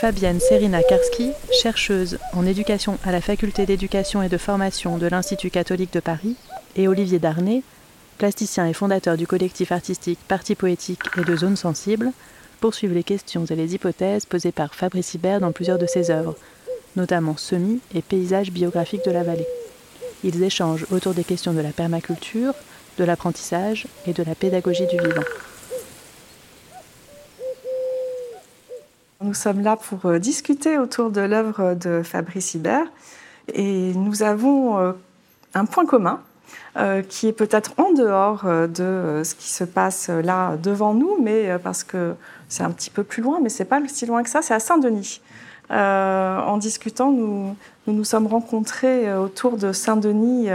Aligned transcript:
Fabienne 0.00 0.38
Serina 0.38 0.80
Karski, 0.84 1.32
chercheuse 1.50 2.18
en 2.32 2.46
éducation 2.46 3.00
à 3.04 3.10
la 3.10 3.20
Faculté 3.20 3.66
d'éducation 3.66 4.22
et 4.22 4.28
de 4.28 4.38
formation 4.38 4.96
de 4.96 5.08
l'Institut 5.08 5.50
catholique 5.50 5.92
de 5.92 5.98
Paris, 5.98 6.36
et 6.76 6.86
Olivier 6.86 7.18
Darnay, 7.18 7.64
plasticien 8.16 8.68
et 8.68 8.74
fondateur 8.74 9.16
du 9.16 9.26
collectif 9.26 9.72
artistique 9.72 10.20
Parti 10.28 10.54
poétique 10.54 11.00
et 11.16 11.24
de 11.24 11.36
Zones 11.36 11.56
sensibles, 11.56 12.12
poursuivent 12.60 12.94
les 12.94 13.02
questions 13.02 13.44
et 13.44 13.56
les 13.56 13.74
hypothèses 13.74 14.24
posées 14.24 14.52
par 14.52 14.72
Fabrice 14.72 15.14
Hibert 15.14 15.40
dans 15.40 15.50
plusieurs 15.50 15.78
de 15.78 15.86
ses 15.86 16.12
œuvres, 16.12 16.36
notamment 16.94 17.36
Semis 17.36 17.80
et 17.92 18.00
Paysages 18.00 18.52
biographiques 18.52 19.04
de 19.04 19.10
la 19.10 19.24
vallée. 19.24 19.48
Ils 20.22 20.44
échangent 20.44 20.86
autour 20.92 21.12
des 21.12 21.24
questions 21.24 21.54
de 21.54 21.60
la 21.60 21.72
permaculture, 21.72 22.54
de 22.98 23.04
l'apprentissage 23.04 23.88
et 24.06 24.12
de 24.12 24.22
la 24.22 24.36
pédagogie 24.36 24.86
du 24.86 24.96
vivant. 24.96 25.24
Nous 29.28 29.34
sommes 29.34 29.60
là 29.60 29.76
pour 29.76 30.06
euh, 30.06 30.18
discuter 30.18 30.78
autour 30.78 31.10
de 31.10 31.20
l'œuvre 31.20 31.74
de 31.74 32.00
Fabrice 32.02 32.54
Hibert 32.54 32.86
et 33.52 33.92
nous 33.92 34.22
avons 34.22 34.78
euh, 34.78 34.92
un 35.52 35.66
point 35.66 35.84
commun 35.84 36.22
euh, 36.78 37.02
qui 37.02 37.28
est 37.28 37.34
peut-être 37.34 37.74
en 37.76 37.92
dehors 37.92 38.46
de 38.46 39.20
ce 39.22 39.34
qui 39.34 39.50
se 39.50 39.64
passe 39.64 40.08
là 40.08 40.56
devant 40.56 40.94
nous, 40.94 41.18
mais 41.20 41.58
parce 41.62 41.84
que 41.84 42.14
c'est 42.48 42.62
un 42.62 42.70
petit 42.70 42.88
peu 42.88 43.04
plus 43.04 43.22
loin, 43.22 43.38
mais 43.42 43.50
c'est 43.50 43.66
pas 43.66 43.82
si 43.86 44.06
loin 44.06 44.22
que 44.22 44.30
ça, 44.30 44.40
c'est 44.40 44.54
à 44.54 44.60
Saint-Denis. 44.60 45.20
en 45.68 46.56
discutant, 46.56 47.12
nous, 47.12 47.54
nous, 47.88 47.94
nous 47.94 48.04
sommes 48.04 48.26
rencontrés 48.26 49.12
autour 49.14 49.56
de 49.56 49.72
Saint-Denis 49.72 50.48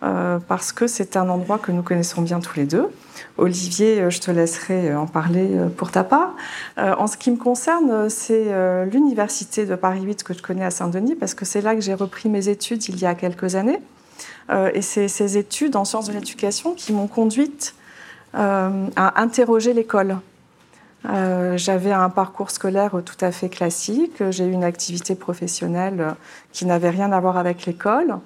parce 0.00 0.72
que 0.72 0.86
c'est 0.86 1.16
un 1.16 1.28
endroit 1.28 1.58
que 1.58 1.72
nous 1.72 1.82
connaissons 1.82 2.22
bien 2.22 2.40
tous 2.40 2.56
les 2.56 2.66
deux. 2.66 2.90
Olivier, 3.38 4.00
euh, 4.00 4.10
je 4.10 4.20
te 4.20 4.30
laisserai 4.30 4.90
euh, 4.90 4.98
en 4.98 5.06
parler 5.06 5.50
euh, 5.52 5.68
pour 5.68 5.90
ta 5.90 6.04
part. 6.04 6.34
En 6.76 7.06
ce 7.06 7.16
qui 7.16 7.30
me 7.30 7.36
concerne, 7.36 8.08
c'est 8.08 8.46
l'université 8.90 9.66
de 9.66 9.74
Paris 9.74 10.00
8 10.02 10.22
que 10.22 10.34
je 10.34 10.42
connais 10.42 10.64
à 10.64 10.70
Saint-Denis 10.70 11.14
parce 11.14 11.34
que 11.34 11.44
c'est 11.44 11.60
là 11.60 11.74
que 11.74 11.80
j'ai 11.80 11.94
repris 11.94 12.28
mes 12.28 12.48
études 12.48 12.88
il 12.88 12.98
y 12.98 13.06
a 13.06 13.14
quelques 13.14 13.54
années. 13.54 13.80
Et 14.74 14.82
c'est 14.82 15.08
ces 15.08 15.36
études 15.38 15.76
en 15.76 15.84
sciences 15.84 16.06
de 16.06 16.12
l'éducation 16.12 16.74
qui 16.74 16.92
m'ont 16.92 17.06
conduite 17.06 17.74
à 18.34 19.20
interroger 19.20 19.74
l'école. 19.74 20.16
J'avais 21.04 21.92
un 21.92 22.10
parcours 22.10 22.50
scolaire 22.50 23.00
tout 23.04 23.24
à 23.24 23.32
fait 23.32 23.48
classique, 23.48 24.22
j'ai 24.30 24.44
eu 24.44 24.52
une 24.52 24.64
activité 24.64 25.14
professionnelle 25.14 26.14
qui 26.52 26.64
n'avait 26.64 26.90
rien 26.90 27.12
à 27.12 27.20
voir 27.20 27.36
avec 27.36 27.66
l'école. 27.66 28.18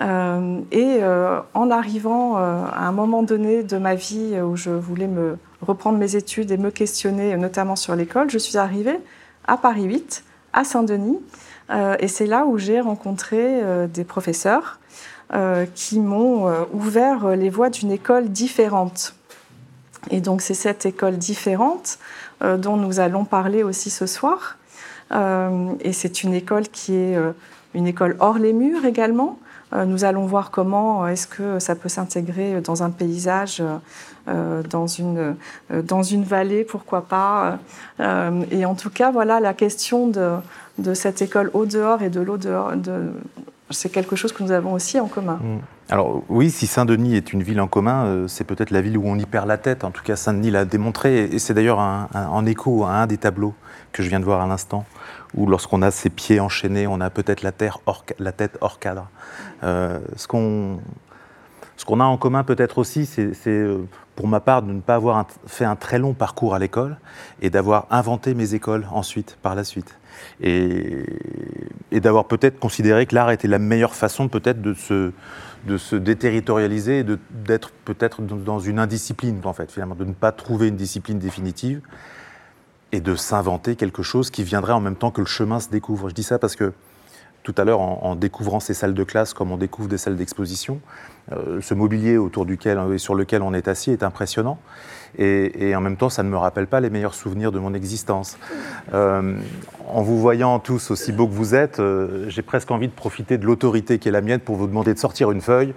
Euh, 0.00 0.60
et 0.70 0.98
euh, 1.02 1.40
en 1.52 1.70
arrivant 1.70 2.38
euh, 2.38 2.64
à 2.72 2.86
un 2.86 2.92
moment 2.92 3.22
donné 3.22 3.62
de 3.62 3.76
ma 3.76 3.94
vie 3.94 4.40
où 4.40 4.56
je 4.56 4.70
voulais 4.70 5.06
me 5.06 5.36
reprendre 5.60 5.98
mes 5.98 6.16
études 6.16 6.50
et 6.50 6.56
me 6.56 6.70
questionner, 6.70 7.36
notamment 7.36 7.76
sur 7.76 7.94
l'école, 7.94 8.30
je 8.30 8.38
suis 8.38 8.56
arrivée 8.56 8.98
à 9.46 9.58
Paris 9.58 9.84
8, 9.84 10.24
à 10.52 10.64
Saint-Denis. 10.64 11.18
et 11.98 12.08
c'est 12.08 12.26
là 12.26 12.46
où 12.46 12.56
j'ai 12.56 12.80
rencontré 12.80 13.60
des 13.88 14.04
professeurs 14.04 14.80
qui 15.74 16.00
m'ont 16.00 16.50
ouvert 16.72 17.28
les 17.36 17.50
voies 17.50 17.68
d'une 17.68 17.90
école 17.90 18.30
différente. 18.30 19.14
Et 20.10 20.20
donc 20.20 20.40
c'est 20.40 20.54
cette 20.54 20.86
école 20.86 21.18
différente 21.18 21.98
dont 22.40 22.76
nous 22.76 23.00
allons 23.00 23.26
parler 23.26 23.62
aussi 23.62 23.90
ce 23.90 24.06
soir. 24.06 24.56
et 25.12 25.92
c'est 25.92 26.22
une 26.22 26.32
école 26.32 26.68
qui 26.68 26.94
est 26.94 27.18
une 27.74 27.86
école 27.86 28.16
hors 28.18 28.38
les 28.38 28.54
murs 28.54 28.86
également, 28.86 29.38
euh, 29.72 29.84
nous 29.84 30.04
allons 30.04 30.26
voir 30.26 30.50
comment 30.50 31.06
est-ce 31.06 31.26
que 31.26 31.58
ça 31.58 31.74
peut 31.74 31.88
s'intégrer 31.88 32.60
dans 32.60 32.82
un 32.82 32.90
paysage, 32.90 33.62
euh, 34.28 34.62
dans 34.64 34.86
une, 34.86 35.36
euh, 35.70 35.82
dans 35.82 36.02
une 36.02 36.24
vallée, 36.24 36.64
pourquoi 36.64 37.02
pas. 37.02 37.58
Et 38.50 38.64
en 38.64 38.74
tout 38.74 38.90
cas, 38.90 39.10
voilà, 39.10 39.40
la 39.40 39.54
question 39.54 40.08
de, 40.08 40.32
de 40.78 40.94
cette 40.94 41.22
école 41.22 41.50
au 41.54 41.66
dehors 41.66 42.02
et 42.02 42.10
de 42.10 42.20
l'eau 42.20 42.36
dehors, 42.36 42.76
de, 42.76 43.12
c'est 43.70 43.88
quelque 43.88 44.16
chose 44.16 44.32
que 44.32 44.42
nous 44.42 44.52
avons 44.52 44.72
aussi 44.72 44.98
en 45.00 45.08
commun. 45.08 45.40
Mm. 45.42 45.58
Alors 45.88 46.22
oui, 46.28 46.50
si 46.50 46.66
Saint-Denis 46.66 47.16
est 47.16 47.32
une 47.32 47.42
ville 47.42 47.60
en 47.60 47.66
commun, 47.66 48.26
c'est 48.28 48.44
peut-être 48.44 48.70
la 48.70 48.80
ville 48.80 48.96
où 48.96 49.02
on 49.06 49.16
y 49.16 49.26
perd 49.26 49.48
la 49.48 49.58
tête. 49.58 49.82
En 49.82 49.90
tout 49.90 50.02
cas, 50.02 50.14
Saint-Denis 50.14 50.50
l'a 50.50 50.64
démontré, 50.64 51.24
et 51.24 51.38
c'est 51.40 51.54
d'ailleurs 51.54 51.78
en 51.78 52.46
écho 52.46 52.84
à 52.84 52.90
un 52.90 53.06
des 53.06 53.18
tableaux 53.18 53.54
que 53.92 54.02
je 54.02 54.08
viens 54.08 54.20
de 54.20 54.24
voir 54.24 54.40
à 54.40 54.46
l'instant, 54.46 54.84
où 55.34 55.46
lorsqu'on 55.46 55.82
a 55.82 55.90
ses 55.90 56.10
pieds 56.10 56.40
enchaînés, 56.40 56.86
on 56.86 57.00
a 57.00 57.10
peut-être 57.10 57.42
la, 57.42 57.52
la, 58.18 58.32
tête 58.32 58.58
hors 58.60 58.78
cadre. 58.78 59.08
Euh, 59.62 59.98
ce 60.16 60.26
qu'on 60.26 60.80
a 62.00 62.04
en 62.04 62.16
commun 62.16 62.44
peut-être 62.44 62.78
aussi, 62.78 63.06
c'est 63.06 63.32
euh, 63.46 63.86
pour 64.16 64.28
ma 64.28 64.40
part 64.40 64.62
de 64.62 64.72
ne 64.72 64.80
pas 64.80 64.96
avoir 64.96 65.26
fait 65.46 65.64
un 65.64 65.76
très 65.76 65.98
long 65.98 66.14
parcours 66.14 66.54
à 66.54 66.58
l'école 66.58 66.98
et 67.42 67.50
d'avoir 67.50 67.86
inventé 67.90 68.34
mes 68.34 68.54
écoles 68.54 68.86
ensuite, 68.92 69.38
par 69.42 69.54
la 69.54 69.64
suite. 69.64 69.96
Et, 70.40 71.04
d'avoir 71.92 72.26
peut-être 72.26 72.58
considéré 72.58 73.06
que 73.06 73.14
l'art 73.14 73.30
était 73.30 73.48
la 73.48 73.58
meilleure 73.58 73.94
façon 73.94 74.28
peut-être 74.28 74.62
de 74.62 74.74
se, 74.74 75.96
déterritorialiser 75.96 77.00
et 77.00 77.04
d'être 77.30 77.70
peut-être 77.84 78.22
dans 78.22 78.58
une 78.58 78.78
indiscipline, 78.78 79.40
en 79.44 79.52
fait, 79.52 79.70
finalement, 79.70 79.94
de 79.94 80.04
ne 80.04 80.12
pas 80.12 80.32
trouver 80.32 80.68
une 80.68 80.76
discipline 80.76 81.18
définitive 81.18 81.80
et 82.92 83.00
de 83.00 83.14
s'inventer 83.14 83.76
quelque 83.76 84.02
chose 84.02 84.30
qui 84.30 84.42
viendrait 84.42 84.72
en 84.72 84.80
même 84.80 84.96
temps 84.96 85.10
que 85.10 85.20
le 85.20 85.26
chemin 85.26 85.60
se 85.60 85.68
découvre. 85.68 86.08
Je 86.08 86.14
dis 86.14 86.22
ça 86.22 86.38
parce 86.38 86.56
que 86.56 86.72
tout 87.42 87.54
à 87.56 87.64
l'heure, 87.64 87.80
en, 87.80 88.16
découvrant 88.16 88.60
ces 88.60 88.74
salles 88.74 88.94
de 88.94 89.04
classe 89.04 89.32
comme 89.32 89.50
on 89.50 89.56
découvre 89.56 89.88
des 89.88 89.96
salles 89.96 90.16
d'exposition, 90.16 90.80
euh, 91.32 91.60
ce 91.60 91.72
mobilier 91.72 92.18
autour 92.18 92.44
duquel 92.44 92.78
et 92.92 92.98
sur 92.98 93.14
lequel 93.14 93.42
on 93.42 93.54
est 93.54 93.66
assis 93.68 93.90
est 93.90 94.02
impressionnant. 94.02 94.58
Et, 95.18 95.74
en 95.74 95.80
même 95.80 95.96
temps, 95.96 96.08
ça 96.08 96.22
ne 96.22 96.28
me 96.28 96.36
rappelle 96.36 96.66
pas 96.66 96.80
les 96.80 96.90
meilleurs 96.90 97.14
souvenirs 97.14 97.52
de 97.52 97.58
mon 97.58 97.74
existence. 97.74 98.38
Euh, 98.94 99.36
en 99.88 100.02
vous 100.02 100.18
voyant 100.18 100.58
tous 100.58 100.90
aussi 100.90 101.12
beaux 101.12 101.26
que 101.26 101.32
vous 101.32 101.54
êtes, 101.54 101.80
euh, 101.80 102.28
j'ai 102.28 102.42
presque 102.42 102.70
envie 102.70 102.88
de 102.88 102.92
profiter 102.92 103.38
de 103.38 103.44
l'autorité 103.44 103.98
qui 103.98 104.08
est 104.08 104.12
la 104.12 104.20
mienne 104.20 104.40
pour 104.40 104.56
vous 104.56 104.66
demander 104.66 104.94
de 104.94 104.98
sortir 104.98 105.30
une 105.30 105.40
feuille 105.40 105.74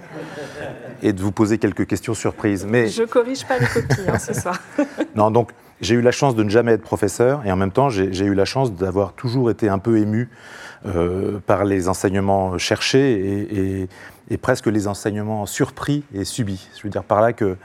et 1.01 1.13
de 1.13 1.21
vous 1.21 1.31
poser 1.31 1.57
quelques 1.57 1.87
questions 1.87 2.13
surprises. 2.13 2.65
Mais 2.67 2.87
je 2.87 3.03
corrige 3.03 3.45
pas 3.45 3.57
les 3.57 3.67
copies 3.67 4.07
hein, 4.07 4.19
ce 4.19 4.33
soir. 4.33 4.59
non, 5.15 5.31
donc 5.31 5.51
j'ai 5.81 5.95
eu 5.95 6.01
la 6.01 6.11
chance 6.11 6.35
de 6.35 6.43
ne 6.43 6.49
jamais 6.49 6.73
être 6.73 6.81
professeur 6.81 7.41
et 7.45 7.51
en 7.51 7.57
même 7.57 7.71
temps, 7.71 7.89
j'ai 7.89 8.25
eu 8.25 8.33
la 8.33 8.45
chance 8.45 8.73
d'avoir 8.73 9.13
toujours 9.13 9.51
été 9.51 9.67
un 9.67 9.79
peu 9.79 9.97
ému 9.97 10.29
euh, 10.85 11.39
par 11.45 11.65
les 11.65 11.89
enseignements 11.89 12.57
cherchés 12.57 13.87
et, 14.29 14.37
presque 14.37 14.65
les 14.65 14.87
enseignements 14.87 15.45
surpris 15.45 16.03
et 16.13 16.25
subis. 16.25 16.67
Je 16.75 16.83
veux 16.83 16.89
dire 16.89 17.03
par 17.03 17.21
là 17.21 17.33
que, 17.33 17.55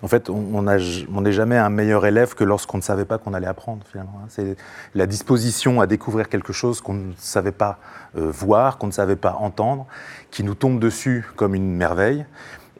en 0.00 0.06
fait, 0.06 0.30
on 0.30 0.62
n'est 0.62 1.32
jamais 1.32 1.56
un 1.56 1.70
meilleur 1.70 2.06
élève 2.06 2.34
que 2.34 2.44
lorsqu'on 2.44 2.76
ne 2.76 2.82
savait 2.82 3.04
pas 3.04 3.18
qu'on 3.18 3.34
allait 3.34 3.48
apprendre, 3.48 3.84
finalement. 3.90 4.20
Hein. 4.22 4.26
C'est 4.28 4.56
la 4.94 5.06
disposition 5.06 5.80
à 5.80 5.88
découvrir 5.88 6.28
quelque 6.28 6.52
chose 6.52 6.80
qu'on 6.80 6.94
ne 6.94 7.12
savait 7.16 7.52
pas 7.52 7.78
euh, 8.16 8.30
voir, 8.30 8.78
qu'on 8.78 8.86
ne 8.86 8.92
savait 8.92 9.16
pas 9.16 9.36
entendre, 9.40 9.86
qui 10.30 10.44
nous 10.44 10.54
tombe 10.54 10.78
dessus 10.78 11.26
comme 11.34 11.54
une 11.54 11.74
merveille 11.74 12.24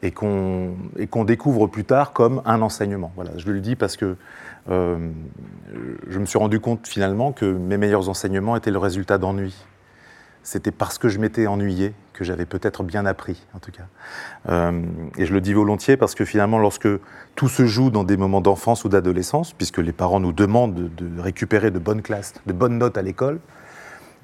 et 0.01 0.11
qu'on 0.11 0.77
découvre 1.25 1.67
plus 1.67 1.83
tard 1.83 2.13
comme 2.13 2.41
un 2.45 2.61
enseignement. 2.61 3.11
Voilà, 3.15 3.31
je 3.35 3.51
le 3.51 3.59
dis 3.59 3.75
parce 3.75 3.97
que 3.97 4.15
euh, 4.69 5.09
je 6.07 6.19
me 6.19 6.25
suis 6.25 6.39
rendu 6.39 6.61
compte 6.61 6.87
finalement 6.87 7.33
que 7.33 7.45
mes 7.45 7.75
meilleurs 7.75 8.07
enseignements 8.07 8.55
étaient 8.55 8.71
le 8.71 8.77
résultat 8.77 9.17
d'ennui. 9.17 9.65
C'était 10.43 10.71
parce 10.71 10.97
que 10.97 11.09
je 11.09 11.19
m'étais 11.19 11.47
ennuyé 11.47 11.93
que 12.13 12.23
j'avais 12.23 12.45
peut-être 12.45 12.83
bien 12.83 13.05
appris, 13.05 13.45
en 13.53 13.59
tout 13.59 13.71
cas. 13.71 13.83
Euh, 14.49 14.81
et 15.17 15.25
je 15.25 15.33
le 15.33 15.41
dis 15.41 15.53
volontiers 15.53 15.95
parce 15.95 16.15
que 16.15 16.25
finalement, 16.25 16.59
lorsque 16.59 16.87
tout 17.35 17.47
se 17.47 17.65
joue 17.65 17.91
dans 17.91 18.03
des 18.03 18.17
moments 18.17 18.41
d'enfance 18.41 18.83
ou 18.83 18.89
d'adolescence, 18.89 19.53
puisque 19.53 19.77
les 19.77 19.93
parents 19.93 20.19
nous 20.19 20.33
demandent 20.33 20.93
de, 20.95 21.21
récupérer 21.21 21.71
de 21.71 21.79
bonnes 21.79 22.01
classes, 22.01 22.33
de 22.45 22.53
bonnes 22.53 22.77
notes 22.77 22.97
à 22.97 23.01
l'école, 23.01 23.39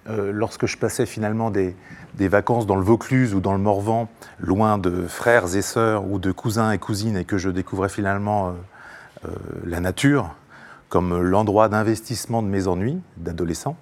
euh, 0.10 0.32
lorsque 0.34 0.66
je 0.66 0.78
passais 0.78 1.06
finalement 1.06 1.52
des, 1.52 1.76
vacances 2.20 2.66
dans 2.66 2.76
le 2.76 2.84
Vaucluse 2.84 3.34
ou 3.34 3.40
dans 3.40 3.54
le 3.54 3.60
Morvan, 3.60 4.10
loin 4.40 4.78
de 4.78 5.08
frères 5.08 5.56
et 5.56 5.62
sœurs 5.62 6.06
ou 6.10 6.20
de 6.20 6.32
cousins 6.32 6.72
et 6.72 6.78
cousines, 6.78 7.18
et 7.18 7.26
que 7.26 7.38
je 7.38 7.50
découvrais 7.50 7.90
finalement 7.90 8.56
euh, 9.26 9.30
la 9.66 9.80
nature 9.80 10.36
comme 10.90 11.22
l'endroit 11.22 11.68
d'investissement 11.68 12.42
de 12.44 12.48
mes 12.48 12.68
ennuis 12.68 13.02
d'adolescent, 13.18 13.76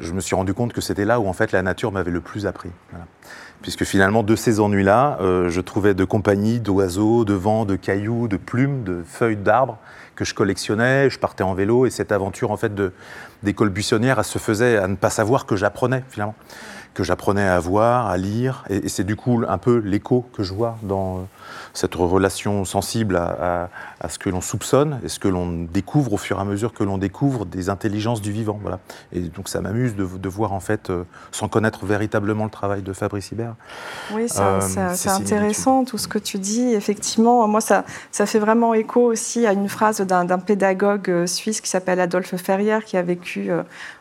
je 0.00 0.12
me 0.12 0.20
suis 0.20 0.34
rendu 0.34 0.54
compte 0.54 0.72
que 0.72 0.80
c'était 0.80 1.04
là 1.04 1.20
où 1.20 1.28
en 1.28 1.32
fait 1.32 1.52
la 1.52 1.62
nature 1.62 1.92
m'avait 1.92 2.10
le 2.10 2.20
plus 2.20 2.46
appris. 2.46 2.70
Puisque 3.60 3.84
finalement, 3.84 4.24
de 4.24 4.34
ces 4.34 4.58
ennuis-là, 4.58 5.18
euh, 5.20 5.48
je 5.48 5.60
trouvais 5.60 5.94
de 5.94 6.04
compagnie 6.04 6.58
d'oiseaux, 6.58 7.24
de 7.24 7.34
vents, 7.34 7.64
de 7.64 7.76
cailloux, 7.76 8.26
de 8.26 8.36
plumes, 8.36 8.82
de 8.82 9.04
feuilles 9.06 9.36
d'arbres 9.36 9.78
que 10.16 10.24
je 10.24 10.34
collectionnais. 10.34 11.08
Je 11.10 11.18
partais 11.18 11.44
en 11.44 11.54
vélo 11.54 11.86
et 11.86 11.90
cette 11.90 12.10
aventure 12.10 12.50
en 12.50 12.56
fait 12.56 12.72
d'école 13.42 13.68
buissonnière, 13.68 14.18
elle 14.18 14.24
se 14.24 14.38
faisait 14.38 14.78
à 14.78 14.88
ne 14.88 14.96
pas 14.96 15.10
savoir 15.10 15.46
que 15.46 15.54
j'apprenais 15.54 16.02
finalement 16.08 16.34
que 16.94 17.04
j'apprenais 17.04 17.46
à 17.46 17.58
voir, 17.58 18.06
à 18.08 18.16
lire. 18.16 18.64
Et, 18.68 18.88
c'est 18.88 19.04
du 19.04 19.16
coup 19.16 19.42
un 19.48 19.58
peu 19.58 19.78
l'écho 19.78 20.26
que 20.34 20.42
je 20.42 20.52
vois 20.52 20.78
dans 20.82 21.18
euh, 21.18 21.22
cette 21.74 21.94
relation 21.94 22.64
sensible 22.64 23.16
à, 23.16 23.68
ce 24.08 24.18
que 24.18 24.30
l'on 24.30 24.40
soupçonne 24.40 25.00
et 25.04 25.08
ce 25.08 25.18
que 25.18 25.28
l'on 25.28 25.64
découvre 25.72 26.14
au 26.14 26.16
fur 26.16 26.38
et 26.38 26.40
à 26.40 26.44
mesure 26.44 26.72
que 26.72 26.84
l'on 26.84 26.98
découvre 26.98 27.46
des 27.46 27.68
intelligences 27.68 28.20
du 28.20 28.32
vivant. 28.32 28.58
Voilà. 28.60 28.80
Et 29.12 29.20
donc 29.20 29.48
ça 29.48 29.60
m'amuse 29.60 29.94
de, 29.94 30.28
voir 30.28 30.52
en 30.52 30.60
fait, 30.60 30.90
euh, 30.90 31.04
sans 31.30 31.48
connaître 31.48 31.84
véritablement 31.84 32.44
le 32.44 32.50
travail 32.50 32.82
de 32.82 32.92
Fabrice 32.92 33.32
Hibert. 33.32 33.54
Oui, 34.12 34.26
c'est 34.28 34.40
euh, 34.40 35.14
intéressant 35.14 35.84
tout 35.84 35.98
ce 35.98 36.08
que 36.08 36.18
tu 36.18 36.38
dis. 36.38 36.74
Effectivement, 36.74 37.46
moi 37.48 37.60
ça, 37.60 37.84
ça 38.10 38.26
fait 38.26 38.38
vraiment 38.38 38.74
écho 38.74 39.00
aussi 39.02 39.46
à 39.46 39.52
une 39.52 39.68
phrase 39.68 40.00
d'un 40.00 40.38
pédagogue 40.38 41.26
suisse 41.26 41.60
qui 41.60 41.68
s'appelle 41.68 42.00
Adolphe 42.00 42.36
Ferrière 42.36 42.84
qui 42.84 42.96
a 42.96 43.02
vécu 43.02 43.50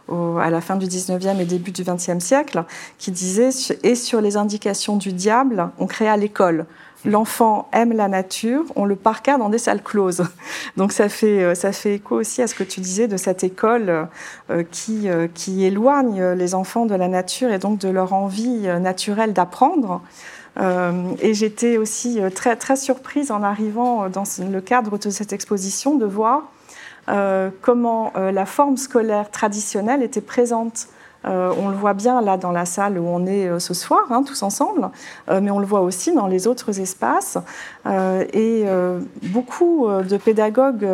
à 0.09 0.49
la 0.49 0.61
fin 0.61 0.75
du 0.75 0.87
19e 0.87 1.39
et 1.39 1.45
début 1.45 1.71
du 1.71 1.83
20e 1.83 2.19
siècle, 2.19 2.63
qui 2.97 3.11
disait 3.11 3.49
Et 3.83 3.95
sur 3.95 4.21
les 4.21 4.37
indications 4.37 4.97
du 4.97 5.13
diable, 5.13 5.69
on 5.79 5.87
créa 5.87 6.17
l'école. 6.17 6.65
L'enfant 7.03 7.67
aime 7.73 7.93
la 7.93 8.07
nature, 8.07 8.63
on 8.75 8.85
le 8.85 8.95
parqua 8.95 9.37
dans 9.37 9.49
des 9.49 9.57
salles 9.57 9.81
closes. 9.81 10.23
Donc 10.77 10.91
ça 10.91 11.09
fait, 11.09 11.43
euh, 11.43 11.55
ça 11.55 11.71
fait 11.71 11.95
écho 11.95 12.15
aussi 12.17 12.43
à 12.43 12.47
ce 12.47 12.53
que 12.53 12.63
tu 12.63 12.79
disais 12.79 13.07
de 13.07 13.17
cette 13.17 13.43
école 13.43 14.07
euh, 14.51 14.63
qui, 14.69 15.09
euh, 15.09 15.27
qui 15.33 15.65
éloigne 15.65 16.23
les 16.33 16.53
enfants 16.53 16.85
de 16.85 16.93
la 16.93 17.07
nature 17.07 17.51
et 17.51 17.57
donc 17.57 17.79
de 17.79 17.89
leur 17.89 18.13
envie 18.13 18.67
naturelle 18.79 19.33
d'apprendre. 19.33 20.01
et 20.59 21.33
j'étais 21.33 21.77
aussi 21.77 22.19
très, 22.35 22.55
très 22.55 22.75
surprise 22.75 23.31
en 23.31 23.41
arrivant 23.41 24.09
dans 24.09 24.23
le 24.39 24.61
cadre 24.61 24.97
de 24.97 25.09
cette 25.09 25.33
exposition 25.33 25.95
de 25.95 26.05
voir 26.05 26.43
comment 27.61 28.11
la 28.15 28.45
forme 28.45 28.77
scolaire 28.77 29.31
traditionnelle 29.31 30.03
était 30.03 30.21
présente 30.21 30.87
euh, 31.25 31.53
on 31.57 31.69
le 31.69 31.75
voit 31.75 31.93
bien 31.93 32.21
là 32.21 32.37
dans 32.37 32.51
la 32.51 32.65
salle 32.65 32.97
où 32.97 33.07
on 33.07 33.25
est 33.25 33.59
ce 33.59 33.73
soir, 33.73 34.07
hein, 34.09 34.23
tous 34.23 34.41
ensemble, 34.43 34.89
mais 35.29 35.51
on 35.51 35.59
le 35.59 35.65
voit 35.65 35.81
aussi 35.81 36.13
dans 36.13 36.27
les 36.27 36.47
autres 36.47 36.79
espaces. 36.79 37.37
et 37.85 38.65
beaucoup 39.23 39.87
de 39.87 40.17
pédagogues 40.17 40.87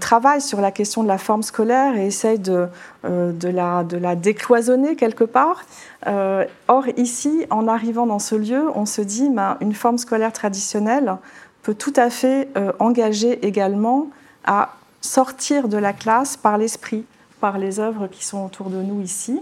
travaillent 0.00 0.40
sur 0.40 0.60
la 0.60 0.70
question 0.70 1.02
de 1.02 1.08
la 1.08 1.18
forme 1.18 1.42
scolaire 1.42 1.96
et 1.96 2.06
essayent 2.06 2.38
de, 2.38 2.68
la, 3.02 4.14
décloisonner 4.14 4.96
quelque 4.96 5.24
part. 5.24 5.64
or, 6.06 6.84
ici, 6.96 7.46
en 7.50 7.68
arrivant 7.68 8.06
dans 8.06 8.18
ce 8.18 8.34
lieu, 8.34 8.64
on 8.74 8.86
se 8.86 9.02
dit 9.02 9.28
ben, 9.30 9.56
une 9.60 9.74
forme 9.74 9.98
scolaire 9.98 10.32
traditionnelle 10.32 11.16
peut 11.62 11.74
tout 11.74 11.94
à 11.96 12.10
fait 12.10 12.48
engager 12.78 13.44
également 13.46 14.08
à 14.44 14.70
sortir 15.00 15.68
de 15.68 15.76
la 15.76 15.92
classe 15.92 16.36
par 16.36 16.58
l'esprit, 16.58 17.04
par 17.40 17.58
les 17.58 17.80
œuvres 17.80 18.06
qui 18.06 18.24
sont 18.24 18.44
autour 18.44 18.70
de 18.70 18.82
nous 18.82 19.00
ici, 19.00 19.40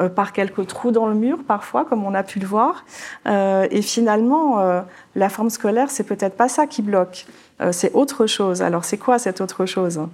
euh, 0.00 0.08
par 0.08 0.32
quelques 0.32 0.66
trous 0.66 0.90
dans 0.90 1.06
le 1.06 1.14
mur 1.14 1.38
parfois, 1.46 1.84
comme 1.84 2.04
on 2.04 2.14
a 2.14 2.22
pu 2.22 2.38
le 2.40 2.46
voir. 2.46 2.84
Euh, 3.26 3.66
et 3.70 3.82
finalement, 3.82 4.60
euh, 4.60 4.80
la 5.14 5.28
forme 5.28 5.50
scolaire, 5.50 5.90
c'est 5.90 6.04
peut-être 6.04 6.36
pas 6.36 6.48
ça 6.48 6.66
qui 6.66 6.82
bloque, 6.82 7.26
c'est 7.70 7.92
autre 7.92 8.26
chose. 8.26 8.62
Alors 8.62 8.84
c'est 8.84 8.98
quoi 8.98 9.18
cette 9.18 9.40
autre 9.40 9.66
chose? 9.66 10.00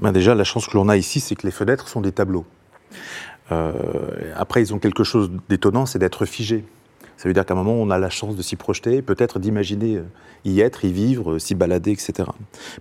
Ben 0.00 0.12
Déjà, 0.12 0.32
la 0.36 0.44
chance 0.44 0.68
que 0.68 0.76
l'on 0.76 0.88
a 0.88 0.96
ici, 0.96 1.18
c'est 1.18 1.34
que 1.34 1.44
les 1.44 1.50
fenêtres 1.50 1.88
sont 1.88 2.00
des 2.00 2.12
tableaux. 2.12 2.44
après, 4.36 4.62
ils 4.62 4.72
ont 4.72 4.78
quelque 4.78 5.02
chose 5.02 5.28
d'étonnant, 5.48 5.86
c'est 5.86 5.98
d'être 5.98 6.24
figés. 6.24 6.64
Ça 7.18 7.28
veut 7.28 7.32
dire 7.32 7.44
qu'à 7.44 7.54
un 7.54 7.56
moment, 7.56 7.74
on 7.74 7.90
a 7.90 7.98
la 7.98 8.10
chance 8.10 8.36
de 8.36 8.42
s'y 8.42 8.54
projeter, 8.54 9.02
peut-être 9.02 9.40
d'imaginer 9.40 9.96
euh, 9.96 10.04
y 10.44 10.60
être, 10.60 10.84
y 10.84 10.92
vivre, 10.92 11.32
euh, 11.32 11.38
s'y 11.40 11.56
balader, 11.56 11.90
etc. 11.90 12.30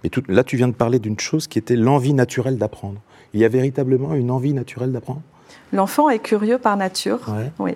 Mais 0.04 0.12
là, 0.28 0.44
tu 0.44 0.58
viens 0.58 0.68
de 0.68 0.76
parler 0.76 1.00
d'une 1.00 1.20
chose 1.20 1.48
qui 1.48 1.58
était 1.58 1.76
l'envie 1.76 2.14
naturelle 2.14 2.60
d'apprendre. 2.60 3.02
Il 3.34 3.40
y 3.40 3.46
a 3.46 3.50
véritablement 3.50 4.14
une 4.14 4.30
envie 4.30 4.54
naturelle 4.54 4.92
d'apprendre? 4.92 5.24
L'enfant 5.74 6.10
est 6.10 6.20
curieux 6.20 6.58
par 6.58 6.78
nature. 6.78 7.20
Oui. 7.60 7.76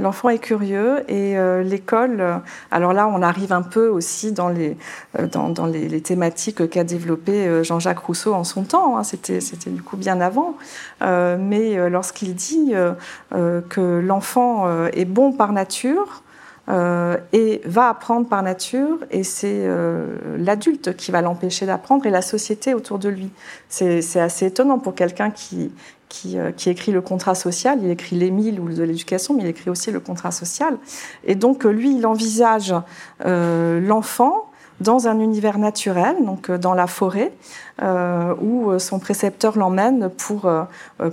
L'enfant 0.00 0.28
est 0.28 0.38
curieux 0.38 1.04
et 1.08 1.38
euh, 1.38 1.62
l'école, 1.62 2.20
euh, 2.20 2.36
alors 2.72 2.92
là 2.92 3.06
on 3.06 3.22
arrive 3.22 3.52
un 3.52 3.62
peu 3.62 3.88
aussi 3.88 4.32
dans 4.32 4.48
les, 4.48 4.76
euh, 5.18 5.28
dans, 5.28 5.66
les, 5.66 6.00
thématiques 6.00 6.68
qu'a 6.68 6.82
développé 6.82 7.62
Jean-Jacques 7.62 8.00
Rousseau 8.00 8.34
en 8.34 8.42
son 8.42 8.64
temps, 8.64 8.98
hein. 8.98 9.04
c'était, 9.04 9.40
c'était 9.40 9.70
du 9.70 9.82
coup 9.82 9.96
bien 9.96 10.20
avant, 10.20 10.56
mais 11.00 11.88
lorsqu'il 11.88 12.34
dit 12.34 12.72
que 13.30 14.00
l'enfant 14.00 14.86
est 14.88 15.04
bon 15.04 15.32
par 15.32 15.52
nature, 15.52 16.22
et 17.32 17.60
va 17.64 17.88
apprendre 17.88 18.28
par 18.28 18.42
nature, 18.42 18.98
et 19.10 19.22
c'est 19.22 19.66
l'adulte 20.36 20.96
qui 20.96 21.10
va 21.10 21.22
l'empêcher 21.22 21.66
d'apprendre 21.66 22.06
et 22.06 22.10
la 22.10 22.22
société 22.22 22.74
autour 22.74 22.98
de 22.98 23.08
lui. 23.08 23.30
C'est, 23.68 24.02
c'est 24.02 24.20
assez 24.20 24.46
étonnant 24.46 24.78
pour 24.78 24.94
quelqu'un 24.94 25.30
qui, 25.30 25.72
euh, 26.34 26.52
qui, 26.52 26.70
écrit 26.70 26.92
le 26.92 27.00
contrat 27.00 27.34
social. 27.34 27.78
Il 27.82 27.90
écrit 27.90 28.16
l'Émile 28.16 28.60
ou 28.60 28.68
de 28.68 28.82
l'éducation, 28.82 29.34
mais 29.34 29.42
il 29.42 29.48
écrit 29.48 29.70
aussi 29.70 29.90
le 29.90 30.00
contrat 30.00 30.30
social. 30.30 30.78
Et 31.24 31.34
donc, 31.34 31.66
euh, 31.66 31.70
lui, 31.70 31.96
il 31.96 32.06
envisage 32.06 32.74
euh, 33.24 33.80
l'enfant 33.80 34.46
dans 34.80 35.06
un 35.06 35.20
univers 35.20 35.58
naturel, 35.58 36.16
donc 36.24 36.50
dans 36.50 36.74
la 36.74 36.88
forêt, 36.88 37.32
où 38.42 38.76
son 38.80 38.98
précepteur 38.98 39.56
l'emmène 39.56 40.10
pour, 40.10 40.50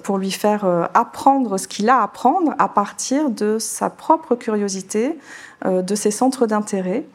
pour 0.02 0.18
lui 0.18 0.32
faire 0.32 0.66
apprendre 0.96 1.60
ce 1.60 1.68
qu'il 1.68 1.88
a 1.88 2.00
à 2.00 2.04
apprendre 2.04 2.56
à 2.58 2.68
partir 2.68 3.30
de 3.30 3.60
sa 3.60 3.92
propre 3.92 4.34
curiosité, 4.34 5.16
de 5.64 5.96
ses 5.96 6.10
centres 6.10 6.48
d'intérêt. 6.48 7.06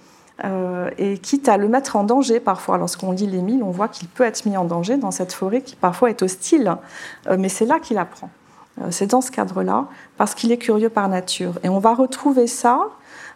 Euh, 0.44 0.90
et 0.98 1.16
quitte 1.16 1.48
à 1.48 1.56
le 1.56 1.66
mettre 1.66 1.96
en 1.96 2.04
danger 2.04 2.40
parfois. 2.40 2.76
Lorsqu'on 2.76 3.12
lit 3.12 3.26
l'Émile, 3.26 3.62
on 3.62 3.70
voit 3.70 3.88
qu'il 3.88 4.06
peut 4.06 4.24
être 4.24 4.44
mis 4.44 4.56
en 4.56 4.64
danger 4.64 4.98
dans 4.98 5.10
cette 5.10 5.32
forêt 5.32 5.62
qui 5.62 5.76
parfois 5.76 6.10
est 6.10 6.22
hostile, 6.22 6.76
euh, 7.26 7.36
mais 7.38 7.48
c'est 7.48 7.64
là 7.64 7.80
qu'il 7.80 7.96
apprend. 7.96 8.28
Euh, 8.82 8.88
c'est 8.90 9.06
dans 9.06 9.22
ce 9.22 9.30
cadre-là, 9.30 9.86
parce 10.18 10.34
qu'il 10.34 10.52
est 10.52 10.58
curieux 10.58 10.90
par 10.90 11.08
nature. 11.08 11.54
Et 11.62 11.70
on 11.70 11.78
va 11.78 11.94
retrouver 11.94 12.46
ça 12.46 12.88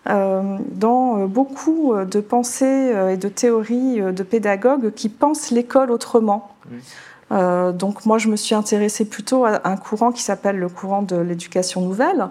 dans 0.07 1.27
beaucoup 1.27 1.95
de 1.95 2.21
pensées 2.21 2.91
et 3.13 3.19
de 3.19 3.29
théories 3.29 4.01
de 4.01 4.23
pédagogues 4.23 4.95
qui 4.95 5.11
pensent 5.11 5.51
l'école 5.51 5.91
autrement. 5.91 6.55
donc 7.31 8.07
moi, 8.07 8.17
je 8.17 8.29
me 8.29 8.37
suis 8.37 8.55
intéressée 8.55 9.05
plutôt 9.05 9.45
à 9.45 9.61
un 9.65 9.77
courant 9.77 10.11
qui 10.11 10.23
s'appelle 10.23 10.59
le 10.59 10.71
courant 10.71 11.03
de 11.03 11.17
l'éducation 11.17 11.83
nouvelle, 11.83 12.31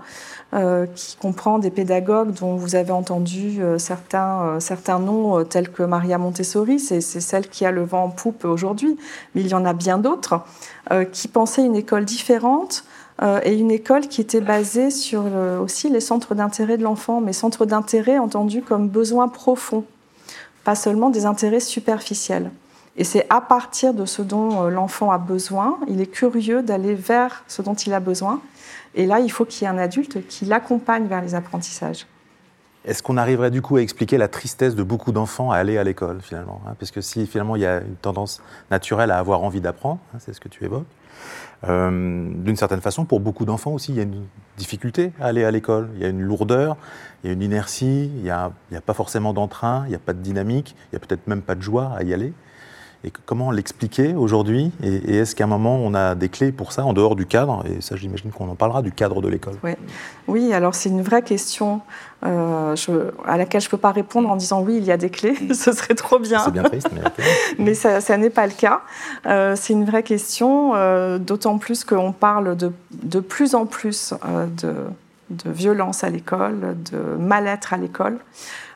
euh, 0.56 0.88
qui 0.96 1.16
comprend 1.16 1.60
des 1.60 1.69
pédagogues 1.69 2.31
dont 2.31 2.56
vous 2.56 2.74
avez 2.74 2.90
entendu 2.90 3.62
euh, 3.62 3.78
certains, 3.78 4.42
euh, 4.42 4.60
certains 4.60 4.98
noms, 4.98 5.44
tels 5.44 5.69
que 5.69 5.84
Maria 5.84 6.18
Montessori, 6.18 6.80
c'est 6.80 7.01
celle 7.01 7.50
qui 7.50 7.68
a 7.68 7.71
le 7.71 7.83
vent 7.83 8.06
en 8.06 8.09
poupe 8.09 8.45
aujourd'hui, 8.45 8.97
mais 9.35 9.42
il 9.42 9.47
y 9.47 9.54
en 9.54 9.64
a 9.64 9.73
bien 9.73 10.00
d'autres, 10.00 10.42
qui 11.12 11.28
pensaient 11.28 11.64
une 11.64 11.76
école 11.76 12.04
différente 12.04 12.83
et 13.44 13.54
une 13.54 13.69
école 13.69 14.07
qui 14.07 14.21
était 14.21 14.42
basée 14.42 14.90
sur 14.90 15.23
aussi 15.62 15.88
les 15.90 16.00
centres 16.00 16.33
d'intérêt 16.33 16.78
de 16.78 16.83
l'enfant, 16.83 17.21
mais 17.21 17.31
centres 17.31 17.68
d'intérêt 17.68 18.18
entendus 18.18 18.64
comme 18.64 18.88
besoins 18.88 19.28
profonds, 19.28 19.83
pas 20.64 20.73
seulement 20.73 21.12
des 21.12 21.28
intérêts 21.28 21.59
superficiels. 21.59 22.50
Et 22.97 23.04
c'est 23.04 23.28
à 23.30 23.40
partir 23.40 23.94
de 23.94 24.06
ce 24.06 24.23
dont 24.23 24.64
l'enfant 24.64 25.12
a 25.12 25.19
besoin, 25.19 25.78
il 25.88 26.02
est 26.02 26.07
curieux 26.07 26.64
d'aller 26.64 26.95
vers 26.95 27.44
ce 27.47 27.62
dont 27.62 27.76
il 27.76 27.94
a 27.94 28.00
besoin, 28.00 28.42
et 28.96 29.06
là, 29.06 29.19
il 29.19 29.30
faut 29.30 29.46
qu'il 29.46 29.64
y 29.64 29.66
ait 29.66 29.74
un 29.74 29.78
adulte 29.78 30.26
qui 30.28 30.46
l'accompagne 30.46 31.08
vers 31.08 31.22
les 31.22 31.36
apprentissages. 31.36 32.08
Est-ce 32.86 33.04
qu'on 33.04 33.18
arriverait 33.18 33.52
du 33.52 33.62
coup 33.62 33.76
à 33.76 33.81
expliquer 33.81 34.18
la 34.18 34.30
tristesse 34.30 34.74
de 34.74 34.84
beaucoup 34.84 35.12
d'enfants 35.12 35.52
à 35.52 35.58
aller 35.58 35.78
à 35.78 35.84
l'école 35.84 36.22
finalement 36.22 36.62
hein? 36.66 36.76
Parce 36.80 36.92
que 36.92 37.02
si 37.02 37.28
finalement 37.28 37.58
il 37.58 37.62
y 37.62 37.66
a 37.66 37.81
une 37.81 37.96
tendance 37.96 38.42
naturelle 38.72 39.12
à 39.12 39.19
avoir 39.19 39.44
envie 39.44 39.60
d'apprendre, 39.60 40.00
hein, 40.14 40.18
c'est 40.19 40.34
ce 40.34 40.40
que 40.40 40.48
tu 40.48 40.64
évoques, 40.64 40.88
euh, 41.66 42.30
d'une 42.36 42.56
certaine 42.56 42.81
façon, 42.81 43.06
pour 43.06 43.19
beaucoup 43.19 43.46
d'enfants 43.46 43.72
aussi, 43.72 43.92
il 43.92 43.98
y 43.98 44.00
a 44.00 44.04
une 44.04 44.26
difficulté 44.58 45.12
à 45.19 45.28
aller 45.28 45.44
à 45.44 45.52
l'école. 45.52 45.90
Il 45.96 46.02
y 46.02 46.06
a 46.06 46.08
une 46.08 46.22
lourdeur, 46.22 46.78
il 47.24 47.28
y 47.28 47.30
a 47.30 47.34
une 47.34 47.42
inertie, 47.42 48.06
il 48.16 48.24
n'y 48.24 48.30
a, 48.30 48.52
a, 48.74 48.81
pas 48.81 48.94
forcément 48.94 49.34
d'entrain, 49.34 49.84
il 49.86 49.90
n'y 49.90 49.96
a 49.96 50.00
pas 50.00 50.14
de 50.14 50.22
dynamique, 50.22 50.76
il 50.86 50.96
n'y 50.96 51.04
a 51.04 51.06
peut-être 51.06 51.28
même 51.28 51.42
pas 51.42 51.56
de 51.56 51.62
joie 51.62 51.92
à 51.98 52.04
y 52.04 52.14
aller. 52.14 52.34
Et 53.06 53.13
comment 53.25 53.51
l'expliquer 53.51 54.13
aujourd'hui 54.13 54.71
Et, 54.83 55.18
est-ce 55.18 55.33
qu'à 55.33 55.45
un 55.45 55.47
moment, 55.47 55.77
on 55.77 55.94
a 55.94 56.15
des 56.15 56.27
clés 56.27 56.51
pour 56.51 56.73
ça, 56.73 56.83
en 56.83 56.91
dehors 56.91 57.15
du 57.15 57.25
cadre? 57.25 57.63
Et 57.65 57.79
ça, 57.81 57.95
j'imagine 57.95 58.31
qu'on 58.31 58.49
en 58.49 58.56
parlera, 58.56 58.81
du 58.81 58.91
cadre 58.91 59.21
de 59.21 59.29
l'école. 59.29 59.56
Oui, 59.63 59.71
oui 60.27 60.53
alors 60.53 60.75
c'est 60.75 60.89
une 60.89 61.01
vraie 61.01 61.21
question 61.21 61.81
euh, 62.25 62.75
à 63.25 63.37
laquelle 63.37 63.61
je 63.61 63.68
ne 63.68 63.71
peux 63.71 63.77
pas 63.77 63.91
répondre 63.91 64.29
en 64.29 64.35
disant 64.35 64.61
oui, 64.61 64.75
il 64.77 64.83
y 64.83 64.91
a 64.91 64.97
des 64.97 65.09
clés, 65.09 65.35
ce 65.53 65.71
serait 65.71 65.95
trop 65.95 66.19
bien. 66.19 66.39
C'est 66.39 66.51
bien 66.51 66.63
triste, 66.63 66.89
mais, 66.94 67.01
mais 67.57 67.73
ça, 67.73 68.01
ça 68.01 68.18
n'est 68.18 68.29
pas 68.29 68.45
le 68.45 68.53
cas. 68.53 68.81
Euh, 69.25 69.56
c'est 69.56 69.71
une 69.71 69.85
vraie 69.85 70.03
question, 70.03 70.75
euh, 70.75 71.19
d'autant 71.19 71.57
plus 71.57 71.85
qu'on 71.85 72.11
parle 72.11 72.57
de, 72.57 72.73
de, 73.03 73.21
plus 73.21 73.56
en 73.56 73.65
plus 73.65 74.13
de, 74.61 74.73
de 75.30 75.50
violence 75.50 76.04
à 76.04 76.09
l'école, 76.09 76.76
de 76.92 76.98
mal-être 77.18 77.74
à 77.74 77.78
l'école. 77.78 78.19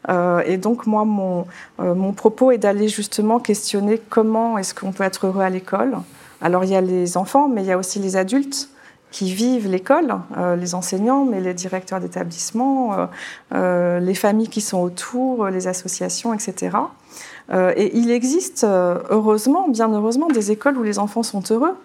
Euh, 0.10 0.42
et 0.46 0.58
donc, 0.58 0.86
moi, 0.86 1.06
mon, 1.06 1.46
euh, 1.80 1.96
mon 1.96 2.14
propos 2.14 2.52
est 2.52 2.58
d'aller 2.58 2.88
justement 2.88 3.40
questionner 3.40 4.02
comment 4.10 4.58
est-ce 4.58 4.74
qu'on 4.74 4.92
peut 4.92 5.04
être 5.04 5.28
heureux 5.28 5.42
à 5.42 5.50
l'école. 5.50 5.96
Alors, 6.42 6.64
il 6.64 6.72
y 6.72 6.76
a 6.76 6.82
les 6.82 7.18
enfants, 7.18 7.48
mais 7.48 7.62
il 7.64 7.68
y 7.68 7.72
a 7.72 7.78
aussi 7.78 8.00
les 8.00 8.16
adultes. 8.16 8.70
qui 9.12 9.32
vivent 9.32 9.70
l'école, 9.70 10.16
les 10.58 10.74
enseignants, 10.74 11.24
mais 11.24 11.40
les 11.40 11.54
directeurs 11.54 12.00
d'établissement, 12.00 13.10
les 13.52 14.16
familles 14.16 14.50
qui 14.50 14.60
sont 14.60 14.80
autour, 14.80 15.50
les 15.50 15.68
associations, 15.68 16.34
etc. 16.34 16.76
et 17.76 17.96
il 17.96 18.10
existe, 18.10 18.64
heureusement, 18.64 19.68
bien 19.70 19.88
heureusement, 19.94 20.30
des 20.30 20.50
écoles 20.50 20.80
où 20.80 20.82
les 20.82 20.98
enfants 20.98 21.22
sont 21.22 21.44
heureux. 21.52 21.76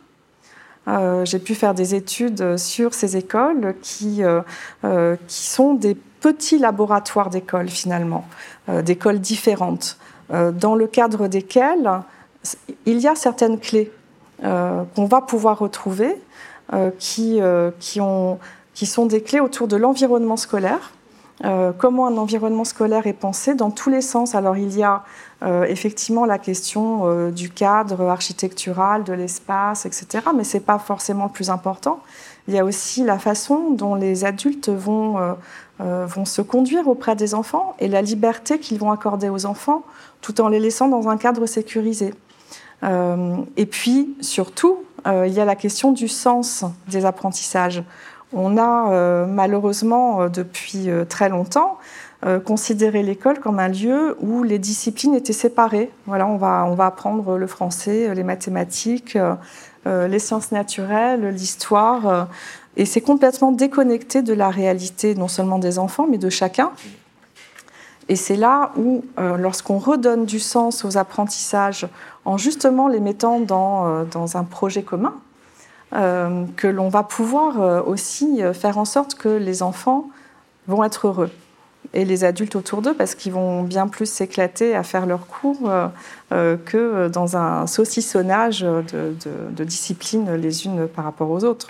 J'ai 1.25 1.39
pu 1.39 1.55
faire 1.55 1.75
des 1.75 1.95
études 1.95 2.57
sur 2.57 2.95
ces 2.95 3.17
écoles 3.17 3.75
qui, 3.83 4.23
qui 5.27 5.47
sont 5.47 5.75
des 5.75 5.95
petits 5.95 6.59
laboratoires 6.59 7.29
d'écoles 7.29 7.69
finalement, 7.69 8.27
d'écoles 8.85 9.21
différentes. 9.21 9.99
Euh, 10.31 10.53
dans 10.53 10.75
le 10.75 10.87
cadre 10.87 11.27
desquels 11.27 11.91
il 12.85 12.99
y 12.99 13.09
a 13.09 13.15
certaines 13.15 13.59
clés 13.59 13.91
euh, 14.45 14.85
qu'on 14.95 15.07
va 15.07 15.23
pouvoir 15.23 15.59
retrouver 15.59 16.21
euh, 16.75 16.91
qui, 16.99 17.41
qui, 17.81 18.01
ont, 18.01 18.39
qui, 18.75 18.85
sont 18.85 19.07
des 19.07 19.23
clés 19.23 19.41
autour 19.41 19.69
de 19.69 19.77
l'environnement 19.77 20.37
scolaire. 20.37 20.93
Comment 21.43 22.07
un 22.07 22.17
environnement 22.17 22.65
scolaire 22.65 23.07
est 23.07 23.13
pensé 23.13 23.55
dans 23.55 23.71
tous 23.71 23.91
les 23.91 24.01
sens. 24.01 24.35
Alors 24.35 24.57
il 24.57 24.77
y 24.77 24.83
a 24.83 25.05
effectivement 25.69 26.25
la 26.25 26.39
question 26.39 27.31
du 27.31 27.51
cadre 27.51 28.09
architectural, 28.09 29.05
de 29.05 29.13
l'espace, 29.13 29.87
etc. 29.87 30.25
Mais 30.37 30.43
ce 30.43 30.57
n'est 30.57 30.65
pas 30.65 30.79
forcément 30.79 31.27
le 31.27 31.31
plus 31.31 31.49
important. 31.49 32.01
Il 32.49 32.55
y 32.55 32.59
a 32.59 32.65
aussi 32.65 33.05
la 33.05 33.19
façon 33.19 33.71
dont 33.71 33.95
les 33.95 34.25
adultes 34.25 34.69
vont, 34.69 35.37
vont 35.79 36.25
se 36.25 36.43
conduire 36.43 36.89
auprès 36.89 37.15
des 37.15 37.35
enfants 37.35 37.77
et 37.79 37.87
la 37.87 38.03
liberté 38.03 38.59
qu'ils 38.59 38.79
vont 38.79 38.91
accorder 38.91 39.29
aux 39.29 39.47
enfants 39.47 39.85
tout 40.21 40.41
en 40.41 40.49
les 40.49 40.61
laissant 40.61 40.89
dans 40.89 41.09
un 41.09 41.17
cadre 41.17 41.47
sécurisé. 41.47 42.15
Euh, 42.83 43.37
et 43.57 43.67
puis, 43.67 44.17
surtout, 44.21 44.79
euh, 45.07 45.27
il 45.27 45.33
y 45.33 45.41
a 45.41 45.45
la 45.45 45.57
question 45.57 45.93
du 45.93 46.09
sens 46.09 46.65
des 46.89 47.05
apprentissages. 47.05 47.83
On 48.33 48.57
a 48.59 48.93
euh, 48.93 49.27
malheureusement, 49.27 50.29
depuis 50.29 50.89
très 51.09 51.29
longtemps, 51.29 51.79
considéré 52.45 53.05
l'école 53.05 53.39
comme 53.39 53.61
un 53.61 53.69
lieu 53.69 54.17
où 54.21 54.43
les 54.43 54.59
disciplines 54.59 55.15
étaient 55.15 55.33
séparées. 55.33 55.91
Voilà, 56.07 56.27
on 56.27 56.37
va, 56.37 56.65
on 56.67 56.75
va 56.75 56.87
apprendre 56.87 57.39
le 57.39 57.47
français, 57.47 58.13
les 58.13 58.25
mathématiques, 58.25 59.17
les 59.87 60.19
sciences 60.19 60.51
naturelles, 60.51 61.29
l'histoire. 61.29 62.27
et 62.77 62.87
c'est 62.87 63.03
complètement 63.03 63.53
déconnecté 63.53 64.23
de 64.23 64.35
la 64.35 64.51
réalité, 64.51 65.15
non 65.15 65.29
seulement 65.29 65.61
des 65.61 65.79
enfants, 65.79 66.09
mais 66.11 66.19
de 66.19 66.29
chacun. 66.29 66.73
Et 68.09 68.17
c'est 68.17 68.37
là 68.37 68.73
où, 68.77 69.05
euh, 69.19 69.37
lorsqu'on 69.37 69.79
redonne 69.79 70.25
du 70.25 70.41
sens 70.41 70.85
aux 70.85 70.97
apprentissages 70.97 71.87
en 72.25 72.39
justement 72.39 72.89
les 72.89 73.01
mettant 73.01 73.39
dans, 73.41 73.87
euh, 73.87 74.05
dans 74.05 74.37
un 74.37 74.45
projet 74.45 74.83
commun, 74.83 75.15
euh, 75.95 76.45
que 76.57 76.67
l'on 76.67 76.89
va 76.89 77.03
pouvoir 77.03 77.87
aussi 77.87 78.41
faire 78.55 78.79
en 78.79 78.85
sorte 78.85 79.15
que 79.15 79.29
les 79.29 79.63
enfants 79.63 80.09
vont 80.67 80.85
être 80.85 81.07
heureux 81.07 81.31
et 81.95 82.05
les 82.05 82.25
adultes 82.25 82.57
autour 82.57 82.83
d'eux 82.83 82.95
parce 82.95 83.15
qu'ils 83.15 83.33
vont 83.33 83.63
bien 83.63 83.89
plus 83.89 84.07
s'éclater 84.07 84.75
à 84.75 84.83
faire 84.83 85.07
leurs 85.07 85.27
cours 85.27 85.71
que 86.31 87.09
dans 87.09 87.37
un 87.39 87.67
saucissonnage 87.67 88.61
de, 88.61 89.65
disciplines 89.65 90.35
les 90.35 90.67
unes 90.67 90.87
par 90.87 91.05
rapport 91.05 91.31
aux 91.31 91.45
autres. 91.45 91.69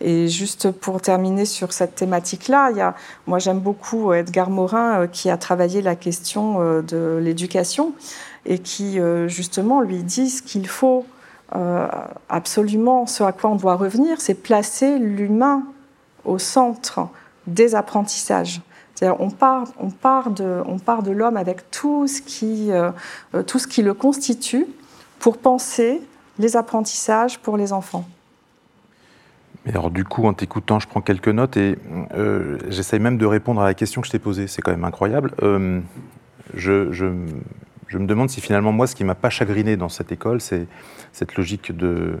Et 0.00 0.28
juste 0.28 0.70
pour 0.70 1.00
terminer 1.00 1.46
sur 1.46 1.72
cette 1.72 1.94
thématique-là, 1.94 2.94
moi 3.26 3.38
j'aime 3.38 3.60
beaucoup 3.60 4.12
Edgar 4.12 4.50
Morin 4.50 5.00
euh, 5.00 5.06
qui 5.06 5.30
a 5.30 5.38
travaillé 5.38 5.80
la 5.80 5.96
question 5.96 6.60
euh, 6.60 6.82
de 6.82 7.18
l'éducation 7.22 7.92
et 8.44 8.58
qui 8.58 9.00
euh, 9.00 9.26
justement 9.26 9.80
lui 9.80 10.02
dit 10.02 10.28
ce 10.28 10.42
qu'il 10.42 10.68
faut 10.68 11.06
absolument, 12.28 13.06
ce 13.06 13.22
à 13.22 13.32
quoi 13.32 13.50
on 13.50 13.56
doit 13.56 13.76
revenir, 13.76 14.20
c'est 14.20 14.34
placer 14.34 14.98
l'humain 14.98 15.62
au 16.24 16.38
centre 16.38 17.08
des 17.46 17.74
apprentissages. 17.74 18.60
On 19.02 19.30
part, 19.30 19.64
on 19.78 19.90
part 19.90 20.30
de, 20.30 20.62
on 20.66 20.78
part 20.78 21.02
de 21.02 21.12
l'homme 21.12 21.36
avec 21.36 21.70
tout 21.70 22.06
ce, 22.06 22.20
qui, 22.20 22.70
tout 23.46 23.58
ce 23.58 23.66
qui 23.66 23.82
le 23.82 23.94
constitue 23.94 24.66
pour 25.18 25.38
penser 25.38 26.02
les 26.38 26.56
apprentissages 26.56 27.38
pour 27.38 27.56
les 27.56 27.72
enfants 27.72 28.06
alors 29.68 29.90
du 29.90 30.04
coup, 30.04 30.26
en 30.26 30.32
t'écoutant, 30.32 30.78
je 30.78 30.86
prends 30.86 31.00
quelques 31.00 31.28
notes 31.28 31.56
et 31.56 31.76
euh, 32.14 32.58
j'essaye 32.68 33.00
même 33.00 33.18
de 33.18 33.26
répondre 33.26 33.60
à 33.60 33.64
la 33.64 33.74
question 33.74 34.00
que 34.00 34.06
je 34.06 34.12
t'ai 34.12 34.18
posée. 34.18 34.46
C'est 34.46 34.62
quand 34.62 34.70
même 34.70 34.84
incroyable. 34.84 35.32
Euh, 35.42 35.80
je, 36.54 36.92
je, 36.92 37.06
me 37.98 38.06
demande 38.06 38.30
si 38.30 38.40
finalement, 38.40 38.72
moi, 38.72 38.86
ce 38.86 38.94
qui 38.94 39.04
m'a 39.04 39.14
pas 39.14 39.30
chagriné 39.30 39.76
dans 39.76 39.88
cette 39.88 40.10
école, 40.12 40.40
c'est 40.40 40.66
cette 41.12 41.36
logique 41.36 41.76
de, 41.76 42.18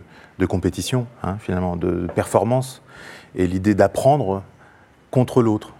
compétition, 0.48 1.06
hein, 1.22 1.36
finalement, 1.40 1.76
de 1.76 2.06
performance, 2.14 2.82
et 3.34 3.46
l'idée 3.46 3.74
d'apprendre 3.74 4.42
contre 5.10 5.42
l'autre. 5.42 5.72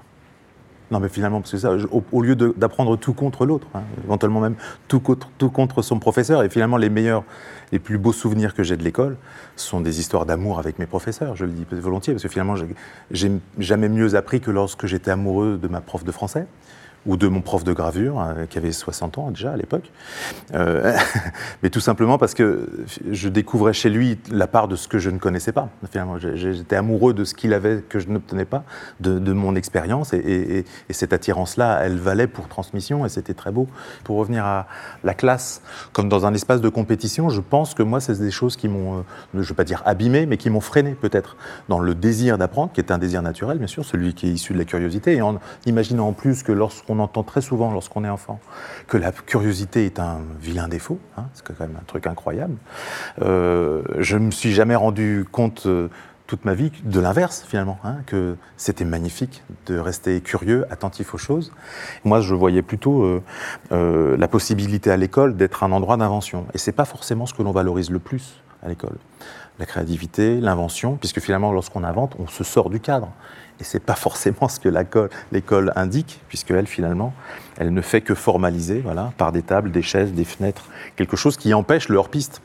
Non, 0.91 1.01
mais 1.01 1.09
finalement, 1.09 1.41
parce 1.41 1.51
que 1.51 1.59
ça, 1.59 1.73
au, 2.13 2.23
lieu 2.23 2.37
d'apprendre 2.37 2.97
tout 2.97 3.13
contre 3.13 3.45
l'autre, 3.45 3.67
hein, 3.75 3.83
éventuellement 4.05 4.41
même 4.41 4.55
tout 4.87 5.01
contre, 5.01 5.29
tout 5.37 5.51
contre 5.51 5.83
son 5.83 5.99
professeur, 5.99 6.45
et 6.45 6.49
finalement 6.49 6.77
les 6.77 6.91
meilleurs, 6.91 7.25
les 7.73 7.81
plus 7.81 7.99
beaux 7.99 8.13
souvenirs 8.13 8.55
que 8.55 8.63
j'ai 8.63 8.77
de 8.77 8.85
l'école 8.85 9.17
sont 9.57 9.81
des 9.81 9.99
histoires 9.99 10.27
d'amour 10.27 10.61
avec 10.61 10.79
mes 10.79 10.87
professeurs, 10.87 11.35
je 11.35 11.45
le 11.45 11.51
dis 11.51 11.67
volontiers, 11.73 12.13
parce 12.13 12.23
que 12.23 12.29
finalement, 12.29 12.55
j'ai 13.11 13.33
jamais 13.59 13.89
mieux 13.89 14.15
appris 14.15 14.41
que 14.41 14.53
lorsque 14.53 14.87
j'étais 14.87 15.11
amoureux 15.11 15.59
de 15.61 15.67
ma 15.67 15.81
prof 15.81 16.05
de 16.05 16.13
français 16.13 16.47
ou 17.07 17.17
de 17.17 17.29
mon 17.29 17.41
prof 17.41 17.65
de 17.65 17.73
gravure, 17.73 18.21
euh, 18.21 18.47
qui 18.47 18.59
avait 18.59 18.73
60 18.73 19.19
ans 19.19 19.31
déjà 19.31 19.53
à 19.53 19.57
l'époque. 19.57 19.91
Euh, 20.55 20.97
mais 21.63 21.71
tout 21.71 21.81
simplement 21.81 22.19
parce 22.19 22.35
que 22.35 22.69
je 23.11 23.29
découvrais 23.29 23.73
chez 23.73 23.91
lui 23.91 24.19
la 24.31 24.47
part 24.47 24.69
de 24.69 24.77
ce 24.77 24.89
que 24.89 24.99
je 24.99 25.11
ne 25.11 25.19
connaissais 25.19 25.53
pas. 25.53 25.69
Finalement, 25.91 26.19
j'étais 26.19 26.77
amoureux 26.77 27.15
de 27.15 27.25
ce 27.25 27.35
qu'il 27.35 27.55
avait 27.55 27.83
que 27.89 27.99
je 27.99 28.09
n'obtenais 28.09 28.45
pas, 28.45 28.65
de, 29.01 29.33
mon 29.33 29.55
expérience, 29.55 30.13
et, 30.13 30.65
cette 30.91 31.13
attirance-là, 31.13 31.81
elle 31.83 31.99
valait 31.99 32.27
pour 32.27 32.49
transmission, 32.49 33.05
et 33.05 33.09
c'était 33.09 33.35
très 33.35 33.53
beau. 33.53 33.69
Pour 34.03 34.17
revenir 34.17 34.45
à 34.45 34.67
la 35.05 35.15
classe, 35.15 35.63
comme 35.93 36.09
dans 36.09 36.27
un 36.27 36.35
espace 36.35 36.61
de 36.61 36.69
compétition, 36.69 37.29
je 37.29 37.41
pense 37.41 37.75
que 37.75 37.83
moi, 37.83 38.01
c'est 38.01 38.19
des 38.19 38.31
choses 38.31 38.57
qui 38.57 38.69
m'ont, 38.69 38.99
euh, 38.99 39.03
je 39.35 39.39
ne 39.39 39.45
veux 39.45 39.55
pas 39.55 39.65
dire 39.65 39.83
abîmé, 39.85 40.27
mais 40.27 40.37
qui 40.37 40.51
m'ont 40.51 40.61
freiné 40.61 40.95
peut-être 40.95 41.37
dans 41.69 41.79
le 41.79 41.95
désir 41.95 42.39
d'apprendre, 42.39 42.73
qui 42.73 42.81
est 42.81 42.91
un 42.91 42.99
désir 42.99 43.23
naturel, 43.23 43.59
bien 43.59 43.67
sûr, 43.67 43.85
celui 43.85 44.15
qui 44.15 44.29
est 44.29 44.33
issu 44.33 44.53
de 44.53 44.59
la 44.59 44.65
curiosité, 44.65 45.17
et 45.17 45.23
en 45.23 45.39
imaginant 45.67 46.09
en 46.09 46.13
plus 46.13 46.43
que 46.43 46.53
lorsqu'on 46.53 46.96
on 46.97 47.03
entend 47.03 47.23
très 47.23 47.41
souvent 47.41 47.71
lorsqu'on 47.73 48.05
est 48.05 48.09
enfant 48.09 48.41
que 48.87 48.97
la 48.97 49.13
curiosité 49.13 49.87
est 49.87 49.99
un 49.99 50.21
vilain 50.41 50.69
défaut, 50.69 50.99
hein, 51.17 51.27
c'est 51.35 51.45
quand 51.45 51.59
même 51.61 51.77
un 51.81 51.85
truc 51.85 52.07
incroyable. 52.07 52.57
Euh, 53.23 53.83
je 53.99 54.17
ne 54.17 54.27
me 54.27 54.31
suis 54.31 54.53
jamais 54.53 54.75
rendu 54.75 55.27
compte 55.31 55.67
euh, 55.67 55.89
toute 56.27 56.45
ma 56.45 56.55
vie 56.55 56.73
de 56.85 57.01
l'inverse 57.01 57.45
finalement, 57.47 57.79
hein, 57.85 57.99
que 58.07 58.37
c'était 58.57 58.85
magnifique 58.85 59.45
de 59.67 59.79
rester 59.79 60.21
curieux, 60.21 60.67
attentif 60.71 61.15
aux 61.15 61.19
choses. 61.19 61.53
Moi, 62.05 62.21
je 62.21 62.35
voyais 62.35 62.63
plutôt 62.63 63.23
euh, 63.71 64.17
la 64.17 64.29
possibilité 64.29 64.91
à 64.91 64.97
l'école 64.97 65.37
d'être 65.37 65.63
un 65.63 65.73
endroit 65.73 65.97
d'invention, 65.97 66.47
et 66.55 66.59
c'est 66.59 66.73
pas 66.73 66.85
forcément 66.85 67.27
ce 67.27 67.35
que 67.35 67.43
l'on 67.43 67.53
valorise 67.53 67.91
le 67.91 68.01
plus 68.01 68.43
à 68.63 68.69
l'école. 68.69 68.97
La 69.59 69.67
créativité, 69.67 70.41
l'invention, 70.41 70.97
puisque 70.97 71.21
finalement, 71.21 71.53
lorsqu'on 71.53 71.85
invente, 71.85 72.15
on 72.19 72.27
se 72.27 72.45
sort 72.45 72.69
du 72.69 72.81
cadre. 72.81 73.11
Et 73.61 73.65
ce 73.65 73.77
n'est 73.77 73.83
pas 73.83 73.95
forcément 73.95 74.49
ce 74.49 74.61
que 74.61 74.69
l'école 75.33 75.73
indique, 75.77 76.21
puisque 76.29 76.51
elle, 76.51 76.67
finalement, 76.67 77.15
elle 77.57 77.73
ne 77.73 77.81
fait 77.81 78.03
que 78.03 78.15
formaliser, 78.15 78.81
voilà, 78.81 79.13
par 79.17 79.33
des 79.33 79.43
tables, 79.43 79.71
des 79.71 79.83
chaises, 79.83 80.13
des 80.13 80.25
fenêtres, 80.25 80.67
quelque 80.97 81.17
chose 81.17 81.37
qui 81.37 81.55
empêche 81.55 81.89
le 81.89 81.97
hors-piste. 81.97 82.43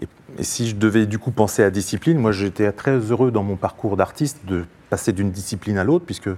Et, 0.00 0.08
et, 0.38 0.44
si 0.44 0.68
je 0.68 0.74
devais 0.74 1.06
du 1.06 1.18
coup 1.18 1.30
penser 1.30 1.62
à 1.62 1.70
discipline, 1.70 2.18
moi 2.18 2.32
j'étais 2.32 2.72
très 2.72 2.98
heureux 2.98 3.30
dans 3.30 3.44
mon 3.44 3.56
parcours 3.56 3.96
d'artiste 3.96 4.38
de 4.46 4.64
passer 4.90 5.12
d'une 5.12 5.30
discipline 5.30 5.78
à 5.78 5.84
l'autre, 5.84 6.04
puisque 6.04 6.30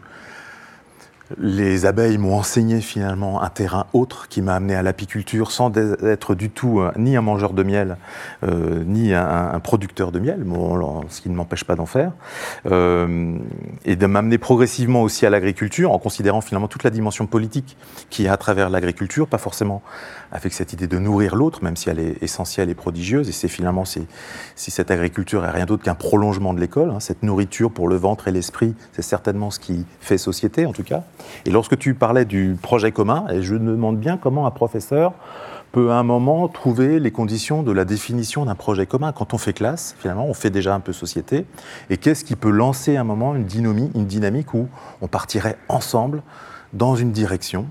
les 1.38 1.86
abeilles 1.86 2.18
m'ont 2.18 2.36
enseigné 2.36 2.80
finalement 2.80 3.42
un 3.42 3.48
terrain 3.48 3.86
autre 3.92 4.28
qui 4.28 4.42
m'a 4.42 4.54
amené 4.54 4.74
à 4.74 4.82
l'apiculture 4.82 5.50
sans 5.50 5.72
être 5.76 6.34
du 6.34 6.50
tout 6.50 6.80
euh, 6.80 6.92
ni 6.96 7.16
un 7.16 7.22
mangeur 7.22 7.54
de 7.54 7.62
miel, 7.62 7.96
euh, 8.42 8.84
ni 8.86 9.14
un, 9.14 9.58
producteur 9.60 10.12
de 10.12 10.18
miel, 10.18 10.44
ce 11.08 11.20
qui 11.22 11.30
ne 11.30 11.34
m'empêche 11.34 11.64
pas 11.64 11.76
d'en 11.76 11.86
faire, 11.86 12.12
euh, 12.66 13.38
et 13.84 13.96
de 13.96 14.06
m'amener 14.06 14.36
progressivement 14.36 15.02
aussi 15.02 15.24
à 15.24 15.30
l'agriculture 15.30 15.92
en 15.92 15.98
considérant 15.98 16.42
finalement 16.42 16.68
toute 16.68 16.84
la 16.84 16.90
dimension 16.90 17.26
politique 17.26 17.76
qui 18.10 18.26
est 18.26 18.28
à 18.28 18.36
travers 18.36 18.68
l'agriculture, 18.68 19.26
pas 19.26 19.38
forcément 19.38 19.82
avec 20.34 20.52
cette 20.52 20.72
idée 20.72 20.88
de 20.88 20.98
nourrir 20.98 21.36
l'autre, 21.36 21.62
même 21.62 21.76
si 21.76 21.88
elle 21.88 22.00
est 22.00 22.22
essentielle 22.22 22.68
et 22.68 22.74
prodigieuse, 22.74 23.28
et 23.28 23.32
c'est 23.32 23.48
finalement 23.48 23.84
si, 23.84 24.06
cette 24.56 24.90
agriculture 24.90 25.44
est 25.44 25.50
rien 25.50 25.64
d'autre 25.64 25.84
qu'un 25.84 25.94
prolongement 25.94 26.52
de 26.52 26.60
l'école, 26.60 26.90
hein, 26.90 26.98
cette 27.00 27.22
nourriture 27.22 27.70
pour 27.70 27.86
le 27.86 27.94
ventre 27.94 28.26
et 28.26 28.32
l'esprit, 28.32 28.74
c'est 28.92 29.02
certainement 29.02 29.52
ce 29.52 29.60
qui 29.60 29.86
fait 30.00 30.18
société 30.18 30.66
en 30.66 30.72
tout 30.72 30.82
cas. 30.82 31.04
Et 31.46 31.50
lorsque 31.50 31.78
tu 31.78 31.94
parlais 31.94 32.24
du 32.24 32.56
projet 32.60 32.90
commun, 32.90 33.26
et 33.30 33.42
je 33.42 33.54
me 33.54 33.70
demande 33.70 33.98
bien 33.98 34.16
comment 34.16 34.46
un 34.46 34.50
professeur 34.50 35.14
peut 35.70 35.92
à 35.92 35.96
un 35.96 36.02
moment 36.02 36.48
trouver 36.48 36.98
les 36.98 37.10
conditions 37.10 37.62
de 37.62 37.72
la 37.72 37.84
définition 37.84 38.44
d'un 38.44 38.54
projet 38.54 38.86
commun. 38.86 39.12
Quand 39.12 39.34
on 39.34 39.38
fait 39.38 39.52
classe, 39.52 39.96
finalement, 39.98 40.26
on 40.26 40.34
fait 40.34 40.50
déjà 40.50 40.72
un 40.72 40.78
peu 40.78 40.92
société. 40.92 41.46
Et 41.90 41.96
qu'est-ce 41.96 42.24
qui 42.24 42.36
peut 42.36 42.50
lancer 42.50 42.96
à 42.96 43.00
un 43.00 43.04
moment 43.04 43.34
une 43.34 43.44
dynamique, 43.44 43.90
une 43.96 44.06
dynamique 44.06 44.54
où 44.54 44.68
on 45.00 45.08
partirait 45.08 45.56
ensemble 45.68 46.22
dans 46.74 46.94
une 46.94 47.10
direction 47.10 47.66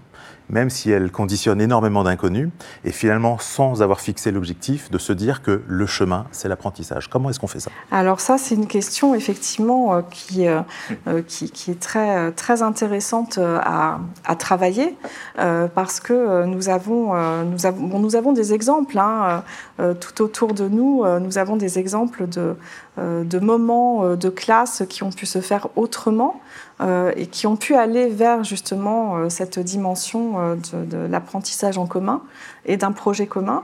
même 0.53 0.69
si 0.69 0.91
elle 0.91 1.11
conditionne 1.11 1.59
énormément 1.59 2.03
d'inconnus, 2.03 2.49
et 2.85 2.91
finalement, 2.91 3.37
sans 3.39 3.81
avoir 3.81 3.99
fixé 3.99 4.31
l'objectif, 4.31 4.91
de 4.91 4.99
se 4.99 5.11
dire 5.11 5.41
que 5.41 5.63
le 5.67 5.85
chemin, 5.87 6.25
c'est 6.31 6.47
l'apprentissage. 6.47 7.09
Comment 7.09 7.29
est-ce 7.29 7.39
qu'on 7.39 7.47
fait 7.47 7.59
ça? 7.59 7.71
Alors 7.91 8.19
ça, 8.19 8.37
c'est 8.37 8.55
une 8.55 8.67
question 8.67 9.15
effectivement 9.15 9.95
euh, 9.95 10.01
qui, 10.09 10.47
euh, 10.47 10.61
euh, 11.07 11.21
qui, 11.27 11.49
qui, 11.49 11.71
est 11.71 11.79
très, 11.79 12.31
très 12.33 12.61
intéressante 12.61 13.39
à, 13.39 13.99
à 14.25 14.35
travailler, 14.35 14.95
parce 15.35 15.99
que 15.99 16.45
nous 16.45 16.69
avons, 16.69 17.15
nous 17.43 17.65
avons, 17.65 17.99
nous 17.99 18.15
avons 18.15 18.33
des 18.33 18.53
exemples 18.53 18.99
hein, 18.99 19.43
tout 19.77 20.21
autour 20.21 20.53
de 20.53 20.67
nous, 20.67 21.03
nous 21.19 21.37
avons 21.37 21.55
des 21.55 21.79
exemples 21.79 22.27
de, 22.27 22.55
de 22.97 23.39
moments 23.39 24.15
de 24.15 24.29
classe 24.29 24.83
qui 24.87 25.03
ont 25.03 25.11
pu 25.11 25.25
se 25.25 25.41
faire 25.41 25.67
autrement. 25.75 26.41
Euh, 26.83 27.13
et 27.15 27.27
qui 27.27 27.47
ont 27.47 27.55
pu 27.55 27.75
aller 27.75 28.07
vers 28.07 28.43
justement 28.43 29.15
euh, 29.15 29.29
cette 29.29 29.57
dimension 29.57 30.39
euh, 30.39 30.55
de, 30.55 30.97
l'apprentissage 30.97 31.77
en 31.77 31.85
commun 31.85 32.21
et 32.65 32.75
d'un 32.75 32.91
projet 32.91 33.25
commun. 33.25 33.63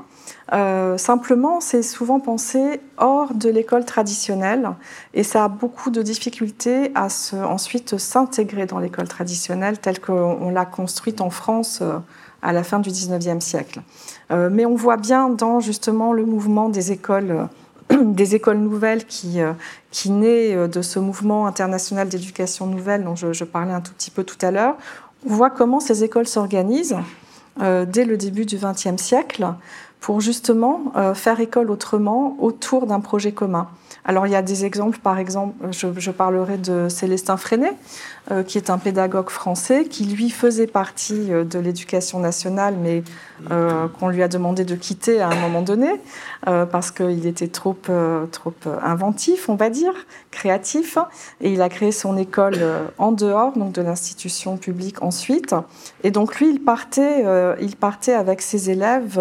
simplement, 0.97 1.59
c'est 1.59 1.81
souvent 1.81 2.19
pensé 2.19 2.79
hors 2.97 3.33
de 3.33 3.49
l'école 3.49 3.83
traditionnelle 3.83 4.69
et 5.13 5.23
ça 5.23 5.45
a 5.45 5.47
beaucoup 5.47 5.89
de 5.89 6.01
difficultés 6.01 6.91
à 6.95 7.07
ensuite 7.45 7.97
s'intégrer 7.97 8.65
dans 8.65 8.79
l'école 8.79 9.07
traditionnelle 9.07 9.79
telle 9.79 9.99
qu'on 9.99 10.49
l'a 10.51 10.65
construite 10.65 11.19
en 11.21 11.29
France 11.29 11.81
à 12.41 12.53
la 12.53 12.63
fin 12.63 12.79
du 12.79 12.89
19e 12.89 13.39
siècle. 13.39 13.81
mais 14.29 14.65
on 14.65 14.75
voit 14.75 14.97
bien 14.97 15.29
dans 15.29 15.59
justement 15.59 16.13
le 16.13 16.25
mouvement 16.25 16.69
des 16.69 16.91
écoles 16.91 17.47
des 18.01 18.35
écoles 18.35 18.57
nouvelles 18.57 19.05
qui, 19.05 19.41
euh, 19.41 19.53
qui 19.91 20.11
naît 20.11 20.55
euh, 20.55 20.67
de 20.67 20.81
ce 20.81 20.99
mouvement 20.99 21.47
international 21.47 22.07
d'éducation 22.07 22.65
nouvelle 22.67 23.03
dont 23.03 23.15
je, 23.15 23.43
parlais 23.43 23.73
un 23.73 23.81
tout 23.81 23.93
petit 23.93 24.11
peu 24.11 24.23
tout 24.23 24.37
à 24.41 24.51
l'heure. 24.51 24.75
On 25.27 25.33
voit 25.33 25.49
comment 25.49 25.79
ces 25.79 26.03
écoles 26.03 26.27
s'organisent 26.27 26.97
euh, 27.61 27.85
dès 27.85 28.05
le 28.05 28.17
début 28.17 28.45
du 28.45 28.57
XXe 28.57 29.01
siècle 29.01 29.47
pour 29.99 30.21
justement 30.21 30.91
faire 31.13 31.39
école 31.39 31.69
autrement 31.71 32.35
autour 32.39 32.87
d'un 32.87 32.99
projet 32.99 33.31
commun. 33.31 33.67
Alors 34.05 34.25
il 34.27 34.31
y 34.31 34.35
a 34.35 34.41
des 34.41 34.65
exemples, 34.65 34.99
par 34.99 35.19
exemple, 35.19 35.53
je, 35.71 36.11
parlerai 36.11 36.57
de 36.57 36.87
Célestin 36.89 37.37
Freinet, 37.37 37.73
euh, 38.31 38.43
qui 38.43 38.57
est 38.57 38.69
un 38.69 38.77
pédagogue 38.77 39.29
français, 39.29 39.85
qui 39.85 40.05
lui 40.05 40.29
faisait 40.29 40.67
partie 40.67 41.31
euh, 41.31 41.43
de 41.43 41.59
l'éducation 41.59 42.19
nationale, 42.19 42.75
mais 42.81 43.03
euh, 43.51 43.87
qu'on 43.87 44.09
lui 44.09 44.23
a 44.23 44.27
demandé 44.27 44.65
de 44.65 44.75
quitter 44.75 45.21
à 45.21 45.29
un 45.29 45.35
moment 45.35 45.61
donné, 45.61 45.89
parce 46.45 46.91
qu'il 46.91 47.27
était 47.27 47.47
trop, 47.47 47.77
trop 48.31 48.53
inventif, 48.83 49.49
on 49.49 49.55
va 49.55 49.69
dire, 49.69 49.93
créatif, 50.31 50.97
et 51.41 51.51
il 51.53 51.61
a 51.61 51.69
créé 51.69 51.91
son 51.91 52.17
école 52.17 52.57
en 52.97 53.11
dehors 53.11 53.53
donc 53.55 53.73
de 53.73 53.81
l'institution 53.81 54.57
publique 54.57 55.01
ensuite. 55.03 55.53
Et 56.03 56.11
donc 56.11 56.39
lui, 56.39 56.49
il 56.49 56.63
partait, 56.63 57.23
il 57.61 57.75
partait 57.75 58.13
avec 58.13 58.41
ses 58.41 58.69
élèves 58.69 59.19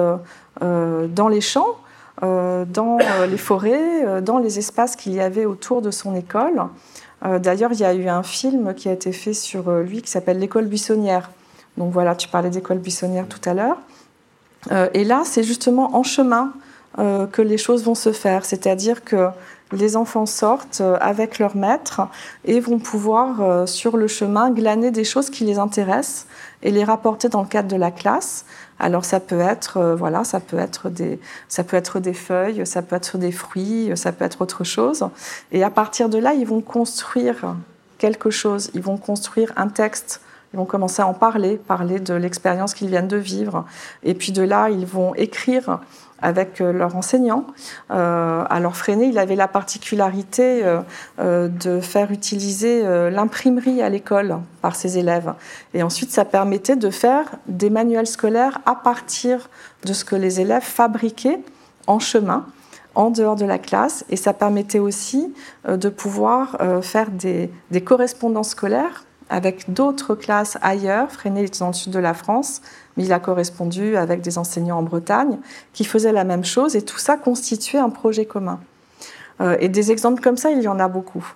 dans 0.61 1.29
les 1.29 1.41
champs, 1.41 1.77
euh, 2.25 2.65
dans 2.65 2.99
euh, 2.99 3.27
les 3.27 3.37
forêts, 3.37 4.05
euh, 4.05 4.21
dans 4.21 4.39
les 4.39 4.59
espaces 4.59 4.97
qu'il 4.97 5.15
y 5.15 5.21
avait 5.21 5.45
autour 5.45 5.83
de 5.83 5.91
son 5.91 6.15
école. 6.15 6.63
D'ailleurs, 7.41 7.73
il 7.73 7.81
y 7.81 7.85
a 7.85 7.95
eu 7.95 8.09
un 8.09 8.23
film 8.23 8.75
qui 8.75 8.89
a 8.89 8.93
été 8.93 9.11
fait 9.11 9.33
sur 9.33 9.73
lui 9.73 10.03
qui 10.03 10.09
s'appelle 10.09 10.39
L'école 10.39 10.67
buissonnière. 10.67 11.33
Donc 11.77 11.93
voilà, 11.93 12.15
tu 12.15 12.29
parlais 12.29 12.49
d'école 12.49 12.79
buissonnière 12.79 13.27
tout 13.27 13.41
à 13.45 13.55
l'heure. 13.55 13.79
et 14.95 15.03
là, 15.03 15.23
c'est 15.25 15.43
justement 15.43 15.97
en 15.97 16.05
chemin 16.05 16.53
que 16.97 17.43
les 17.43 17.59
choses 17.59 17.83
vont 17.83 17.97
se 17.97 18.13
faire. 18.13 18.45
C'est-à-dire 18.45 19.03
que 19.03 19.31
les 19.73 19.97
enfants 19.97 20.27
sortent 20.27 20.81
avec 21.01 21.41
leur 21.41 21.57
maître 21.57 22.03
et 22.45 22.61
vont 22.61 22.79
pouvoir, 22.79 23.67
sur 23.67 23.97
le 23.97 24.07
chemin, 24.07 24.53
glaner 24.53 24.93
des 24.93 25.03
choses 25.03 25.29
qui 25.29 25.43
les 25.43 25.59
intéressent 25.59 26.29
et 26.63 26.71
les 26.71 26.85
rapporter 26.85 27.29
dans 27.29 27.43
le 27.43 27.49
cadre 27.49 27.67
de 27.67 27.77
la 27.77 27.91
classe. 27.91 28.45
Alors 28.81 29.05
ça 29.05 29.21
peut 29.21 29.41
être 29.41 29.79
euh, 29.79 29.97
voilà, 29.97 30.25
ça 30.25 30.41
peut 30.41 30.59
être 30.59 30.89
des 30.89 31.19
ça 31.49 31.65
peut 31.65 31.77
être 31.77 32.01
des 32.01 32.13
feuilles, 32.13 32.67
ça 32.67 32.83
peut 32.83 32.97
être 32.97 33.19
des 33.19 33.33
fruits, 33.33 33.91
ça 33.97 34.13
peut 34.13 34.25
être 34.25 34.41
autre 34.41 34.65
chose. 34.65 35.09
Et 35.53 35.65
à 35.65 35.71
partir 35.71 36.09
de 36.09 36.19
là, 36.19 36.35
ils 36.35 36.47
vont 36.47 36.61
construire 36.61 37.57
quelque 37.99 38.31
chose, 38.31 38.71
ils 38.75 38.83
vont 38.83 38.97
construire 38.97 39.53
un 39.57 39.69
texte, 39.69 40.21
ils 40.53 40.57
vont 40.57 40.65
commencer 40.65 41.03
à 41.03 41.07
en 41.07 41.15
parler, 41.15 41.57
parler 41.57 42.01
de 42.01 42.15
l'expérience 42.15 42.75
qu'ils 42.75 42.89
viennent 42.89 43.09
de 43.09 43.17
vivre. 43.17 43.65
Et 44.03 44.15
puis 44.15 44.33
de 44.33 44.43
là, 44.43 44.71
ils 44.71 44.87
vont 44.87 45.15
écrire 45.15 45.81
avec 46.21 46.61
euh, 46.61 46.73
leur 46.73 46.97
enseignant. 46.97 47.47
Euh, 47.91 48.45
alors 48.49 48.77
Freinet, 48.77 49.09
il 49.09 49.19
avait 49.19 49.37
la 49.37 49.49
particularité 49.49 50.63
euh, 51.19 51.49
de 51.49 51.81
faire 51.81 52.11
utiliser 52.11 52.83
l'imprimerie 53.11 53.83
à 53.83 53.89
l'école 53.89 54.39
par 54.63 54.77
ses 54.77 54.99
élèves. 54.99 55.33
Et 55.75 55.83
ensuite, 55.83 56.11
ça 56.11 56.25
permettait 56.25 56.77
de 56.77 56.91
faire 56.91 57.27
des 57.47 57.71
manuels 57.71 58.07
scolaires 58.07 58.61
à 58.67 58.75
partir 58.75 59.49
de 59.85 59.93
ce 59.93 60.05
que 60.05 60.17
les 60.17 60.41
élèves 60.41 60.63
fabriquaient 60.63 61.41
en 61.87 61.99
chemin 61.99 62.47
en 62.95 63.11
dehors 63.11 63.37
de 63.37 63.45
la 63.45 63.59
classe 63.59 64.05
et 64.11 64.17
ça 64.17 64.33
permettait 64.33 64.81
aussi 64.81 65.33
de 65.69 65.89
pouvoir 65.89 66.57
faire 66.83 67.11
des, 67.11 67.51
des 67.71 67.81
correspondances 67.81 68.51
scolaires 68.51 69.05
avec 69.31 69.73
d'autres 69.73 70.15
classes 70.15 70.59
ailleurs. 70.63 71.11
Freinet 71.11 71.45
est 71.45 71.61
dans 71.61 71.69
le 71.69 71.73
sud 71.73 71.93
de 71.93 71.99
la 71.99 72.15
France, 72.15 72.63
il 73.05 73.13
a 73.13 73.21
correspondu 73.21 73.97
avec 73.97 74.21
des 74.21 74.39
enseignants 74.39 74.79
en 74.79 74.83
Bretagne 74.83 75.39
qui 75.73 75.85
faisaient 75.85 76.13
la 76.13 76.25
même 76.25 76.45
chose 76.45 76.77
et 76.77 76.83
tout 76.83 76.99
ça 76.99 77.17
constituait 77.17 77.79
un 77.79 77.91
projet 77.91 78.25
commun. 78.25 78.61
Euh, 79.41 79.57
et 79.61 79.69
des 79.69 79.91
exemples 79.93 80.21
comme 80.21 80.37
ça, 80.37 80.51
il 80.51 80.63
y 80.63 80.69
en 80.69 80.79
a 80.79 80.89
beaucoup. 80.89 81.27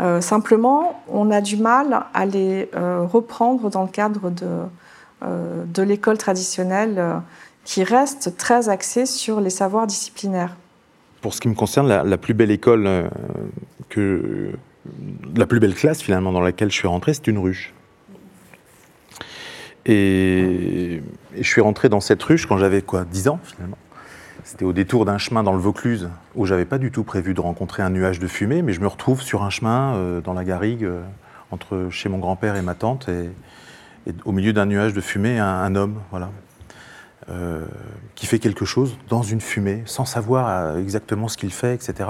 Euh, 0.00 0.20
simplement, 0.20 1.02
on 1.08 1.30
a 1.30 1.40
du 1.40 1.56
mal 1.56 2.04
à 2.14 2.26
les 2.26 2.70
euh, 2.74 3.04
reprendre 3.04 3.68
dans 3.70 3.82
le 3.82 3.88
cadre 3.88 4.30
de, 4.30 4.46
de 5.66 5.82
l'école 5.82 6.16
traditionnelle 6.16 7.20
qui 7.64 7.82
reste 7.82 8.36
très 8.36 8.68
axée 8.68 9.04
sur 9.04 9.40
les 9.40 9.50
savoirs 9.50 9.86
disciplinaires. 9.86 10.56
Pour 11.20 11.34
ce 11.34 11.40
qui 11.40 11.48
me 11.48 11.54
concerne, 11.54 11.88
la, 11.88 12.04
la 12.04 12.16
plus 12.16 12.34
belle 12.34 12.52
école 12.52 13.10
que, 13.88 14.52
la 15.36 15.46
plus 15.46 15.58
belle 15.58 15.74
classe 15.74 16.00
finalement 16.00 16.30
dans 16.30 16.40
laquelle 16.40 16.70
je 16.70 16.76
suis 16.76 16.86
rentré, 16.86 17.12
c'est 17.14 17.26
une 17.26 17.38
ruche. 17.38 17.74
Et, 19.88 21.02
je 21.36 21.42
suis 21.42 21.60
rentré 21.60 21.88
dans 21.88 22.00
cette 22.00 22.22
ruche 22.22 22.46
quand 22.46 22.58
j'avais 22.58 22.82
quoi, 22.82 23.04
10 23.04 23.28
ans 23.28 23.40
finalement. 23.42 23.78
C'était 24.44 24.64
au 24.64 24.72
détour 24.72 25.04
d'un 25.04 25.18
chemin 25.18 25.42
dans 25.42 25.52
le 25.52 25.58
Vaucluse 25.58 26.08
où 26.34 26.46
j'avais 26.46 26.64
pas 26.64 26.78
du 26.78 26.90
tout 26.90 27.04
prévu 27.04 27.34
de 27.34 27.40
rencontrer 27.40 27.82
un 27.82 27.90
nuage 27.90 28.18
de 28.18 28.26
fumée, 28.26 28.62
mais 28.62 28.72
je 28.72 28.80
me 28.80 28.86
retrouve 28.86 29.20
sur 29.20 29.42
un 29.42 29.50
chemin 29.50 29.94
euh, 29.94 30.20
dans 30.20 30.32
la 30.32 30.44
garrigue 30.44 30.84
euh, 30.84 31.02
entre 31.50 31.88
chez 31.90 32.08
mon 32.08 32.18
grand-père 32.18 32.56
et 32.56 32.62
ma 32.62 32.74
tante, 32.74 33.08
et, 33.08 33.30
au 34.24 34.32
milieu 34.32 34.54
d'un 34.54 34.64
nuage 34.64 34.94
de 34.94 35.02
fumée, 35.02 35.38
un, 35.38 35.74
homme, 35.74 36.00
voilà, 36.10 36.30
euh, 37.28 37.66
qui 38.14 38.24
fait 38.24 38.38
quelque 38.38 38.64
chose 38.64 38.96
dans 39.10 39.22
une 39.22 39.42
fumée, 39.42 39.82
sans 39.84 40.06
savoir 40.06 40.78
exactement 40.78 41.28
ce 41.28 41.36
qu'il 41.36 41.52
fait, 41.52 41.74
etc. 41.74 42.08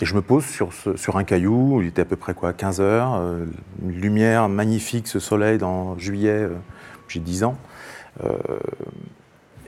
Et 0.00 0.04
je 0.04 0.14
me 0.14 0.22
pose 0.22 0.44
sur, 0.44 1.16
un 1.16 1.24
caillou, 1.24 1.82
il 1.82 1.88
était 1.88 2.02
à 2.02 2.04
peu 2.04 2.14
près 2.14 2.32
quoi, 2.32 2.52
15 2.52 2.80
heures, 2.80 3.14
euh, 3.14 3.44
une 3.82 4.00
lumière 4.00 4.48
magnifique, 4.48 5.08
ce 5.08 5.18
soleil 5.18 5.58
dans 5.58 5.98
juillet, 5.98 6.44
euh, 6.44 6.54
j'ai 7.08 7.18
10 7.18 7.42
ans. 7.42 7.56
Euh, 8.22 8.36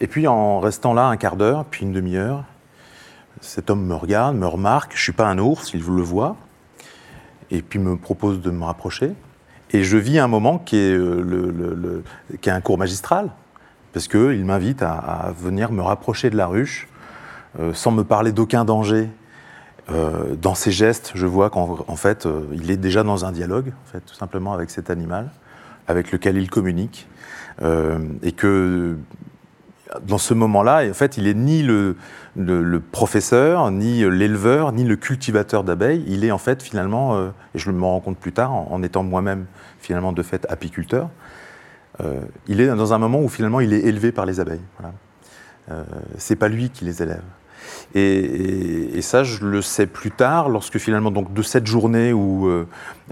et 0.01 0.07
puis 0.07 0.29
en 0.29 0.61
restant 0.61 0.95
là 0.95 1.07
un 1.07 1.17
quart 1.17 1.35
d'heure, 1.35 1.65
puis 1.65 1.85
une 1.85 1.93
demi-heure, 1.93 2.45
cet 3.41 3.71
homme 3.71 3.85
me 3.85 3.95
regarde, 3.95 4.37
me 4.37 4.47
remarque, 4.47 4.93
je 4.93 4.99
ne 4.99 5.03
suis 5.03 5.13
pas 5.13 5.27
un 5.27 5.39
ours, 5.39 5.73
il 5.75 5.81
le 5.81 6.03
voit, 6.03 6.37
et 7.51 7.61
puis 7.61 7.81
me 7.81 7.97
propose 7.97 8.41
de 8.41 8.51
me 8.51 8.65
rapprocher. 8.65 9.13
Et 9.73 9.83
je 9.83 9.97
vis 9.97 10.21
un 10.21 10.29
moment 10.29 10.59
qui 10.59 10.77
est, 10.77 12.49
un 12.49 12.61
cours 12.61 12.79
magistral, 12.79 13.31
parce 13.93 14.07
qu'il 14.07 14.45
m'invite 14.45 14.83
à, 14.83 15.33
venir 15.37 15.73
me 15.73 15.83
rapprocher 15.83 16.31
de 16.31 16.37
la 16.37 16.47
ruche, 16.47 16.89
sans 17.73 17.91
me 17.91 18.05
parler 18.05 18.33
d'aucun 18.33 18.65
danger, 18.65 19.09
euh, 19.91 20.37
dans 20.37 20.55
ses 20.55 20.71
gestes, 20.71 21.13
je 21.15 21.27
vois 21.27 21.51
qu'en 21.51 21.97
fait, 21.97 22.27
euh, 22.27 22.43
il 22.53 22.71
est 22.71 22.77
déjà 22.77 23.03
dans 23.03 23.25
un 23.25 23.33
dialogue, 23.33 23.73
tout 24.07 24.15
simplement 24.15 24.53
avec 24.53 24.71
cet 24.71 24.91
animal, 24.91 25.31
avec 25.89 26.13
lequel 26.13 26.37
il 26.37 26.51
communique, 26.51 27.09
euh, 27.63 27.99
et 28.23 28.33
que 28.33 28.97
dans 30.03 30.19
ce 30.19 30.35
moment-là, 30.35 30.89
en 30.89 30.95
fait, 30.95 31.17
il 31.17 31.27
est 31.27 31.35
ni 31.35 31.63
le, 31.63 31.97
professeur, 32.93 33.71
ni 33.71 34.09
l'éleveur, 34.09 34.73
ni 34.73 34.85
le 34.85 34.97
cultivateur 34.97 35.65
d'abeilles. 35.65 36.05
Il 36.07 36.25
est 36.25 36.31
en 36.31 36.39
fait 36.39 36.63
finalement, 36.63 37.21
et 37.21 37.59
je 37.59 37.71
me 37.73 37.83
rends 37.83 37.99
compte 37.99 38.19
plus 38.19 38.33
tard, 38.33 38.53
en, 38.53 38.83
étant 38.85 39.03
moi-même 39.03 39.47
finalement 39.81 40.13
de 40.13 40.23
fait 40.23 40.47
apiculteur, 40.49 41.11
il 42.47 42.61
est 42.61 42.69
dans 42.69 42.93
un 42.93 42.99
moment 42.99 43.21
où 43.21 43.29
finalement 43.29 43.59
il 43.59 43.73
est 43.73 43.81
élevé 43.81 44.13
par 44.13 44.27
les 44.27 44.39
abeilles. 44.39 44.63
Voilà. 44.79 45.85
c'est 46.19 46.37
pas 46.37 46.49
lui 46.49 46.71
qui 46.71 46.85
les 46.85 47.03
élève. 47.03 47.23
Et, 47.95 49.01
ça, 49.03 49.25
je 49.25 49.45
le 49.45 49.63
sais 49.63 49.87
plus 49.87 50.11
tard, 50.11 50.49
lorsque 50.49 50.79
finalement, 50.79 51.11
donc, 51.11 51.33
de 51.33 51.43
cette 51.43 51.67
journée 51.67 52.13
où 52.13 52.49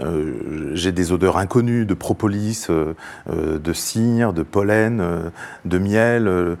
euh, 0.01 0.05
euh, 0.05 0.71
j'ai 0.73 0.91
des 0.91 1.11
odeurs 1.11 1.37
inconnues 1.37 1.85
de 1.85 1.93
propolis, 1.93 2.67
euh, 2.69 2.93
de 3.27 3.73
cire, 3.73 4.33
de 4.33 4.43
pollen, 4.43 5.31
de 5.65 5.77
miel, 5.77 6.57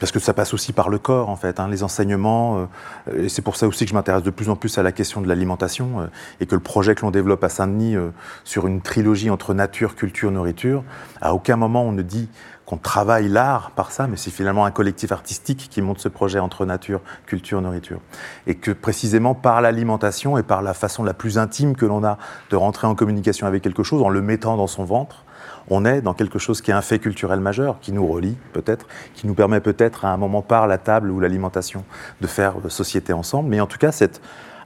parce 0.00 0.12
que 0.12 0.18
ça 0.18 0.32
passe 0.32 0.54
aussi 0.54 0.72
par 0.72 0.88
le 0.88 0.98
corps, 0.98 1.28
en 1.28 1.36
fait, 1.36 1.60
hein, 1.60 1.68
les 1.68 1.82
enseignements. 1.82 2.68
et 3.14 3.28
c'est 3.28 3.42
pour 3.42 3.56
ça 3.56 3.66
aussi 3.66 3.84
que 3.84 3.90
je 3.90 3.94
m'intéresse 3.94 4.22
de 4.22 4.30
plus 4.30 4.48
en 4.48 4.56
plus 4.56 4.78
à 4.78 4.82
la 4.82 4.92
question 4.92 5.20
de 5.20 5.28
l'alimentation, 5.28 6.08
et 6.40 6.46
que 6.46 6.54
le 6.54 6.60
projet 6.60 6.94
que 6.94 7.02
l'on 7.02 7.10
développe 7.10 7.44
à 7.44 7.48
Saint-Denis 7.48 7.96
sur 8.44 8.66
une 8.66 8.80
trilogie 8.80 9.30
entre 9.30 9.54
nature, 9.54 9.94
culture, 9.94 10.30
nourriture, 10.30 10.82
à 11.20 11.34
aucun 11.34 11.56
moment 11.56 11.84
on 11.84 11.92
ne 11.92 12.02
dit 12.02 12.28
qu'on 12.66 12.76
travaille 12.76 13.28
l'art 13.28 13.70
par 13.70 13.92
ça, 13.92 14.08
mais 14.08 14.16
c'est 14.16 14.32
finalement 14.32 14.64
un 14.64 14.72
collectif 14.72 15.12
artistique 15.12 15.68
qui 15.70 15.80
monte 15.80 16.00
ce 16.00 16.08
projet 16.08 16.40
entre 16.40 16.66
nature, 16.66 17.00
culture, 17.24 17.62
nourriture. 17.62 18.00
Et 18.48 18.56
que 18.56 18.72
précisément 18.72 19.34
par 19.34 19.60
l'alimentation 19.60 20.36
et 20.36 20.42
par 20.42 20.62
la 20.62 20.74
façon 20.74 21.04
la 21.04 21.14
plus 21.14 21.38
intime 21.38 21.76
que 21.76 21.86
l'on 21.86 22.04
a 22.04 22.18
de 22.50 22.56
rentrer 22.56 22.86
en 22.86 22.94
communication 22.94 23.46
avec 23.46 23.62
quelque 23.62 23.82
chose, 23.82 24.02
en 24.02 24.08
le 24.08 24.22
mettant 24.22 24.56
dans 24.56 24.66
son 24.66 24.84
ventre, 24.84 25.24
on 25.68 25.84
est 25.84 26.00
dans 26.00 26.14
quelque 26.14 26.38
chose 26.38 26.60
qui 26.60 26.70
est 26.70 26.74
un 26.74 26.82
fait 26.82 26.98
culturel 26.98 27.40
majeur, 27.40 27.80
qui 27.80 27.92
nous 27.92 28.06
relie 28.06 28.36
peut-être, 28.52 28.86
qui 29.14 29.26
nous 29.26 29.34
permet 29.34 29.60
peut-être 29.60 30.04
à 30.04 30.12
un 30.12 30.16
moment 30.16 30.42
par 30.42 30.66
la 30.66 30.78
table 30.78 31.10
ou 31.10 31.20
l'alimentation 31.20 31.84
de 32.20 32.26
faire 32.26 32.54
société 32.68 33.12
ensemble. 33.12 33.48
Mais 33.48 33.60
en 33.60 33.66
tout 33.66 33.78
cas, 33.78 33.92
cet 33.92 34.20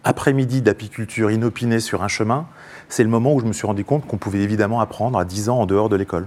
après-midi 0.05 0.63
d'apiculture 0.63 1.31
inopinée 1.31 1.81
sur 1.81 2.03
un 2.03 2.09
chemin, 2.09 2.47
c'est 2.89 3.03
le 3.03 3.09
moment 3.09 3.35
où 3.35 3.41
je 3.41 3.47
me 3.47 3.53
suis 3.53 3.67
rendu 3.67 3.85
compte 3.85 4.07
qu'on 4.07 4.19
pouvait 4.19 4.41
évidemment 4.41 4.81
apprendre 4.81 5.19
à 5.19 5.25
10 5.25 5.49
ans 5.49 5.61
en 5.61 5.67
dehors 5.67 5.89
de 5.89 5.97
l'école 5.97 6.27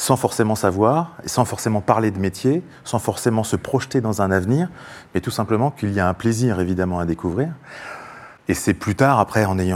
sans 0.00 0.16
forcément 0.16 0.54
savoir, 0.54 1.18
sans 1.26 1.44
forcément 1.44 1.82
parler 1.82 2.10
de 2.10 2.18
métier, 2.18 2.62
sans 2.84 2.98
forcément 2.98 3.44
se 3.44 3.54
projeter 3.54 4.00
dans 4.00 4.22
un 4.22 4.30
avenir, 4.30 4.70
mais 5.14 5.20
tout 5.20 5.30
simplement 5.30 5.70
qu'il 5.70 5.92
y 5.92 6.00
a 6.00 6.08
un 6.08 6.14
plaisir 6.14 6.58
évidemment 6.58 7.00
à 7.00 7.04
découvrir. 7.04 7.50
Et 8.48 8.54
c'est 8.54 8.74
plus 8.74 8.96
tard, 8.96 9.20
après, 9.20 9.44
euh, 9.44 9.74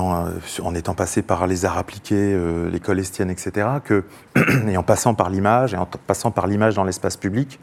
en 0.63 0.75
étant 0.75 0.95
passé 0.95 1.23
par 1.23 1.47
les 1.47 1.65
arts 1.65 1.79
appliqués, 1.79 2.33
euh, 2.35 2.69
l'école 2.71 2.99
estienne, 2.99 3.31
etc., 3.31 3.69
que, 3.85 4.05
et 4.69 4.77
en 4.77 4.83
passant 4.83 5.15
par 5.15 5.31
l'image, 5.31 5.75
et 5.75 5.77
en 5.77 5.87
passant 5.87 6.31
par 6.31 6.47
l'image 6.47 6.75
dans 6.75 6.85
l'espace 6.85 7.17
public, 7.17 7.61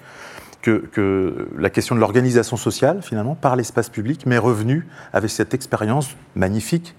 que, 0.61 1.49
la 1.57 1.69
question 1.69 1.95
de 1.95 1.99
l'organisation 1.99 2.55
sociale, 2.55 3.01
finalement, 3.01 3.35
par 3.35 3.55
l'espace 3.55 3.89
public, 3.89 4.25
m'est 4.25 4.37
revenue 4.37 4.87
avec 5.11 5.31
cette 5.31 5.53
expérience 5.53 6.15
magnifique 6.35 6.95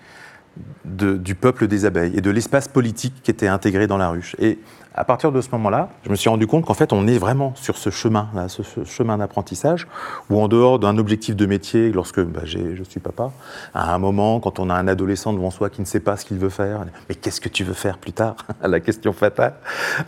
du 0.85 1.35
peuple 1.35 1.67
des 1.67 1.87
abeilles 1.87 2.15
et 2.15 2.21
de 2.21 2.31
l'espace 2.31 2.69
politique 2.69 3.15
qui 3.23 3.31
était 3.31 3.49
intégré 3.49 3.87
dans 3.87 3.97
la 3.97 4.11
ruche. 4.11 4.37
Et 4.39 4.59
à 4.95 5.05
partir 5.05 5.33
de 5.33 5.41
ce 5.41 5.49
moment-là, 5.53 5.89
je 6.05 6.11
me 6.11 6.17
suis 6.17 6.29
rendu 6.29 6.47
compte 6.47 6.67
qu'en 6.67 6.75
fait, 6.75 6.93
on 6.93 7.07
est 7.07 7.17
vraiment 7.17 7.55
sur 7.57 7.79
ce 7.79 7.89
chemin, 7.89 8.29
là, 8.35 8.49
ce, 8.49 8.63
chemin 8.85 9.19
d'apprentissage, 9.19 9.87
où 10.29 10.41
en 10.41 10.49
dehors 10.49 10.79
d'un 10.79 10.99
objectif 10.99 11.35
de 11.35 11.47
métier, 11.47 11.93
lorsque 11.93 12.21
bah, 12.21 12.43
je 12.45 12.83
suis 12.89 13.01
papa, 13.01 13.31
à 13.75 13.95
un 13.95 13.99
moment, 13.99 14.41
quand 14.41 14.59
on 14.59 14.69
a 14.69 14.75
un 14.75 14.89
adolescent 14.89 15.33
devant 15.33 15.51
soi 15.51 15.71
qui 15.71 15.81
ne 15.81 15.87
sait 15.87 16.01
pas 16.01 16.17
ce 16.17 16.27
qu'il 16.27 16.39
veut 16.39 16.51
faire, 16.51 16.85
mais 17.09 17.15
qu'est-ce 17.15 17.41
que 17.41 17.49
tu 17.49 17.65
veux 17.65 17.73
faire 17.73 17.97
plus 17.97 18.13
tard? 18.13 18.37
La 18.63 18.81
question 18.81 19.13
fatale. 19.13 19.55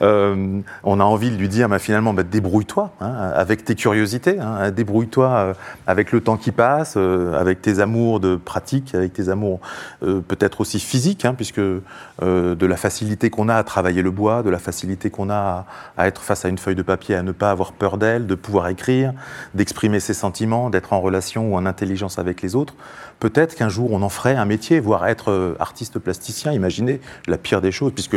Euh, 0.03 0.61
on 0.83 1.01
a 1.01 1.05
envie 1.05 1.31
de 1.31 1.37
lui 1.37 1.49
dire, 1.49 1.69
bah, 1.69 1.79
finalement, 1.79 2.13
bah, 2.13 2.23
débrouille-toi 2.23 2.91
hein, 3.01 3.15
avec 3.35 3.65
tes 3.65 3.75
curiosités, 3.75 4.39
hein, 4.39 4.71
débrouille-toi 4.71 5.29
euh, 5.29 5.55
avec 5.87 6.13
le 6.13 6.21
temps 6.21 6.37
qui 6.37 6.53
passe, 6.53 6.95
euh, 6.99 7.41
avec 7.41 7.63
tes 7.63 7.81
amours 7.81 8.21
de 8.21 8.37
pratique, 8.37 8.95
avec 8.95 9.13
tes 9.13 9.29
amours 9.29 9.61
peut-être 10.01 10.61
aussi 10.61 10.81
physiques, 10.81 11.25
hein, 11.25 11.35
puisque 11.35 11.61
de 11.61 12.67
la 12.67 12.77
facilité 12.77 13.31
qu'on 13.31 13.49
a 13.49 13.55
à 13.55 13.65
travailler 13.65 14.03
le 14.03 14.11
bois, 14.11 14.43
de 14.43 14.51
la 14.51 14.59
facilité 14.59 14.74
facilité 14.75 15.09
qu'on 15.09 15.31
a 15.31 15.67
à, 15.97 16.09
être 16.09 16.21
face 16.21 16.45
à 16.45 16.49
une 16.49 16.59
feuille 16.59 16.75
de 16.75 16.83
papier, 16.83 17.15
à 17.15 17.23
ne 17.23 17.31
pas 17.31 17.53
avoir 17.53 17.73
peur 17.73 17.97
d'elle, 17.97 18.27
de 18.27 18.35
pouvoir 18.35 18.67
écrire, 18.69 19.13
d'exprimer 19.55 20.01
ses 20.01 20.15
sentiments, 20.15 20.69
d'être 20.69 20.93
en 20.93 21.01
relation 21.01 21.53
ou 21.53 21.57
en 21.57 21.65
intelligence 21.65 22.19
avec 22.19 22.43
les 22.43 22.57
autres. 22.57 22.75
Peut-être 23.21 23.55
qu'un 23.55 23.69
jour 23.69 23.93
on 23.93 24.03
en 24.03 24.09
ferait 24.09 24.35
un 24.35 24.45
métier, 24.45 24.81
voire 24.81 25.07
être 25.07 25.31
euh, 25.31 25.55
artiste 25.61 26.01
plasticien. 26.01 26.53
Imaginez 26.53 27.01
la 27.29 27.39
pire 27.39 27.61
des 27.61 27.71
choses, 27.71 27.93
puisque 27.93 28.17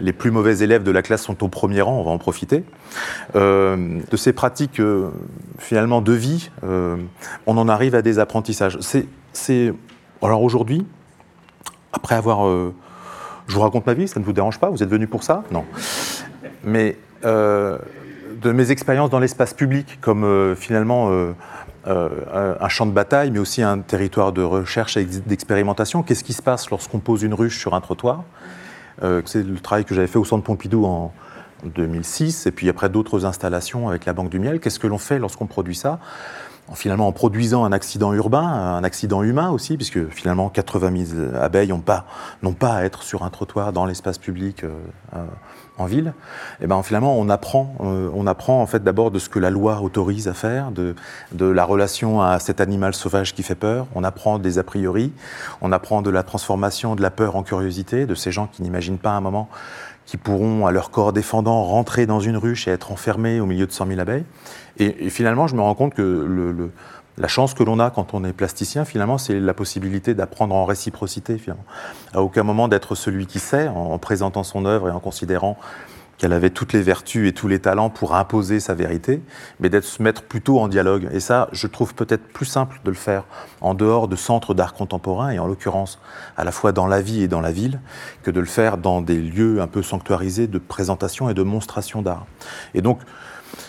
les 0.00 0.12
plus 0.14 0.30
mauvais 0.30 0.58
élèves 0.60 0.82
de 0.82 0.90
la 0.90 1.02
classe 1.02 1.22
sont 1.22 1.44
au 1.44 1.48
premier 1.48 1.82
rang, 1.82 2.00
on 2.00 2.04
va 2.04 2.10
en 2.10 2.18
profiter. 2.18 2.64
Euh, 3.36 4.00
de 4.10 4.16
ces 4.16 4.32
pratiques 4.32 4.80
euh, 4.80 5.10
finalement 5.58 6.00
de 6.00 6.12
vie, 6.12 6.50
on 6.62 7.58
en 7.58 7.68
arrive 7.68 7.94
à 7.94 8.00
des 8.00 8.18
apprentissages. 8.18 8.78
Alors 10.22 10.42
aujourd'hui, 10.42 10.86
après 11.92 12.14
avoir 12.14 12.72
je 13.46 13.54
vous 13.54 13.60
raconte 13.60 13.86
ma 13.86 13.94
vie, 13.94 14.08
ça 14.08 14.20
ne 14.20 14.24
vous 14.24 14.32
dérange 14.32 14.58
pas 14.58 14.70
Vous 14.70 14.82
êtes 14.82 14.88
venu 14.88 15.06
pour 15.06 15.22
ça? 15.22 15.44
Non. 15.50 15.64
Mais 16.64 16.96
euh, 17.24 17.78
de 18.42 18.52
mes 18.52 18.70
expériences 18.70 19.10
dans 19.10 19.20
l'espace 19.20 19.54
public, 19.54 19.98
comme 20.00 20.24
euh, 20.24 20.54
finalement 20.54 21.10
euh, 21.10 21.32
un 21.86 22.68
champ 22.68 22.86
de 22.86 22.92
bataille, 22.92 23.30
mais 23.30 23.38
aussi 23.38 23.62
un 23.62 23.78
territoire 23.78 24.32
de 24.32 24.42
recherche 24.42 24.96
et 24.96 25.04
d'expérimentation, 25.04 26.02
qu'est-ce 26.02 26.24
qui 26.24 26.32
se 26.32 26.42
passe 26.42 26.70
lorsqu'on 26.70 26.98
pose 26.98 27.22
une 27.22 27.34
ruche 27.34 27.58
sur 27.58 27.74
un 27.74 27.80
trottoir? 27.80 28.24
C'est 29.24 29.42
le 29.42 29.58
travail 29.60 29.84
que 29.84 29.94
j'avais 29.94 30.06
fait 30.06 30.18
au 30.18 30.24
Centre 30.24 30.44
Pompidou 30.44 30.86
en 30.86 31.12
2006, 31.64 32.46
et 32.46 32.52
puis 32.52 32.68
après 32.68 32.88
d'autres 32.88 33.26
installations 33.26 33.88
avec 33.88 34.06
la 34.06 34.12
Banque 34.12 34.30
du 34.30 34.38
Miel. 34.38 34.60
Qu'est-ce 34.60 34.78
que 34.78 34.86
l'on 34.86 34.98
fait 34.98 35.18
lorsqu'on 35.18 35.46
produit 35.46 35.74
ça? 35.74 35.98
En, 36.68 36.74
finalement 36.74 37.08
en 37.08 37.12
produisant 37.12 37.64
un 37.64 37.72
accident 37.72 38.12
urbain, 38.12 38.42
un 38.42 38.84
accident 38.84 39.22
humain 39.22 39.50
aussi, 39.50 39.76
puisque 39.76 40.08
finalement 40.08 40.48
80 40.48 41.04
000 41.06 41.36
abeilles 41.36 41.68
n'ont 41.68 41.80
pas, 41.80 42.74
à 42.74 42.84
être 42.84 43.02
sur 43.02 43.22
un 43.22 43.30
trottoir 43.30 43.72
dans 43.72 43.86
l'espace 43.86 44.18
public 44.18 44.64
euh, 44.64 44.70
euh, 45.14 45.24
en 45.76 45.86
ville, 45.86 46.14
et 46.60 46.64
eh 46.64 46.66
ben 46.68 46.80
finalement 46.84 47.18
on 47.18 47.28
apprend, 47.28 47.74
euh, 47.80 48.08
on 48.14 48.28
apprend 48.28 48.62
en 48.62 48.66
fait 48.66 48.84
d'abord 48.84 49.10
de 49.10 49.18
ce 49.18 49.28
que 49.28 49.40
la 49.40 49.50
loi 49.50 49.80
autorise 49.80 50.28
à 50.28 50.34
faire, 50.34 50.70
de, 50.70 50.94
de 51.32 51.46
la 51.46 51.64
relation 51.64 52.22
à 52.22 52.38
cet 52.38 52.60
animal 52.60 52.94
sauvage 52.94 53.34
qui 53.34 53.42
fait 53.42 53.56
peur, 53.56 53.88
on 53.94 54.04
apprend 54.04 54.38
des 54.38 54.58
a 54.58 54.62
priori, 54.62 55.12
on 55.60 55.72
apprend 55.72 56.00
de 56.00 56.10
la 56.10 56.22
transformation 56.22 56.94
de 56.94 57.02
la 57.02 57.10
peur 57.10 57.34
en 57.34 57.42
curiosité, 57.42 58.06
de 58.06 58.14
ces 58.14 58.30
gens 58.30 58.46
qui 58.46 58.62
n'imaginent 58.62 58.98
pas 58.98 59.10
un 59.10 59.20
moment 59.20 59.48
qui 60.06 60.16
pourront, 60.16 60.66
à 60.66 60.72
leur 60.72 60.90
corps 60.90 61.12
défendant, 61.12 61.62
rentrer 61.64 62.06
dans 62.06 62.20
une 62.20 62.36
ruche 62.36 62.68
et 62.68 62.70
être 62.70 62.92
enfermés 62.92 63.40
au 63.40 63.46
milieu 63.46 63.66
de 63.66 63.72
100 63.72 63.86
000 63.86 64.00
abeilles. 64.00 64.24
Et, 64.78 65.08
finalement, 65.10 65.46
je 65.46 65.54
me 65.54 65.60
rends 65.60 65.74
compte 65.74 65.94
que 65.94 66.70
la 67.16 67.28
chance 67.28 67.54
que 67.54 67.62
l'on 67.62 67.78
a 67.78 67.90
quand 67.90 68.12
on 68.12 68.24
est 68.24 68.32
plasticien, 68.32 68.84
finalement, 68.84 69.18
c'est 69.18 69.38
la 69.38 69.54
possibilité 69.54 70.14
d'apprendre 70.14 70.54
en 70.54 70.64
réciprocité, 70.64 71.38
finalement. 71.38 71.64
À 72.12 72.22
aucun 72.22 72.42
moment 72.42 72.68
d'être 72.68 72.94
celui 72.94 73.26
qui 73.26 73.38
sait, 73.38 73.68
en 73.68 73.98
présentant 73.98 74.42
son 74.42 74.66
œuvre 74.66 74.88
et 74.88 74.92
en 74.92 75.00
considérant 75.00 75.56
qu'elle 76.18 76.32
avait 76.32 76.50
toutes 76.50 76.72
les 76.72 76.82
vertus 76.82 77.28
et 77.28 77.32
tous 77.32 77.48
les 77.48 77.58
talents 77.58 77.90
pour 77.90 78.14
imposer 78.14 78.60
sa 78.60 78.74
vérité, 78.74 79.22
mais 79.60 79.68
d'être 79.68 79.84
se 79.84 80.02
mettre 80.02 80.22
plutôt 80.22 80.60
en 80.60 80.68
dialogue. 80.68 81.08
Et 81.12 81.20
ça, 81.20 81.48
je 81.52 81.66
trouve 81.66 81.94
peut-être 81.94 82.26
plus 82.28 82.46
simple 82.46 82.80
de 82.84 82.90
le 82.90 82.96
faire 82.96 83.24
en 83.60 83.74
dehors 83.74 84.08
de 84.08 84.16
centres 84.16 84.54
d'art 84.54 84.74
contemporain, 84.74 85.30
et 85.30 85.38
en 85.38 85.46
l'occurrence 85.46 85.98
à 86.36 86.44
la 86.44 86.52
fois 86.52 86.72
dans 86.72 86.86
la 86.86 87.00
vie 87.00 87.22
et 87.22 87.28
dans 87.28 87.40
la 87.40 87.52
ville, 87.52 87.80
que 88.22 88.30
de 88.30 88.40
le 88.40 88.46
faire 88.46 88.78
dans 88.78 89.00
des 89.00 89.18
lieux 89.18 89.60
un 89.60 89.66
peu 89.66 89.82
sanctuarisés 89.82 90.46
de 90.46 90.58
présentation 90.58 91.28
et 91.28 91.34
de 91.34 91.42
monstration 91.42 92.02
d'art. 92.02 92.26
Et 92.74 92.82
donc, 92.82 93.00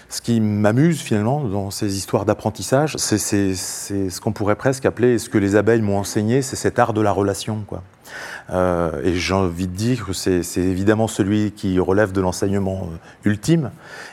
ce 0.10 0.21
qui 0.21 0.39
m'amuse 0.39 1.01
finalement 1.01 1.43
dans 1.43 1.71
ces 1.71 1.97
histoires 1.97 2.25
d'apprentissage, 2.25 2.95
c'est 2.97 3.19
ce 3.19 4.21
qu'on 4.21 4.31
pourrait 4.31 4.55
presque 4.55 4.86
appeler, 4.86 5.19
ce 5.19 5.29
que 5.29 5.38
les 5.38 5.55
abeilles 5.55 5.81
m'ont 5.81 5.97
enseigné, 5.97 6.41
c'est 6.41 6.55
cet 6.55 6.79
art 6.79 6.93
de 6.93 7.01
la 7.01 7.12
relation. 7.12 7.63
Quoi. 7.67 7.84
Euh, 8.52 9.02
et 9.04 9.15
j'ai 9.15 9.34
envie 9.34 9.68
de 9.68 9.76
dire 9.76 10.06
que 10.06 10.13
c'est 10.13 10.41
évidemment 10.58 11.08
celui 11.08 11.52
qui 11.52 11.80
relève 11.80 12.12
de 12.12 12.22
l'enseignement 12.22 12.89
euh, 12.91 13.30
ultime. 13.30 13.72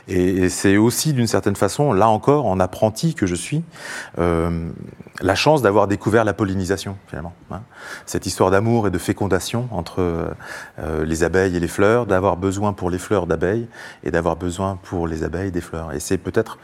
Et, 0.08 0.48
c'est 0.48 0.76
aussi 0.76 1.12
d'une 1.12 1.26
certaine 1.26 1.56
façon, 1.56 1.92
là 1.92 2.08
encore, 2.08 2.46
en 2.46 2.60
apprenti 2.60 3.14
que 3.14 3.26
je 3.26 3.34
suis, 3.34 3.62
euh, 4.18 4.70
la 5.20 5.34
chance 5.34 5.62
d'avoir 5.62 5.86
découvert 5.86 6.24
la 6.24 6.32
pollinisation 6.32 6.96
finalement. 7.08 7.34
Hein. 7.50 7.60
Cette 8.06 8.26
histoire 8.26 8.50
d'amour 8.50 8.86
et 8.86 8.90
de 8.90 8.98
fécondation 8.98 9.68
entre 9.70 10.34
les 11.04 11.24
abeilles 11.24 11.56
et 11.56 11.60
les 11.60 11.68
fleurs, 11.68 12.06
d'avoir 12.06 12.36
besoin 12.36 12.72
pour 12.72 12.90
les 12.90 12.98
fleurs 12.98 13.26
d'abeilles 13.26 13.68
et 14.04 14.10
d'avoir 14.10 14.36
besoin 14.36 14.78
pour 14.82 15.06
les 15.06 15.22
abeilles 15.22 15.52
des 15.52 15.60
fleurs. 15.60 15.92
Et 15.92 16.00
c'est 16.00 16.18
peut-être 16.18 16.58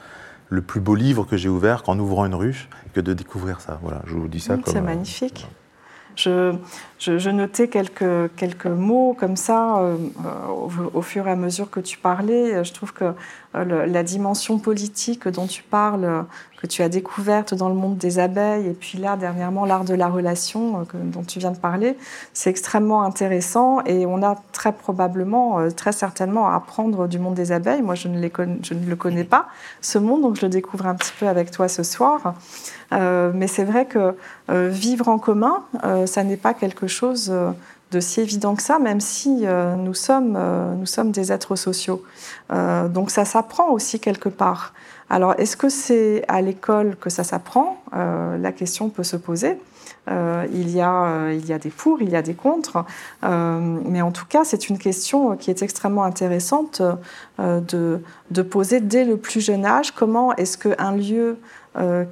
le 0.49 0.63
plus 0.63 0.81
beau 0.81 0.95
livre 0.95 1.25
que 1.25 1.37
j'ai 1.37 1.49
ouvert 1.49 1.83
qu'en 1.83 1.99
ouvrant 1.99 2.25
une 2.25 2.35
ruche 2.35 2.69
que 2.95 3.01
de 3.01 3.13
découvrir 3.13 3.61
ça. 3.61 3.79
Voilà, 3.83 4.03
je 4.07 4.15
vous 4.15 4.29
dis 4.29 4.41
ça 4.41 4.57
C'est 4.67 4.81
magnifique. 4.81 5.47
Je, 6.19 7.31
notais 7.31 7.69
quelques, 7.69 8.35
quelques 8.37 8.67
mots 8.67 9.17
comme 9.19 9.37
ça 9.37 9.79
euh, 9.79 9.97
au, 10.93 11.03
fur 11.03 11.29
et 11.29 11.31
à 11.31 11.37
mesure 11.37 11.71
que 11.71 11.79
tu 11.79 11.97
parlais. 11.97 12.65
Je 12.65 12.73
trouve 12.73 12.93
que 12.93 13.13
euh, 13.55 13.87
la 13.87 14.03
dimension 14.03 14.59
politique 14.59 15.29
dont 15.29 15.47
tu 15.47 15.63
parles, 15.63 16.27
que 16.61 16.67
tu 16.67 16.83
as 16.83 16.89
découverte 16.89 17.55
dans 17.55 17.69
le 17.69 17.75
monde 17.75 17.97
des 17.99 18.19
abeilles, 18.19 18.67
et 18.67 18.73
puis 18.73 18.99
là, 18.99 19.17
dernièrement, 19.17 19.65
l'art 19.65 19.85
de 19.85 19.95
la 19.95 20.09
relation 20.09 20.81
euh, 20.81 20.85
dont 21.05 21.23
tu 21.23 21.39
viens 21.39 21.53
de 21.53 21.59
parler, 21.59 21.97
c'est 22.35 22.51
extrêmement 22.51 23.03
intéressant 23.03 23.81
et 23.85 24.07
on 24.07 24.23
a 24.25 24.37
très 24.53 24.73
probablement, 24.73 25.71
très 25.71 25.93
certainement 25.93 26.49
à 26.49 26.57
apprendre 26.57 27.07
du 27.07 27.21
monde 27.21 27.35
des 27.35 27.53
abeilles. 27.53 27.83
Moi, 27.83 27.95
je 27.95 28.09
ne, 28.09 28.21
le 28.21 28.97
connais 28.97 29.25
pas, 29.25 29.47
ce 29.81 29.99
monde, 29.99 30.23
donc 30.23 30.37
je 30.37 30.43
le 30.43 30.49
découvre 30.49 30.87
un 30.87 30.97
petit 30.97 31.13
peu 31.19 31.29
avec 31.29 31.53
toi 31.53 31.69
ce 31.69 31.83
soir. 31.83 32.35
mais 32.91 33.47
c'est 33.47 33.65
vrai 33.65 33.87
que 33.87 34.17
vivre 34.49 35.09
en 35.09 35.19
commun, 35.19 35.63
ça 36.07 36.25
n'est 36.25 36.37
pas 36.37 36.55
quelque 36.55 36.87
chose 36.87 37.33
de 37.91 38.01
si 38.01 38.21
évident 38.21 38.55
que 38.55 38.63
ça, 38.63 38.79
même 38.79 39.01
si 39.01 39.45
nous 39.79 39.95
sommes 39.95 41.11
des 41.13 41.33
êtres 41.33 41.57
sociaux. 41.57 42.03
donc 42.51 43.11
ça 43.11 43.25
s'apprend 43.25 43.71
aussi 43.71 44.01
quelque 44.01 44.29
part. 44.29 44.73
Alors, 45.11 45.35
est-ce 45.39 45.57
que 45.57 45.69
c'est 45.69 46.25
à 46.29 46.41
l'école 46.43 46.97
que 46.97 47.11
ça 47.11 47.25
s'apprend? 47.25 47.83
La 47.93 48.53
question 48.53 48.91
peut 48.91 49.05
se 49.05 49.17
poser. 49.17 49.59
Euh, 50.11 50.47
il, 50.53 50.71
y 50.71 50.81
a, 50.81 51.05
euh, 51.05 51.39
il 51.39 51.47
y 51.47 51.53
a 51.53 51.59
des 51.59 51.71
pour, 51.71 52.01
il 52.01 52.11
y 52.11 52.17
a 52.17 52.23
des 52.23 52.35
contre. 52.35 52.85
Euh, 53.25 53.79
mais 53.85 54.01
en 54.01 54.11
tout 54.11 54.25
cas, 54.27 54.45
c'est 54.45 54.69
une 54.69 54.79
question 54.79 55.37
qui 55.37 55.51
est 55.51 55.63
extrêmement 55.63 56.05
intéressante 56.05 56.83
de, 57.39 58.01
de, 58.31 58.43
poser 58.43 58.81
dès 58.81 59.05
le 59.05 59.17
plus 59.17 59.41
jeune 59.41 59.65
âge. 59.65 59.93
Comment 59.93 60.35
est-ce 60.37 60.57
qu'un 60.57 60.93
lieu 60.93 61.39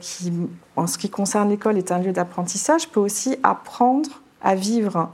qui, 0.01 0.33
en 0.77 0.87
ce 0.87 0.99
qui 0.99 1.11
concerne 1.11 1.49
l'école, 1.49 1.79
est 1.79 1.91
un 1.91 1.99
lieu 1.99 2.13
d'apprentissage, 2.13 2.89
peut 2.89 3.01
aussi 3.01 3.37
apprendre 3.43 4.11
à 4.43 4.55
vivre 4.55 5.11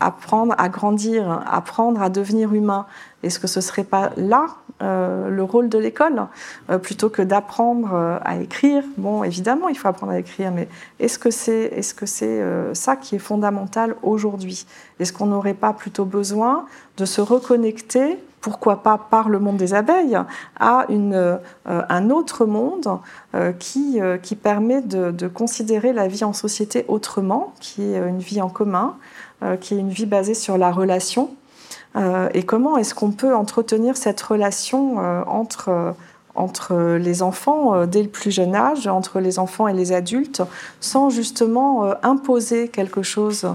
apprendre 0.00 0.54
à 0.58 0.68
grandir, 0.68 1.42
apprendre 1.50 2.02
à 2.02 2.10
devenir 2.10 2.52
humain. 2.52 2.86
Est-ce 3.22 3.38
que 3.38 3.46
ce 3.46 3.60
ne 3.60 3.62
serait 3.62 3.84
pas 3.84 4.10
là 4.16 4.48
euh, 4.82 5.30
le 5.30 5.42
rôle 5.42 5.70
de 5.70 5.78
l'école 5.78 6.26
euh, 6.68 6.76
plutôt 6.76 7.08
que 7.08 7.22
d'apprendre 7.22 7.94
euh, 7.94 8.18
à 8.22 8.36
écrire 8.36 8.82
Bon, 8.98 9.24
évidemment, 9.24 9.70
il 9.70 9.78
faut 9.78 9.88
apprendre 9.88 10.12
à 10.12 10.18
écrire, 10.18 10.52
mais 10.52 10.68
est-ce 11.00 11.18
que 11.18 11.30
c'est 11.30 11.72
est 11.72 11.80
-ce 11.80 12.74
ça 12.74 12.96
qui 12.96 13.16
est 13.16 13.18
fondamental 13.18 13.96
aujourd'hui? 14.02 14.66
Est-ce 15.00 15.14
qu'on 15.14 15.26
n'aurait 15.26 15.54
pas 15.54 15.72
plutôt 15.72 16.04
besoin 16.04 16.66
de 16.98 17.06
se 17.06 17.22
reconnecter 17.22 18.18
pourquoi 18.42 18.82
pas 18.82 18.98
par 18.98 19.30
le 19.30 19.38
monde 19.40 19.56
des 19.56 19.72
abeilles, 19.74 20.18
à 20.60 20.84
une, 20.88 21.40
un 21.64 22.10
autre 22.10 22.46
monde 22.46 23.00
qui, 23.58 23.98
qui 24.22 24.36
permet 24.36 24.82
de, 24.82 25.26
considérer 25.26 25.92
la 25.92 26.06
vie 26.06 26.22
en 26.22 26.32
société 26.32 26.84
autrement, 26.86 27.54
qui 27.58 27.82
est 27.82 27.98
une 27.98 28.20
vie 28.20 28.40
en 28.40 28.48
commun, 28.48 28.94
qui 29.60 29.74
est 29.74 29.78
une 29.78 29.90
vie 29.90 30.06
basée 30.06 30.34
sur 30.34 30.58
la 30.58 30.70
relation. 30.70 31.34
Euh, 31.96 32.28
et 32.34 32.42
comment 32.42 32.76
est-ce 32.76 32.94
qu'on 32.94 33.10
peut 33.10 33.34
entretenir 33.34 33.96
cette 33.96 34.20
relation 34.20 34.96
euh, 34.98 35.22
entre 35.26 35.94
entre 36.38 36.98
les 36.98 37.22
enfants 37.22 37.86
dès 37.86 38.02
le 38.02 38.10
plus 38.10 38.30
jeune 38.30 38.54
âge, 38.54 38.86
entre 38.86 39.20
les 39.20 39.38
enfants 39.38 39.68
et 39.68 39.72
les 39.72 39.92
adultes, 39.92 40.42
sans 40.80 41.08
justement 41.08 41.94
imposer 42.02 42.68
quelque 42.68 43.02
chose, 43.02 43.48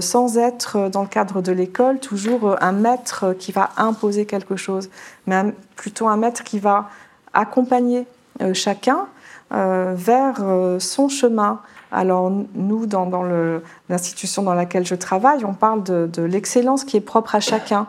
sans 0.00 0.36
être 0.36 0.90
dans 0.90 1.00
le 1.00 1.08
cadre 1.08 1.40
de 1.40 1.50
l'école 1.50 2.00
toujours 2.00 2.62
un 2.62 2.72
maître 2.72 3.34
qui 3.38 3.52
va 3.52 3.70
imposer 3.78 4.26
quelque 4.26 4.54
chose, 4.54 4.90
mais 5.26 5.54
plutôt 5.76 6.06
un 6.06 6.18
maître 6.18 6.44
qui 6.44 6.58
va 6.58 6.90
accompagner 7.32 8.06
chacun 8.52 9.06
vers 9.50 10.44
son 10.78 11.08
chemin, 11.08 11.60
alors 11.94 12.30
nous, 12.54 12.86
dans, 12.86 13.08
l'institution 13.88 14.42
dans 14.42 14.54
laquelle 14.54 14.86
je 14.86 14.94
travaille, 14.94 15.44
on 15.44 15.54
parle 15.54 15.82
de, 15.82 16.22
l'excellence 16.22 16.84
qui 16.84 16.96
est 16.96 17.00
propre 17.00 17.34
à 17.34 17.40
chacun. 17.40 17.86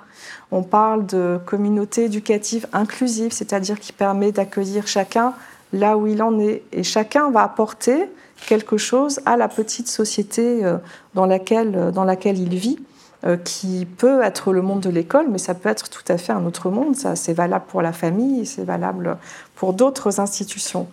On 0.52 0.62
parle 0.62 1.06
de 1.06 1.40
communauté 1.46 2.06
éducative 2.06 2.68
inclusive, 2.72 3.32
c'est-à-dire 3.32 3.80
qui 3.80 3.92
permet 3.92 4.32
d'accueillir 4.32 4.88
chacun 4.88 5.34
là 5.74 5.98
où 5.98 6.08
il 6.08 6.22
en 6.22 6.40
est. 6.40 6.64
Et 6.72 6.84
chacun 6.84 7.32
va 7.32 7.44
apporter 7.44 8.10
quelque 8.48 8.78
chose 8.78 9.20
à 9.26 9.38
la 9.38 9.48
petite 9.48 9.88
société 9.88 10.64
euh, 10.64 10.78
dans 11.14 11.26
laquelle, 11.26 11.92
dans 11.92 12.04
laquelle 12.04 12.38
il 12.38 12.56
vit 12.56 12.80
euh, 13.26 13.38
qui 13.38 13.88
peut 13.88 14.22
être 14.22 14.54
le 14.54 14.62
monde 14.62 14.82
de 14.82 14.90
l'école, 14.90 15.28
mais 15.32 15.40
ça 15.40 15.56
peut 15.56 15.70
être 15.70 15.90
tout 15.90 16.04
à 16.10 16.18
fait 16.18 16.32
un 16.32 16.46
autre 16.46 16.70
monde. 16.70 16.96
C'est 16.96 17.34
valable 17.34 17.66
pour 17.68 17.82
la 17.82 17.92
famille, 17.92 18.46
c'est 18.46 18.64
valable 18.64 19.18
pour 19.56 19.74
d'autres 19.74 20.20
institutions. 20.20 20.86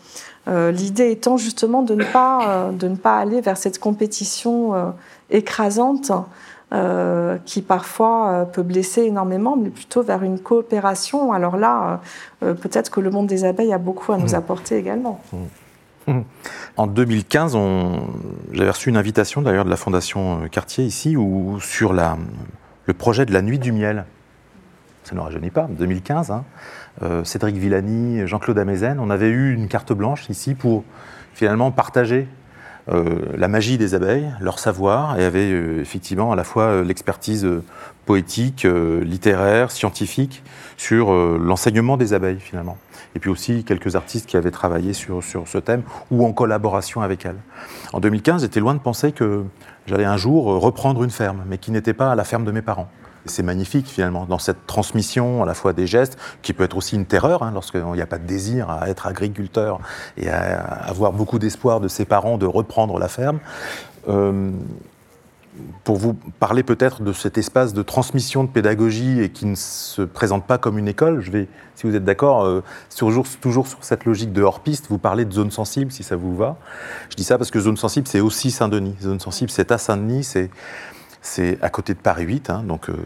Euh, 0.49 0.73
l'idée 0.73 1.11
étant 1.11 1.37
justement 1.37 1.83
de 1.83 1.95
ne, 1.95 2.05
pas, 2.05 2.49
euh, 2.49 2.73
de 2.73 2.89
ne 2.89 2.97
pas 2.97 3.19
aller 3.19 3.41
vers 3.41 3.57
cette 3.57 3.79
compétition 3.79 4.75
euh, 4.75 4.91
écrasante 5.31 6.13
qui 7.45 7.61
parfois 7.61 8.49
peut 8.51 8.63
blesser 8.63 9.03
énormément, 9.03 9.59
mais 9.59 9.69
plutôt 9.69 10.01
vers 10.01 10.23
une 10.23 10.39
coopération. 10.39 11.31
Alors 11.35 11.59
là, 11.59 12.01
peut-être 12.41 12.91
que 12.91 12.99
le 13.01 13.11
monde 13.11 13.27
des 13.27 13.45
abeilles 13.45 13.75
a 13.75 13.79
beaucoup 13.79 14.11
à 14.11 14.17
nous 14.17 14.31
mmh. 14.31 14.37
apporter 14.37 14.79
également. 14.79 15.21
Mmh. 16.07 16.21
En 16.79 16.87
2015, 16.87 17.59
j'avais 18.53 18.71
reçu 18.71 18.89
une 18.89 18.97
invitation 18.97 19.43
d'ailleurs 19.43 19.67
de 19.67 19.71
la 19.71 19.77
Fondation 19.77 20.49
Cartier 20.51 20.87
ici 20.87 21.15
où, 21.15 21.61
sur 21.61 21.93
la, 21.93 22.17
le 22.87 22.95
projet 22.95 23.27
de 23.27 23.35
la 23.35 23.43
nuit 23.43 23.59
du 23.59 23.71
miel. 23.71 24.07
Ça 25.05 25.15
ne 25.15 25.21
rajeunit 25.21 25.51
pas, 25.51 25.69
2015. 25.69 26.31
Hein. 26.31 26.45
Euh, 27.01 27.25
Cédric 27.25 27.57
Villani, 27.57 28.27
Jean-Claude 28.27 28.59
Amezen, 28.59 28.99
on 29.01 29.11
avait 29.11 29.29
eu 29.29 29.55
une 29.55 29.69
carte 29.69 29.93
blanche 29.93 30.29
ici 30.29 30.55
pour 30.55 30.85
finalement 31.33 31.71
partager 31.71 32.29
euh, 32.91 33.21
la 33.37 33.49
magie 33.49 33.79
des 33.79 33.95
abeilles, 33.95 34.31
leur 34.41 34.59
savoir, 34.59 35.19
et 35.19 35.25
avait 35.25 35.51
euh, 35.51 35.81
effectivement 35.81 36.33
à 36.33 36.37
la 36.37 36.45
fois 36.45 36.83
l'expertise 36.83 37.49
poétique, 38.05 38.67
littéraire, 39.03 39.71
scientifique 39.71 40.43
sur 40.77 41.13
l'enseignement 41.39 41.97
des 41.97 42.15
abeilles 42.15 42.41
finalement. 42.41 42.77
Et 43.15 43.21
puis 43.21 43.31
aussi 43.31 43.63
quelques 43.63 43.95
artistes 43.95 44.29
qui 44.29 44.37
avaient 44.37 44.51
travaillé 44.51 44.93
sur, 44.93 45.23
sur 45.23 45.47
ce 45.47 45.59
thème 45.59 45.83
ou 46.11 46.27
en 46.27 46.33
collaboration 46.33 47.01
avec 47.01 47.25
elles. 47.25 47.37
En 47.93 48.01
2015, 48.01 48.43
j'étais 48.43 48.59
loin 48.59 48.75
de 48.75 48.81
penser 48.81 49.13
que 49.13 49.45
j'allais 49.87 50.05
un 50.05 50.17
jour 50.17 50.47
reprendre 50.61 51.05
une 51.05 51.11
ferme, 51.11 51.45
mais 51.47 51.59
qui 51.59 51.71
n'était 51.71 51.95
pas 51.95 52.17
la 52.17 52.25
ferme 52.25 52.45
de 52.45 52.51
mes 52.51 52.63
parents. 52.63 52.91
C'est 53.27 53.43
magnifique 53.43 53.87
finalement 53.87 54.27
dans 54.27 54.39
cette 54.39 54.67
transmission 54.67 55.43
à 55.43 55.47
la 55.47 55.55
fois 55.55 55.73
des 55.73 55.87
gestes, 55.87 56.19
qui 56.43 56.53
peut 56.53 56.65
être 56.65 56.77
aussi 56.77 56.97
une 56.97 57.07
terreur, 57.07 57.43
hein, 57.43 57.51
lorsqu'il 57.53 57.85
n'y 57.85 58.01
a 58.01 58.07
pas 58.07 58.19
de 58.19 58.27
désir 58.27 58.71
à 58.71 58.89
être 58.89 59.07
agriculteur 59.07 59.81
et 60.17 60.29
à 60.29 60.61
avoir 60.61 61.13
beaucoup 61.13 61.39
d'espoir 61.39 61.81
de 61.81 61.89
ses 61.89 62.05
parents 62.05 62.39
de 62.39 62.47
reprendre 62.47 62.99
la 62.99 63.09
ferme. 63.09 63.39
Euh, 64.09 64.51
pour 65.85 65.97
vous 65.97 66.15
parler 66.15 66.63
peut-être 66.63 67.03
de 67.03 67.13
cet 67.13 67.37
espace 67.37 67.75
de 67.75 67.83
transmission 67.83 68.45
de 68.45 68.49
pédagogie 68.49 69.21
et 69.21 69.29
qui 69.29 69.45
ne 69.45 69.55
se 69.55 70.03
présente 70.03 70.47
pas 70.47 70.57
comme 70.57 70.79
une 70.79 70.89
école, 70.89 71.21
je 71.21 71.31
vais, 71.31 71.49
si 71.75 71.87
vous 71.87 71.95
êtes 71.95 72.05
d'accord, 72.05 72.45
euh, 72.45 72.63
toujours, 72.97 73.27
toujours 73.41 73.67
sur 73.67 73.85
cette 73.85 74.05
logique 74.05 74.33
de 74.33 74.43
hors-piste, 74.43 74.87
vous 74.89 74.99
parlez 74.99 75.25
de 75.25 75.33
zone 75.33 75.51
sensible, 75.51 75.93
si 75.93 76.03
ça 76.03 76.17
vous 76.17 76.35
va. 76.35 76.57
Je 77.11 77.17
dis 77.17 77.25
ça 77.25 77.37
parce 77.37 77.51
que 77.51 77.61
zone 77.61 77.77
sensible, 77.77 78.09
c'est 78.09 78.21
aussi 78.21 78.51
Saint-Denis. 78.51 78.97
Zone 79.03 79.21
sensible, 79.21 79.51
c'est 79.51 79.71
à 79.73 79.79
Saint-Denis, 79.79 80.25
c'est 80.25 80.51
c'est 81.25 81.57
à 81.63 81.71
côté 81.71 81.95
de 81.95 82.01
Paris 82.01 82.25
8, 82.25 82.51
hein, 82.51 82.65
donc 82.67 82.91
euh, 82.91 82.97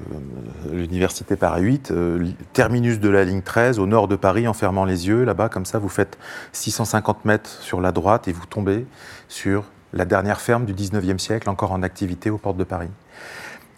l'université 0.72 1.37
Paris 1.37 1.62
8, 1.62 1.90
euh, 1.90 2.26
terminus 2.55 2.98
de 2.98 3.11
la 3.11 3.24
ligne 3.24 3.42
13, 3.42 3.79
au 3.79 3.87
nord 3.87 4.09
de 4.09 4.16
Paris, 4.16 4.48
en 4.48 4.55
fermant 4.55 4.87
les 4.87 5.07
yeux, 5.07 5.24
là-bas, 5.24 5.50
comme 5.50 5.66
ça, 5.66 5.79
vous 5.79 5.90
faites 5.90 6.16
650 6.52 7.26
mètres 7.26 7.50
sur 7.61 7.79
la 7.83 7.92
droite 7.92 8.26
et 8.26 8.33
vous 8.33 8.46
tombez 8.46 8.87
sur 9.29 9.64
la 9.92 10.07
dernière 10.07 10.40
ferme 10.40 10.64
du 10.64 10.72
19e 10.72 11.18
siècle, 11.18 11.50
encore 11.50 11.72
en 11.72 11.83
activité 11.83 12.31
aux 12.31 12.38
portes 12.38 12.57
de 12.57 12.64
Paris. 12.64 12.88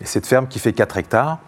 Et 0.01 0.05
cette 0.05 0.27
ferme 0.27 0.47
qui 0.47 0.61
fait 0.61 0.73
4 0.73 0.99
hectares, 0.99 1.41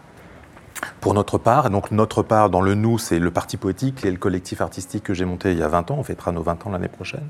pour 1.00 1.14
notre 1.14 1.38
part, 1.38 1.66
et 1.66 1.70
donc 1.70 1.90
notre 1.90 2.22
part 2.22 2.50
dans 2.50 2.60
le 2.60 2.74
nous, 2.74 2.98
c'est 2.98 3.18
le 3.18 3.30
parti 3.30 3.56
poétique 3.56 4.04
et 4.04 4.10
le 4.10 4.16
collectif 4.16 4.60
artistique 4.60 5.04
que 5.04 5.14
j'ai 5.14 5.24
monté 5.24 5.52
il 5.52 5.58
y 5.58 5.62
a 5.62 5.68
20 5.68 5.90
ans, 5.90 5.96
on 5.98 6.02
fêtera 6.02 6.32
nos 6.32 6.42
20 6.42 6.66
ans 6.66 6.70
l'année 6.70 6.88
prochaine. 6.88 7.28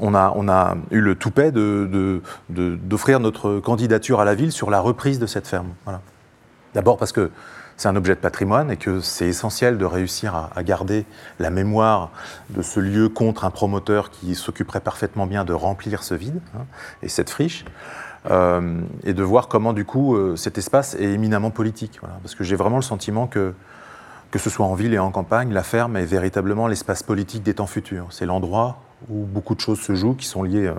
On 0.00 0.14
a, 0.14 0.32
on 0.36 0.48
a 0.48 0.76
eu 0.90 1.00
le 1.00 1.14
toupet 1.14 1.52
d'offrir 1.52 3.18
de, 3.18 3.24
notre 3.24 3.60
candidature 3.60 4.20
à 4.20 4.24
la 4.24 4.34
ville 4.34 4.52
sur 4.52 4.70
la 4.70 4.80
reprise 4.80 5.18
de 5.18 5.26
cette 5.26 5.46
ferme. 5.46 5.68
Voilà. 5.84 6.00
D'abord 6.74 6.96
parce 6.98 7.12
que 7.12 7.30
c'est 7.76 7.88
un 7.88 7.96
objet 7.96 8.14
de 8.14 8.20
patrimoine 8.20 8.70
et 8.70 8.76
que 8.76 9.00
c'est 9.00 9.26
essentiel 9.26 9.78
de 9.78 9.84
réussir 9.84 10.34
à, 10.54 10.62
garder 10.62 11.06
la 11.38 11.50
mémoire 11.50 12.10
de 12.50 12.62
ce 12.62 12.80
lieu 12.80 13.08
contre 13.08 13.44
un 13.44 13.50
promoteur 13.50 14.10
qui 14.10 14.34
s'occuperait 14.34 14.80
parfaitement 14.80 15.26
bien 15.26 15.44
de 15.44 15.52
remplir 15.52 16.02
ce 16.02 16.14
vide 16.14 16.40
hein, 16.56 16.64
et 17.02 17.08
cette 17.08 17.30
friche. 17.30 17.64
Euh, 18.30 18.80
et 19.04 19.12
de 19.12 19.22
voir 19.22 19.48
comment, 19.48 19.72
du 19.72 19.84
coup, 19.84 20.16
euh, 20.16 20.36
cet 20.36 20.58
espace 20.58 20.94
est 20.94 21.04
éminemment 21.04 21.50
politique. 21.50 22.00
parce 22.22 22.34
que 22.34 22.44
j'ai 22.44 22.56
vraiment 22.56 22.76
le 22.76 22.82
sentiment 22.82 23.26
que, 23.26 23.54
que 24.30 24.38
ce 24.38 24.50
soit 24.50 24.66
en 24.66 24.74
ville 24.74 24.94
et 24.94 24.98
en 24.98 25.10
campagne, 25.10 25.52
la 25.52 25.62
ferme 25.62 25.96
est 25.96 26.06
véritablement 26.06 26.66
l'espace 26.66 27.02
politique 27.02 27.42
des 27.42 27.54
temps 27.54 27.66
futurs. 27.66 28.06
C'est 28.10 28.26
l'endroit 28.26 28.78
où 29.10 29.24
beaucoup 29.26 29.54
de 29.54 29.60
choses 29.60 29.80
se 29.80 29.94
jouent 29.94 30.14
qui 30.14 30.26
sont 30.26 30.42
liées 30.42 30.66
euh, 30.66 30.74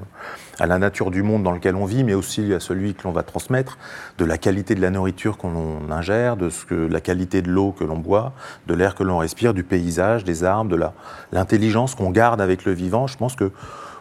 à 0.60 0.66
la 0.66 0.80
nature 0.80 1.12
du 1.12 1.22
monde 1.22 1.44
dans 1.44 1.52
lequel 1.52 1.76
on 1.76 1.86
vit, 1.86 2.04
mais 2.04 2.14
aussi 2.14 2.54
à 2.54 2.60
celui 2.60 2.96
que 2.96 3.04
l'on 3.04 3.12
va 3.12 3.24
transmettre, 3.24 3.78
de 4.18 4.26
la 4.26 4.38
qualité 4.38 4.74
de 4.74 4.82
la 4.82 4.90
nourriture 4.90 5.38
qu'on 5.38 5.92
ingère, 5.92 6.38
de 6.38 6.50
ce 6.50 6.66
que, 6.66 6.74
la 6.74 7.02
qualité 7.02 7.42
de 7.42 7.52
l'eau 7.52 7.72
que 7.72 7.84
l'on 7.84 7.98
boit, 7.98 8.34
de 8.68 8.74
l'air 8.74 8.96
que 8.96 9.04
l'on 9.04 9.20
respire, 9.20 9.54
du 9.54 9.64
paysage, 9.64 10.24
des 10.24 10.44
arbres, 10.44 10.76
de 10.76 10.84
l'intelligence 11.32 11.94
qu'on 11.94 12.10
garde 12.10 12.42
avec 12.42 12.66
le 12.66 12.72
vivant. 12.72 13.06
Je 13.08 13.18
pense 13.18 13.36
que 13.36 13.52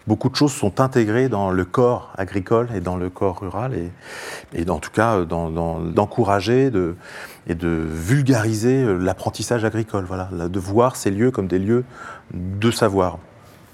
beaucoup 0.06 0.28
de 0.28 0.36
choses 0.36 0.52
sont 0.52 0.80
intégrées 0.80 1.28
dans 1.28 1.50
le 1.50 1.64
corps 1.64 2.12
agricole 2.16 2.68
et 2.74 2.80
dans 2.80 2.96
le 2.96 3.10
corps 3.10 3.40
rural, 3.40 3.72
et, 4.54 4.70
en 4.70 4.78
tout 4.78 4.90
cas 4.90 5.24
d'encourager 5.24 6.70
et 7.46 7.54
de 7.54 7.66
vulgariser 7.68 8.84
l'apprentissage 8.98 9.64
agricole, 9.64 10.06
de 10.32 10.58
voir 10.58 10.96
ces 10.96 11.10
lieux 11.10 11.30
comme 11.30 11.46
des 11.46 11.58
lieux 11.58 11.84
de 12.32 12.70
savoir. 12.70 13.18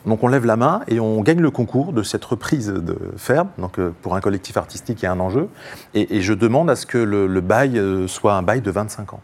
Donc 0.06 0.22
on 0.22 0.28
lève 0.28 0.46
la 0.46 0.56
main 0.56 0.80
et 0.88 0.98
on 0.98 1.20
gagne 1.20 1.40
le 1.40 1.50
concours 1.50 1.92
de 1.92 2.02
cette 2.02 2.24
reprise 2.24 2.68
de 2.68 2.96
ferme. 3.16 3.48
Donc 3.58 3.78
euh, 3.78 3.92
pour 4.02 4.16
un 4.16 4.20
collectif 4.20 4.56
artistique, 4.56 5.04
a 5.04 5.12
un 5.12 5.20
enjeu. 5.20 5.48
Et, 5.94 6.20
je 6.20 6.32
demande 6.32 6.70
à 6.70 6.76
ce 6.76 6.86
que 6.86 6.98
le, 6.98 7.40
bail 7.40 7.78
euh, 7.78 8.06
soit 8.06 8.34
un 8.34 8.42
bail 8.42 8.60
de 8.60 8.70
25 8.70 9.14
ans. 9.14 9.20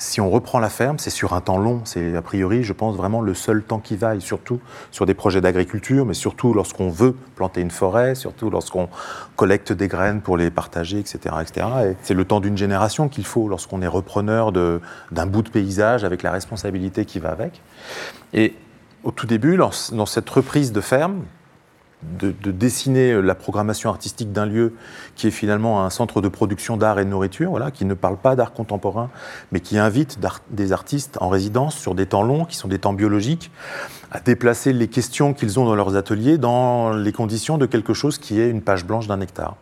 Si 0.00 0.18
on 0.18 0.30
reprend 0.30 0.58
la 0.60 0.70
ferme, 0.70 0.98
c'est 0.98 1.10
sur 1.10 1.34
un 1.34 1.42
temps 1.42 1.58
long. 1.58 1.82
C'est 1.84 2.16
a 2.16 2.22
priori, 2.22 2.62
je 2.62 2.72
pense, 2.72 2.96
vraiment 2.96 3.20
le 3.20 3.34
seul 3.34 3.62
temps 3.62 3.80
qui 3.80 3.96
vaille, 3.96 4.22
surtout 4.22 4.58
sur 4.90 5.04
des 5.04 5.12
projets 5.12 5.42
d'agriculture, 5.42 6.06
mais 6.06 6.14
surtout 6.14 6.54
lorsqu'on 6.54 6.88
veut 6.88 7.14
planter 7.36 7.60
une 7.60 7.70
forêt, 7.70 8.14
surtout 8.14 8.48
lorsqu'on 8.48 8.88
collecte 9.36 9.74
des 9.74 9.88
graines 9.88 10.22
pour 10.22 10.38
les 10.38 10.50
partager, 10.50 10.98
etc. 10.98 11.34
etc. 11.42 11.66
Et 11.84 11.96
c'est 12.02 12.14
le 12.14 12.24
temps 12.24 12.40
d'une 12.40 12.56
génération 12.56 13.10
qu'il 13.10 13.26
faut 13.26 13.46
lorsqu'on 13.46 13.82
est 13.82 13.86
repreneur 13.86 14.52
d'un 14.52 15.26
bout 15.26 15.42
de 15.42 15.50
paysage 15.50 16.02
avec 16.02 16.22
la 16.22 16.30
responsabilité 16.30 17.04
qui 17.04 17.18
va 17.18 17.30
avec. 17.30 17.60
Et 18.32 18.54
au 19.04 19.10
tout 19.10 19.26
début, 19.26 19.58
dans 19.58 20.06
cette 20.06 20.30
reprise 20.30 20.72
de 20.72 20.80
ferme, 20.80 21.24
de, 22.02 22.32
dessiner 22.50 23.12
euh, 23.12 23.20
la 23.20 23.34
programmation 23.34 23.90
artistique 23.90 24.32
d'un 24.32 24.46
lieu 24.46 24.74
qui 25.16 25.26
est 25.26 25.30
finalement 25.30 25.84
un 25.84 25.90
centre 25.90 26.20
de 26.20 26.28
production 26.28 26.76
d'art 26.76 26.98
et 26.98 27.04
de 27.04 27.10
nourriture, 27.10 27.50
voilà, 27.50 27.70
qui 27.70 27.84
ne 27.84 27.94
parle 27.94 28.16
pas 28.16 28.36
d'art 28.36 28.52
contemporain, 28.52 29.10
mais 29.52 29.60
qui 29.60 29.78
invite 29.78 30.18
des 30.50 30.72
artistes 30.72 31.18
en 31.20 31.28
résidence 31.28 31.76
sur 31.76 31.94
des 31.94 32.06
temps 32.06 32.22
longs, 32.22 32.44
qui 32.44 32.56
sont 32.56 32.68
des 32.68 32.78
temps 32.78 32.92
biologiques, 32.92 33.50
à 34.10 34.20
déplacer 34.20 34.72
les 34.72 34.88
questions 34.88 35.34
qu'ils 35.34 35.60
ont 35.60 35.64
dans 35.64 35.74
leurs 35.74 35.96
ateliers 35.96 36.38
dans 36.38 36.92
les 36.92 37.12
conditions 37.12 37.58
de 37.58 37.66
quelque 37.66 37.94
chose 37.94 38.18
qui 38.18 38.40
est 38.40 38.48
une 38.48 38.62
page 38.62 38.84
blanche 38.84 39.06
d'un 39.06 39.20
hectare. 39.20 39.56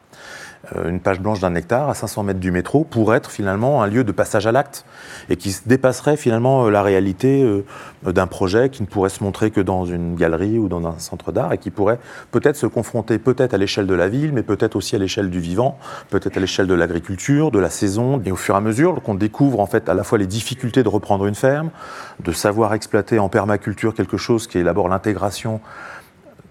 Euh, 0.77 0.89
une 0.89 0.99
page 0.99 1.21
blanche 1.21 1.41
d'un 1.41 1.55
hectare 1.55 1.89
à 1.89 1.95
500 1.95 2.25
mètres 2.25 2.41
du 2.41 2.51
métro 2.51 2.83
pour 2.83 3.15
être 3.15 3.31
finalement 3.31 3.83
un 3.83 3.87
lieu 3.87 4.03
de 4.03 4.11
passage 4.11 4.47
à 4.47 4.53
l'acte 4.53 4.85
et 5.29 5.37
qui 5.37 5.57
dépasserait 5.67 6.17
finalement 6.17 6.67
euh, 6.67 6.71
la 6.71 6.83
réalité 6.83 7.43
euh, 7.45 7.65
d'un 8.03 8.27
projet 8.27 8.69
qui 8.69 8.83
ne 8.83 8.89
pourrait 8.89 9.11
se 9.11 9.23
montrer 9.23 9.53
que 9.53 9.61
dans 9.61 9.85
une 9.85 10.17
galerie 10.17 10.59
ou 10.59 10.69
dans 10.69 10.85
un 10.85 10.99
centre 10.99 11.31
d'art 11.31 11.53
et 11.53 11.59
qui 11.59 11.71
pourrait 11.71 12.01
peut-être 12.33 12.57
se 12.57 12.67
confronter 12.67 13.19
peut-être 13.19 13.55
à 13.55 13.57
l'échelle 13.57 13.87
de 13.87 13.95
la 13.95 14.09
ville 14.09 14.33
mais 14.33 14.43
peut-être 14.43 14.75
aussi 14.75 14.97
à 14.97 14.99
l'échelle 14.99 15.31
du 15.31 15.39
vivant, 15.39 15.79
peut-être 16.11 16.37
à 16.37 16.41
l'échelle 16.41 16.67
de 16.67 16.75
l'agriculture, 16.75 17.53
de 17.53 17.61
la 17.61 17.71
saison. 17.71 18.21
Et 18.25 18.33
au 18.33 18.37
fur 18.37 18.55
et 18.55 18.59
à 18.59 18.61
mesure 18.61 19.01
qu'on 19.03 19.15
découvre 19.15 19.61
en 19.61 19.67
fait 19.67 19.89
à 19.89 19.95
la 19.95 20.03
fois 20.03 20.19
les 20.19 20.27
difficultés 20.27 20.83
de 20.83 20.89
reprendre 20.89 21.27
une 21.27 21.37
ferme, 21.37 21.71
de 22.19 22.33
savoir 22.33 22.75
exploiter 22.75 23.21
en 23.21 23.29
permaculture 23.29 23.95
quelque 23.95 24.17
chose 24.17 24.49
qui 24.49 24.59
est 24.59 24.65
d'abord 24.65 24.89
l'intégration 24.89 25.61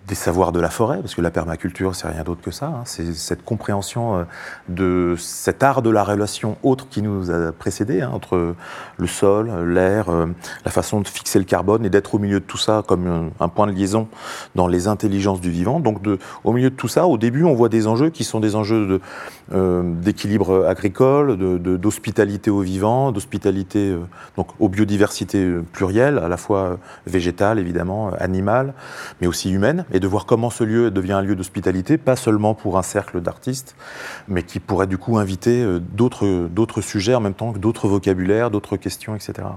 des 0.07 0.15
savoirs 0.15 0.53
de 0.53 0.59
la 0.61 0.69
forêt, 0.69 0.99
parce 1.01 1.15
que 1.15 1.21
la 1.21 1.31
permaculture, 1.31 1.93
c'est 1.93 2.07
rien 2.07 2.23
d'autre 2.23 2.41
que 2.41 2.51
ça. 2.51 2.67
Hein. 2.67 2.81
C'est 2.85 3.13
cette 3.13 3.43
compréhension 3.43 4.19
euh, 4.19 4.23
de 4.69 5.15
cet 5.17 5.63
art 5.63 5.81
de 5.81 5.89
la 5.89 6.03
relation 6.03 6.57
autre 6.63 6.87
qui 6.89 7.01
nous 7.01 7.29
a 7.29 7.51
précédé, 7.51 8.01
hein, 8.01 8.11
entre 8.13 8.55
le 8.97 9.07
sol, 9.07 9.51
l'air, 9.73 10.07
euh, 10.07 10.27
la 10.63 10.71
façon 10.71 11.01
de 11.01 11.07
fixer 11.09 11.39
le 11.39 11.45
carbone 11.45 11.85
et 11.85 11.89
d'être 11.89 12.15
au 12.15 12.19
milieu 12.19 12.39
de 12.39 12.45
tout 12.45 12.57
ça 12.57 12.83
comme 12.87 13.31
un 13.37 13.47
point 13.49 13.67
de 13.67 13.73
liaison 13.73 14.07
dans 14.55 14.67
les 14.67 14.87
intelligences 14.87 15.41
du 15.41 15.51
vivant. 15.51 15.81
Donc, 15.81 16.01
de, 16.01 16.19
au 16.45 16.53
milieu 16.53 16.69
de 16.69 16.75
tout 16.75 16.87
ça, 16.87 17.05
au 17.05 17.17
début, 17.17 17.43
on 17.43 17.53
voit 17.53 17.69
des 17.69 17.85
enjeux 17.85 18.09
qui 18.09 18.23
sont 18.23 18.39
des 18.39 18.55
enjeux 18.55 19.01
euh, 19.53 19.83
d'équilibre 19.83 20.65
agricole, 20.67 21.35
d'hospitalité 21.37 22.49
au 22.49 22.61
vivant, 22.61 23.11
d'hospitalité 23.11 23.97
donc 24.37 24.47
aux 24.59 24.69
biodiversités 24.69 25.51
plurielles, 25.73 26.17
à 26.17 26.29
la 26.29 26.37
fois 26.37 26.77
végétale, 27.05 27.59
évidemment, 27.59 28.11
animale, 28.19 28.73
mais 29.19 29.27
aussi 29.27 29.51
humaine 29.51 29.83
et 29.96 29.96
de 29.99 30.07
voir 30.07 30.25
comment 30.25 30.49
ce 30.49 30.63
lieu 30.63 30.91
devient 30.91 31.13
un 31.13 31.21
lieu 31.21 31.35
d'hospitalité, 31.35 31.97
pas 31.97 32.15
seulement 32.15 32.53
pour 32.53 32.77
un 32.77 32.81
cercle 32.81 33.21
d'artistes, 33.21 33.75
mais 34.27 34.43
qui 34.43 34.59
pourrait 34.59 34.87
du 34.87 34.97
coup 34.97 35.17
inviter 35.17 35.63
euh, 35.63 35.79
d'autres 35.79 36.81
sujets 36.81 37.15
en 37.15 37.21
même 37.21 37.33
temps 37.33 37.53
que 37.53 37.59
d'autres 37.59 37.87
vocabulaires, 37.87 38.51
d'autres 38.51 38.77
questions, 38.77 39.15
etc. 39.15 39.47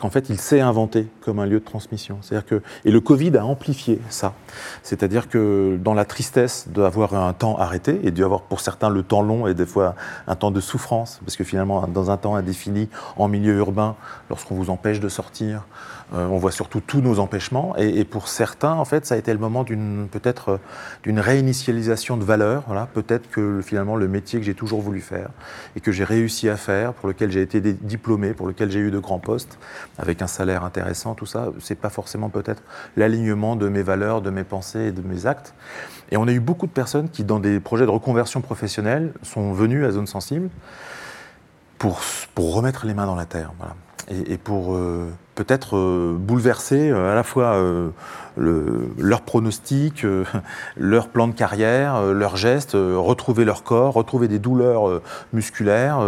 En 0.00 0.10
fait, 0.10 0.28
il 0.30 0.38
s'est 0.38 0.60
inventé 0.60 1.06
comme 1.20 1.38
un 1.38 1.46
lieu 1.46 1.60
de 1.60 1.64
transmission. 1.64 2.18
Que 2.46 2.62
et 2.84 2.90
le 2.90 3.00
Covid 3.00 3.36
a 3.36 3.44
amplifié 3.44 4.00
ça. 4.08 4.34
C'est-à-dire 4.82 5.28
que 5.28 5.78
dans 5.82 5.94
la 5.94 6.04
tristesse 6.04 6.68
d'avoir 6.68 7.14
un 7.14 7.32
temps 7.32 7.58
arrêté 7.58 8.00
et 8.04 8.10
d'avoir 8.10 8.42
pour 8.42 8.60
certains 8.60 8.88
le 8.88 9.02
temps 9.02 9.22
long 9.22 9.46
et 9.46 9.54
des 9.54 9.66
fois 9.66 9.94
un 10.26 10.36
temps 10.36 10.50
de 10.50 10.60
souffrance, 10.60 11.20
parce 11.24 11.36
que 11.36 11.44
finalement 11.44 11.86
dans 11.86 12.10
un 12.10 12.16
temps 12.16 12.36
indéfini 12.36 12.88
en 13.16 13.28
milieu 13.28 13.56
urbain, 13.56 13.96
lorsqu'on 14.28 14.54
vous 14.54 14.70
empêche 14.70 15.00
de 15.00 15.08
sortir, 15.08 15.66
euh, 16.12 16.26
on 16.26 16.38
voit 16.38 16.50
surtout 16.50 16.80
tous 16.80 17.00
nos 17.00 17.18
empêchements. 17.18 17.76
Et, 17.76 18.04
pour 18.04 18.28
certains, 18.28 18.72
en 18.72 18.84
fait, 18.84 19.06
ça 19.06 19.14
a 19.14 19.18
été 19.18 19.32
le 19.32 19.38
moment 19.38 19.62
d'une 19.62 20.08
peut-être 20.10 20.48
euh, 20.50 20.58
d'une 21.02 21.20
réinitialisation 21.20 22.16
de 22.16 22.24
valeurs. 22.24 22.64
Voilà, 22.66 22.86
peut-être 22.86 23.30
que 23.30 23.60
finalement 23.62 23.96
le 23.96 24.08
métier 24.08 24.40
que 24.40 24.44
j'ai 24.44 24.54
toujours 24.54 24.80
voulu 24.80 25.00
faire 25.00 25.30
et 25.76 25.80
que 25.80 25.92
j'ai 25.92 26.04
réussi 26.04 26.48
à 26.48 26.56
faire, 26.56 26.92
pour 26.94 27.08
lequel 27.08 27.30
j'ai 27.30 27.42
été 27.42 27.60
diplômé, 27.60 28.32
pour 28.32 28.46
lequel 28.46 28.70
j'ai 28.70 28.80
eu 28.80 28.90
de 28.90 28.98
grands 28.98 29.18
postes, 29.18 29.58
avec 29.98 30.22
un 30.22 30.26
salaire 30.26 30.64
intéressant, 30.64 31.14
tout 31.14 31.26
ça, 31.26 31.50
c'est 31.60 31.78
pas 31.78 31.90
forcément 31.90 32.28
peut-être 32.28 32.62
l'alignement 32.96 33.56
de 33.56 33.68
mes 33.68 33.82
valeurs, 33.82 34.22
de 34.22 34.30
mes 34.30 34.44
pensées 34.44 34.86
et 34.86 34.92
de 34.92 35.02
mes 35.02 35.26
actes. 35.26 35.54
Et 36.10 36.16
on 36.16 36.26
a 36.26 36.32
eu 36.32 36.40
beaucoup 36.40 36.66
de 36.66 36.72
personnes 36.72 37.08
qui, 37.08 37.22
dans 37.22 37.38
des 37.38 37.60
projets 37.60 37.86
de 37.86 37.90
reconversion 37.90 38.40
professionnelle, 38.40 39.12
sont 39.22 39.52
venues 39.52 39.84
à 39.84 39.92
Zone 39.92 40.08
Sensible 40.08 40.50
pour, 41.78 42.00
pour 42.34 42.54
remettre 42.54 42.86
les 42.86 42.94
mains 42.94 43.06
dans 43.06 43.14
la 43.14 43.26
terre. 43.26 43.52
Et, 44.10 44.36
pour 44.36 44.74
euh, 44.74 45.08
peut-être 45.34 45.76
euh, 45.76 46.16
bouleverser 46.18 46.90
euh, 46.90 47.12
à 47.12 47.14
la 47.14 47.22
fois 47.22 47.56
leur 48.36 49.20
pronostic, 49.22 50.04
leur 50.76 51.08
plan 51.08 51.28
de 51.28 51.32
carrière, 51.32 52.02
leurs 52.02 52.36
gestes, 52.36 52.72
retrouver 52.72 53.44
leur 53.44 53.62
corps, 53.62 53.94
retrouver 53.94 54.28
des 54.28 54.38
douleurs 54.38 55.02
musculaires, 55.32 56.00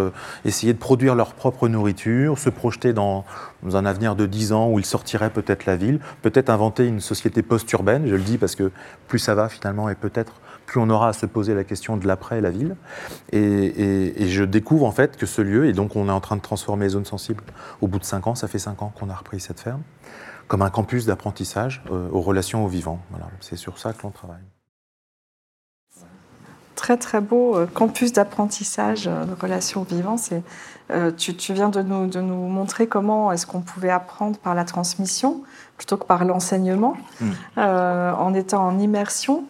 essayer 0.44 0.72
de 0.72 0.78
produire 0.78 1.14
leur 1.14 1.34
propre 1.34 1.68
nourriture, 1.68 2.38
se 2.38 2.48
projeter 2.48 2.92
dans, 2.92 3.24
dans 3.62 3.76
un 3.76 3.84
avenir 3.84 4.16
de 4.16 4.26
10 4.26 4.52
ans 4.52 4.70
où 4.70 4.78
ils 4.78 4.86
sortiraient 4.86 5.30
peut-être 5.30 5.66
la 5.66 5.76
ville, 5.76 6.00
peut-être 6.22 6.48
inventer 6.48 6.86
une 6.86 7.00
société 7.00 7.42
post-urbaine, 7.42 8.04
je 8.06 8.14
le 8.14 8.22
dis 8.22 8.38
parce 8.38 8.54
que 8.54 8.70
plus 9.08 9.18
ça 9.18 9.34
va 9.34 9.48
finalement 9.48 9.88
et 9.88 9.94
peut-être 9.94 10.32
plus 10.72 10.80
on 10.80 10.88
aura 10.88 11.08
à 11.08 11.12
se 11.12 11.26
poser 11.26 11.54
la 11.54 11.64
question 11.64 11.98
de 11.98 12.06
l'après 12.06 12.40
la 12.40 12.50
ville. 12.50 12.76
Et, 13.30 14.26
je 14.26 14.42
découvre 14.42 14.86
en 14.86 14.90
fait 14.90 15.18
que 15.18 15.26
ce 15.26 15.42
lieu, 15.42 15.66
et 15.66 15.74
donc 15.74 15.96
on 15.96 16.08
est 16.08 16.12
en 16.12 16.20
train 16.20 16.36
de 16.36 16.40
transformer 16.40 16.86
les 16.86 16.92
zones 16.92 17.04
sensibles. 17.04 17.44
Au 17.82 17.88
bout 17.88 17.98
de 17.98 18.04
cinq 18.04 18.26
ans, 18.26 18.34
ça 18.34 18.48
fait 18.48 18.58
cinq 18.58 18.80
ans 18.80 18.90
qu'on 18.98 19.10
a 19.10 19.14
repris 19.14 19.38
cette 19.38 19.60
ferme, 19.60 19.82
comme 20.48 20.62
un 20.62 20.70
campus 20.70 21.04
d'apprentissage 21.04 21.82
euh, 21.90 22.08
aux 22.10 22.22
relations 22.22 22.64
aux 22.64 22.68
vivants. 22.68 23.00
Voilà, 23.10 23.26
c'est 23.40 23.56
sur 23.56 23.78
ça 23.78 23.92
que 23.92 24.02
l'on 24.02 24.10
travaille. 24.10 24.40
Très 26.74 26.96
très 26.96 27.20
beau 27.20 27.54
euh, 27.54 27.66
campus 27.66 28.14
d'apprentissage 28.14 29.06
euh, 29.06 29.26
de 29.26 29.34
relations 29.38 29.82
vivants. 29.82 30.16
Tu, 31.18 31.36
tu, 31.36 31.52
viens 31.52 31.68
de 31.68 31.82
nous, 31.82 32.06
de 32.06 32.20
nous 32.20 32.48
montrer 32.48 32.86
comment 32.86 33.30
est-ce 33.30 33.46
qu'on 33.46 33.60
pouvait 33.60 33.90
apprendre 33.90 34.38
par 34.38 34.54
la 34.54 34.64
transmission 34.64 35.42
plutôt 35.76 35.98
que 35.98 36.04
par 36.04 36.24
l'enseignement, 36.24 36.96
mmh. 37.20 37.58
en 37.58 38.34
étant 38.34 38.66
en 38.66 38.78
immersion. 38.78 39.44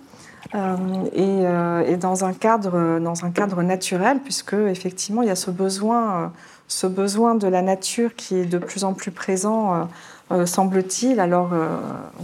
Euh, 0.54 0.76
euh, 1.16 1.82
et, 1.86 1.96
dans, 1.96 2.24
un 2.24 2.32
cadre, 2.32 2.98
dans 3.00 3.24
un 3.24 3.30
cadre 3.30 3.62
naturel, 3.62 4.20
puisque 4.22 4.54
effectivement 4.54 5.22
il 5.22 5.28
y 5.28 5.30
a 5.30 5.36
ce 5.36 5.50
besoin, 5.50 6.12
euh, 6.12 6.26
ce 6.68 6.86
besoin 6.86 7.34
de 7.34 7.48
la 7.48 7.62
nature 7.62 8.14
qui 8.14 8.36
est 8.36 8.44
de 8.44 8.58
plus 8.58 8.84
en 8.84 8.92
plus 8.92 9.10
présent, 9.10 9.88
semble-t-il. 10.46 11.20
Alors 11.20 11.50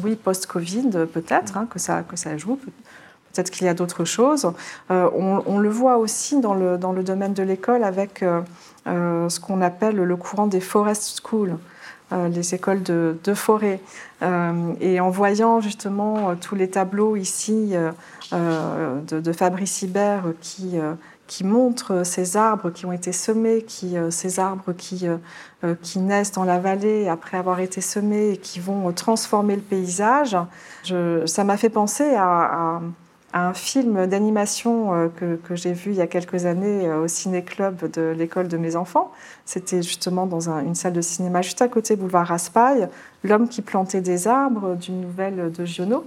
oui, 0.02 0.16
post-Covid 0.16 1.06
peut-être 1.12 1.58
hein, 1.58 1.66
que, 1.68 1.78
ça, 1.78 2.02
que 2.02 2.16
ça 2.16 2.38
joue. 2.38 2.56
Peut-être 2.56 3.50
qu'il 3.50 3.66
y 3.66 3.68
a 3.68 3.74
d'autres 3.74 4.06
choses. 4.06 4.50
On, 4.88 5.58
le 5.58 5.68
voit 5.68 5.98
aussi 5.98 6.40
dans 6.40 6.54
le, 6.54 6.78
dans 6.78 6.92
le 6.92 7.02
domaine 7.02 7.34
de 7.34 7.42
l'école 7.42 7.84
avec 7.84 8.24
ce 8.86 9.40
qu'on 9.40 9.60
appelle 9.60 9.96
le 9.96 10.16
courant 10.16 10.46
des 10.46 10.60
forest 10.60 11.20
schools. 11.22 11.58
Euh, 12.10 12.28
les 12.28 12.54
écoles 12.54 12.82
de, 12.82 13.34
forêt. 13.34 13.80
Euh, 14.22 14.72
et 14.80 14.98
en 14.98 15.10
voyant 15.10 15.60
justement 15.60 16.30
euh, 16.30 16.34
tous 16.40 16.54
les 16.54 16.70
tableaux 16.70 17.16
ici 17.16 17.74
de, 18.32 19.32
Fabrice 19.32 19.82
Hibert 19.82 20.24
qui, 20.40 20.76
qui 21.26 21.44
montrent 21.44 22.06
ces 22.06 22.38
arbres 22.38 22.70
qui 22.70 22.86
ont 22.86 22.92
été 22.92 23.12
semés, 23.12 23.62
qui, 23.62 23.96
ces 24.08 24.40
arbres 24.40 24.72
qui, 24.72 25.06
qui 25.82 25.98
naissent 25.98 26.32
dans 26.32 26.44
la 26.44 26.58
vallée 26.58 27.08
après 27.08 27.36
avoir 27.36 27.60
été 27.60 27.82
semés 27.82 28.30
et 28.30 28.36
qui 28.38 28.58
vont 28.58 28.90
transformer 28.92 29.56
le 29.56 29.62
paysage, 29.62 30.36
ça 31.26 31.44
m'a 31.44 31.56
fait 31.58 31.70
penser 31.70 32.14
à 32.16 32.80
un 33.34 33.52
film 33.52 34.06
d'animation 34.06 34.94
euh, 34.94 35.08
que, 35.08 35.54
j'ai 35.54 35.72
vu 35.72 35.90
il 35.90 35.96
y 35.96 36.00
a 36.00 36.06
quelques 36.06 36.46
années 36.46 36.88
euh, 36.88 37.04
au 37.04 37.08
ciné-club 37.08 37.90
de 37.90 38.14
l'école 38.16 38.48
de 38.48 38.56
mes 38.56 38.74
enfants. 38.74 39.12
C'était 39.44 39.82
justement 39.82 40.26
dans 40.26 40.48
une 40.48 40.74
salle 40.74 40.94
de 40.94 41.02
cinéma 41.02 41.42
juste 41.42 41.60
à 41.60 41.68
côté 41.68 41.96
boulevard 41.96 42.26
Raspail, 42.26 42.88
L'homme 43.24 43.48
qui 43.48 43.62
plantait 43.62 44.00
des 44.00 44.28
arbres 44.28 44.76
d'une 44.76 45.00
nouvelle 45.00 45.52
de 45.52 45.64
Giono. 45.64 46.06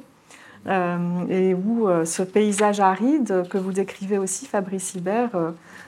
Euh, 0.67 0.97
et 1.27 1.55
où 1.55 1.89
ce 2.05 2.21
paysage 2.21 2.79
aride 2.79 3.47
que 3.49 3.57
vous 3.57 3.71
décrivez 3.71 4.19
aussi, 4.19 4.45
Fabrice 4.45 4.93
Hibert, 4.93 5.31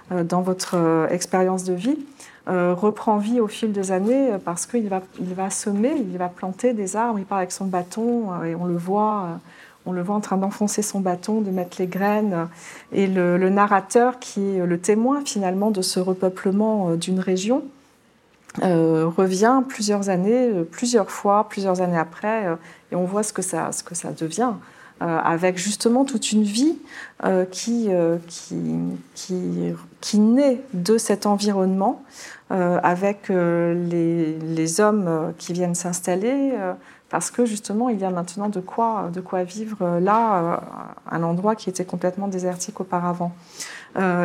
dans 0.10 0.41
votre 0.41 1.08
expérience 1.12 1.63
de 1.63 1.74
vie, 1.74 2.00
reprend 2.48 3.17
vie 3.17 3.39
au 3.39 3.48
fil 3.48 3.72
des 3.72 3.91
années 3.91 4.32
parce 4.43 4.65
qu'il 4.65 4.89
va, 4.89 5.02
il 5.19 5.34
va 5.36 5.52
semer, 5.52 5.93
il 5.96 6.17
va 6.17 6.28
planter 6.28 6.74
des 6.74 6.96
arbres, 6.96 7.19
il 7.19 7.26
part 7.26 7.38
avec 7.38 7.52
son 7.52 7.65
bâton 7.65 8.43
et 8.43 8.56
on 8.56 8.65
le 8.65 8.76
voit 8.76 9.39
on 9.86 9.91
le 9.91 10.02
voit 10.02 10.15
en 10.15 10.22
train 10.22 10.38
d'enfoncer 10.38 10.82
son 10.82 11.00
bâton, 11.00 11.41
de 11.41 11.52
mettre 11.52 11.78
les 11.80 11.88
graines. 11.88 12.48
Et 12.91 13.08
le, 13.08 13.38
narrateur, 13.50 14.19
qui 14.19 14.58
est 14.58 14.65
le 14.65 14.80
témoin 14.80 15.22
finalement 15.26 15.72
de 15.72 15.82
ce 15.82 16.00
repeuplement 16.00 16.89
euh, 16.89 16.96
d'une 16.96 17.19
région, 17.19 17.63
euh, 18.63 19.08
revient 19.08 19.63
plusieurs 19.67 20.10
années, 20.10 20.50
euh, 20.50 20.63
plusieurs 20.63 21.10
fois, 21.10 21.48
plusieurs 21.50 21.82
années 21.82 21.98
après, 21.98 22.46
et 22.91 22.96
on 22.96 23.06
voit 23.06 23.24
ce 23.24 23.34
que 23.34 23.41
ça, 23.41 23.72
devient. 24.17 24.54
avec 25.02 25.58
justement 25.58 26.06
toute 26.06 26.32
une 26.32 26.43
vie 26.43 26.78
qui, 27.52 27.89
naît 30.17 30.62
de 30.74 30.98
cet 30.98 31.26
environnement, 31.26 32.04
avec 32.50 33.30
les, 33.30 34.80
hommes 34.80 35.34
qui 35.38 35.52
viennent 35.52 35.76
s'installer 35.76 36.54
parce 37.13 37.30
que 37.30 37.45
justement, 37.45 37.89
il 37.89 37.99
y 37.99 38.06
a 38.06 38.10
maintenant 38.10 38.49
de 38.49 38.60
quoi, 38.60 39.12
de 39.13 39.21
quoi 39.21 39.43
vivre 39.43 39.99
là, 39.99 40.63
un 41.12 41.21
endroit 41.21 41.56
qui 41.56 41.69
était 41.69 41.86
complètement 41.86 42.28
désertique 42.28 42.80
auparavant. 42.80 43.32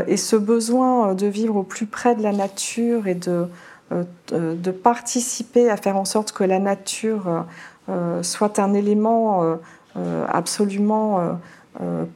et 0.07 0.17
ce 0.17 0.37
besoin 0.37 1.15
de 1.15 1.27
vivre 1.27 1.57
au 1.57 1.63
plus 1.65 1.85
près 1.85 2.15
de 2.15 2.23
la 2.23 2.33
nature 2.33 3.07
et 3.07 3.15
de, 3.15 3.47
euh, 3.91 4.55
de 4.55 4.71
participer 4.71 5.71
à 5.71 5.79
faire 5.79 5.97
en 5.97 6.05
sorte 6.05 6.33
que 6.33 6.45
la 6.45 6.59
nature 6.59 7.47
euh, 7.89 8.23
soit 8.23 8.59
un 8.59 8.75
élément 8.75 9.57
euh, 9.97 10.27
absolument 10.29 11.39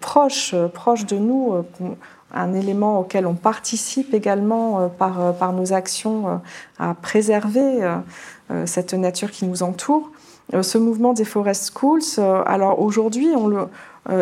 proche, 0.01 0.55
proche 0.75 1.07
de 1.07 1.17
nous, 1.17 1.65
un 2.35 2.53
élément 2.53 3.01
auquel 3.01 3.27
on 3.27 3.35
participe 3.35 4.13
également 4.13 4.89
par, 4.91 5.35
par 5.35 5.53
nos 5.53 5.73
actions 5.73 6.41
à 6.79 6.95
préserver 6.95 7.81
cette 8.67 8.95
nature 8.95 9.31
qui 9.31 9.47
nous 9.47 9.63
entoure. 9.63 10.12
Ce 10.61 10.77
mouvement 10.77 11.15
des 11.15 11.25
Forest 11.25 11.73
Schools, 11.73 12.23
alors 12.47 12.81
aujourd'hui, 12.81 13.29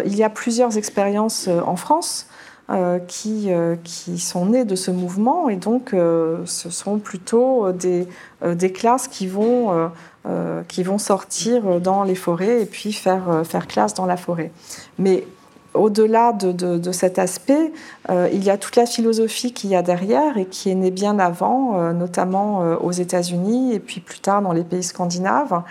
il 0.05 0.17
y 0.17 0.23
a 0.23 0.31
plusieurs 0.31 0.77
expériences 0.77 1.49
en 1.49 1.77
France. 1.77 2.27
Euh, 2.71 3.01
qui, 3.01 3.53
euh, 3.53 3.75
qui, 3.83 4.21
sont 4.21 4.47
nés 4.47 4.65
de 4.65 4.77
ce 4.77 4.93
mouvement. 4.93 5.49
Et 5.49 5.57
donc, 5.57 5.93
euh, 5.93 6.37
ce 6.45 6.71
sont 6.71 6.99
plutôt 6.99 7.73
des, 7.73 8.07
des 8.47 8.71
classes 8.71 9.09
qui 9.09 9.27
vont, 9.27 9.91
qui 10.69 10.85
vont 10.85 10.99
sortir 10.99 11.81
dans 11.81 12.05
les 12.05 12.15
forêts 12.15 12.63
et 12.63 12.67
puis 12.67 12.93
faire, 12.93 13.43
faire 13.45 13.67
classe 13.67 13.95
dans 13.95 14.07
la 14.07 14.17
forêt. 14.17 14.53
Mais 15.01 15.27
au-delà 15.75 16.33
de, 16.33 16.53
de, 16.53 16.93
cet 16.93 17.19
aspect, 17.19 17.73
il 18.09 18.45
y 18.45 18.51
a 18.51 18.57
toute 18.57 18.77
la 18.77 18.87
philosophie 18.87 19.53
qu'il 19.53 19.71
y 19.71 19.77
a 19.77 19.83
derrière 19.83 20.39
et 20.39 20.47
qui 20.47 20.71
est 20.71 20.75
née 20.77 20.93
bien 20.93 21.19
avant, 21.19 21.93
notamment 21.93 22.77
aux 22.81 22.93
États-Unis 22.93 23.75
et 23.75 23.81
puis 23.81 24.01
plus 24.01 24.21
tard 24.21 24.43
dans 24.43 24.53
les 24.53 24.65
pays 24.65 24.85
scandinaves, 24.85 25.63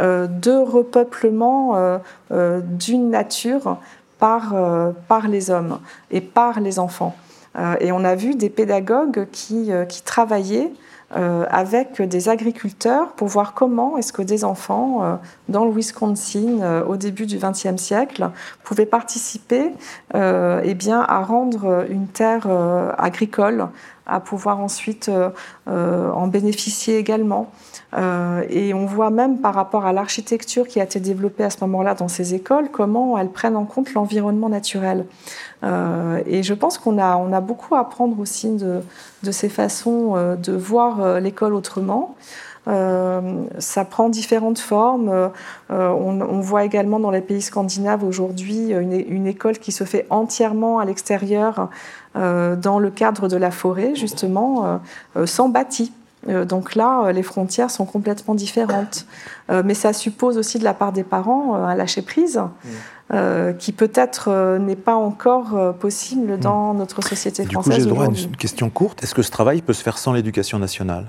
de 0.00 0.50
repeuplement 0.50 1.98
d'une 2.30 3.10
nature 3.10 3.78
par, 4.18 4.54
euh, 4.54 4.92
par 5.08 5.28
les 5.28 5.50
hommes 5.50 5.78
et 6.10 6.20
par 6.20 6.60
les 6.60 6.78
enfants. 6.78 7.14
Euh, 7.58 7.74
et 7.80 7.92
on 7.92 8.04
a 8.04 8.14
vu 8.14 8.34
des 8.34 8.50
pédagogues 8.50 9.26
qui, 9.32 9.72
euh, 9.72 9.84
qui 9.84 10.02
travaillaient 10.02 10.70
avec 11.08 12.02
des 12.02 12.28
agriculteurs 12.28 13.12
pour 13.12 13.28
voir 13.28 13.54
comment 13.54 13.96
est-ce 13.96 14.12
que 14.12 14.22
des 14.22 14.42
enfants 14.42 15.20
dans 15.48 15.64
le 15.64 15.70
Wisconsin 15.70 16.82
au 16.88 16.96
début 16.96 17.26
du 17.26 17.38
XXe 17.38 17.76
siècle 17.76 18.28
pouvaient 18.64 18.86
participer 18.86 19.70
eh 20.14 20.74
bien, 20.74 21.02
à 21.02 21.20
rendre 21.20 21.86
une 21.88 22.08
terre 22.08 22.48
agricole, 22.98 23.68
à 24.06 24.20
pouvoir 24.20 24.60
ensuite 24.60 25.10
en 25.66 26.26
bénéficier 26.28 26.98
également. 26.98 27.50
Euh, 27.94 28.42
et 28.50 28.74
on 28.74 28.84
voit 28.84 29.10
même 29.10 29.38
par 29.38 29.54
rapport 29.54 29.86
à 29.86 29.92
l'architecture 29.92 30.66
qui 30.66 30.80
a 30.80 30.84
été 30.84 31.00
développée 31.00 31.44
à 31.44 31.50
ce 31.50 31.58
moment-là 31.62 31.94
dans 31.94 32.08
ces 32.08 32.34
écoles, 32.34 32.68
comment 32.70 33.16
elles 33.16 33.30
prennent 33.30 33.56
en 33.56 33.64
compte 33.64 33.94
l'environnement 33.94 34.48
naturel. 34.48 35.06
Euh, 35.64 36.20
et 36.26 36.42
je 36.42 36.52
pense 36.52 36.78
qu'on 36.78 36.98
a, 36.98 37.16
on 37.16 37.32
a 37.32 37.40
beaucoup 37.40 37.74
à 37.74 37.80
apprendre 37.80 38.18
aussi 38.18 38.50
de, 38.50 38.80
de 39.22 39.30
ces 39.30 39.48
façons 39.48 40.14
euh, 40.16 40.36
de 40.36 40.52
voir 40.52 41.20
l'école 41.20 41.54
autrement. 41.54 42.16
Ça 42.66 43.84
prend 43.84 44.08
différentes 44.08 44.58
formes. 44.58 45.30
on, 45.70 46.40
voit 46.40 46.64
également 46.64 46.98
dans 46.98 47.10
les 47.10 47.20
pays 47.20 47.42
scandinaves 47.42 48.02
aujourd'hui 48.04 48.70
une, 48.70 48.92
une, 48.92 49.26
école 49.26 49.58
qui 49.58 49.72
se 49.72 49.84
fait 49.84 50.06
entièrement 50.10 50.78
à 50.78 50.84
l'extérieur 50.84 51.68
dans 52.14 52.78
le 52.78 52.90
cadre 52.90 53.28
de 53.28 53.36
la 53.36 53.50
forêt, 53.50 53.94
justement, 53.94 54.80
sans 55.26 55.48
bâti. 55.48 55.92
Euh, 56.28 56.44
donc 56.44 56.74
là, 56.74 57.04
euh, 57.04 57.12
les 57.12 57.22
frontières 57.22 57.70
sont 57.70 57.84
complètement 57.84 58.34
différentes. 58.34 59.06
Euh, 59.50 59.62
mais 59.64 59.74
ça 59.74 59.92
suppose 59.92 60.38
aussi 60.38 60.58
de 60.58 60.64
la 60.64 60.74
part 60.74 60.92
des 60.92 61.04
parents 61.04 61.54
un 61.54 61.74
lâcher-prise. 61.74 62.40
qui 63.58 63.72
peut-être 63.72 64.58
n'est 64.58 64.74
pas 64.74 64.96
encore 64.96 65.74
possible 65.74 66.34
mm. 66.34 66.40
dans 66.40 66.74
notre 66.74 67.02
société 67.02 67.44
française. 67.44 67.84
Du 67.84 67.84
coup, 67.84 67.84
j'ai 67.84 67.94
droit 67.94 68.04
à 68.06 68.08
une 68.08 68.36
question 68.36 68.68
courte. 68.68 69.02
Est-ce 69.02 69.14
que 69.14 69.22
ce 69.22 69.30
travail 69.30 69.62
peut 69.62 69.72
se 69.72 69.82
faire 69.82 69.98
sans 69.98 70.12
l'éducation 70.12 70.58
nationale? 70.58 71.06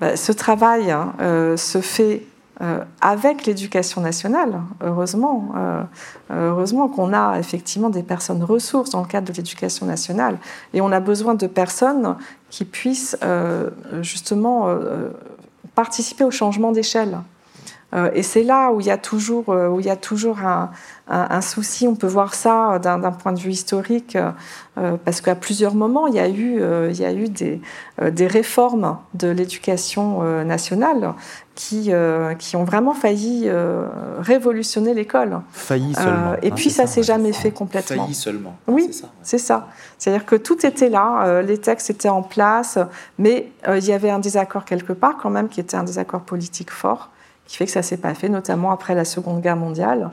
Bah, 0.00 0.16
Ce 0.16 0.32
travail 0.32 0.90
hein, 0.90 1.14
se 1.56 1.80
fait 1.80 2.22
euh, 2.62 2.84
avec 3.00 3.46
l'éducation 3.46 4.02
nationale, 4.02 4.60
heureusement, 4.82 5.48
euh, 5.56 5.82
heureusement 6.30 6.88
qu'on 6.88 7.14
a 7.14 7.38
effectivement 7.38 7.88
des 7.88 8.02
personnes 8.02 8.44
ressources 8.44 8.90
dans 8.90 9.00
le 9.00 9.06
cadre 9.06 9.28
de 9.28 9.32
l'éducation 9.32 9.86
nationale, 9.86 10.36
et 10.74 10.82
on 10.82 10.92
a 10.92 11.00
besoin 11.00 11.34
de 11.34 11.46
personnes 11.46 12.16
qui 12.50 12.66
puissent 12.66 13.16
euh, 13.22 13.70
justement 14.02 14.68
participer 15.74 16.22
au 16.22 16.30
changement 16.30 16.70
d'échelle. 16.70 17.20
Et 18.14 18.22
c'est 18.22 18.44
là 18.44 18.70
où 18.70 18.80
il 18.80 18.86
y 18.86 18.90
a 18.90 18.98
toujours, 18.98 19.48
où 19.48 19.80
il 19.80 19.86
y 19.86 19.90
a 19.90 19.96
toujours 19.96 20.40
un, 20.40 20.70
un, 21.08 21.40
souci. 21.40 21.88
On 21.88 21.96
peut 21.96 22.06
voir 22.06 22.34
ça 22.34 22.78
d'un 22.78 23.00
point 23.10 23.32
de 23.32 23.40
vue 23.40 23.50
historique, 23.50 24.16
parce 25.04 25.20
qu'à 25.20 25.34
plusieurs 25.34 25.74
moments, 25.74 26.06
il 26.06 26.14
y 26.14 26.20
a 26.20 26.28
eu, 26.28 26.62
il 26.88 27.00
y 27.00 27.04
a 27.04 27.12
eu 27.12 27.28
des, 27.28 27.60
des 28.00 28.26
réformes 28.28 28.96
de 29.14 29.28
l'éducation 29.28 30.22
nationale 30.44 31.14
qui, 31.60 31.92
euh, 31.92 32.34
qui 32.34 32.56
ont 32.56 32.64
vraiment 32.64 32.94
failli 32.94 33.42
euh, 33.44 33.86
révolutionner 34.18 34.94
l'école. 34.94 35.42
Failli 35.52 35.92
euh, 35.92 36.02
seulement. 36.02 36.34
et 36.40 36.50
hein, 36.50 36.54
puis 36.56 36.70
ça, 36.70 36.86
s'est 36.86 37.02
jamais 37.02 37.34
fait 37.34 37.50
complètement. 37.50 38.04
Failli 38.04 38.14
seulement. 38.14 38.56
Oui, 38.66 38.90
c'est 39.22 39.38
ça. 39.38 39.68
C'est-à-dire 39.98 40.24
que 40.24 40.36
tout 40.36 40.64
était 40.64 40.88
là, 40.88 41.42
les 41.42 41.58
textes 41.58 41.90
étaient 41.90 42.08
en 42.08 42.22
place, 42.22 42.78
mais 43.18 43.52
il 43.68 43.84
y 43.84 43.92
avait 43.92 44.08
un 44.08 44.20
désaccord 44.20 44.64
quelque 44.64 44.94
part 44.94 45.18
quand 45.20 45.28
même, 45.28 45.50
qui 45.50 45.60
était 45.60 45.76
un 45.76 45.84
désaccord 45.84 46.22
politique 46.22 46.70
fort, 46.70 47.10
qui 47.50 47.56
fait 47.56 47.66
que 47.66 47.72
ça 47.72 47.82
s'est 47.82 47.96
pas 47.96 48.14
fait, 48.14 48.28
notamment 48.28 48.70
après 48.70 48.94
la 48.94 49.04
Seconde 49.04 49.40
Guerre 49.40 49.56
mondiale. 49.56 50.10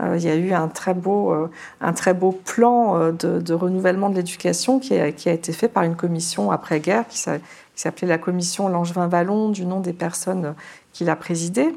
il 0.00 0.22
y 0.22 0.30
a 0.30 0.36
eu 0.36 0.54
un 0.54 0.68
très 0.68 0.94
beau, 0.94 1.34
un 1.82 1.92
très 1.92 2.14
beau 2.14 2.32
plan 2.32 3.12
de, 3.12 3.52
renouvellement 3.52 4.08
de 4.08 4.14
l'éducation 4.14 4.78
qui 4.78 4.94
qui 5.12 5.28
a, 5.28 5.32
été 5.32 5.52
fait 5.52 5.68
par 5.68 5.82
une 5.82 5.96
commission 5.96 6.50
après-guerre 6.50 7.06
qui 7.06 7.18
s'appelait 7.18 8.08
la 8.08 8.16
commission 8.16 8.70
Langevin-Vallon, 8.70 9.50
du 9.50 9.66
nom 9.66 9.80
des 9.80 9.92
personnes 9.92 10.54
qu'il 10.98 11.10
a 11.10 11.16
présidé. 11.16 11.76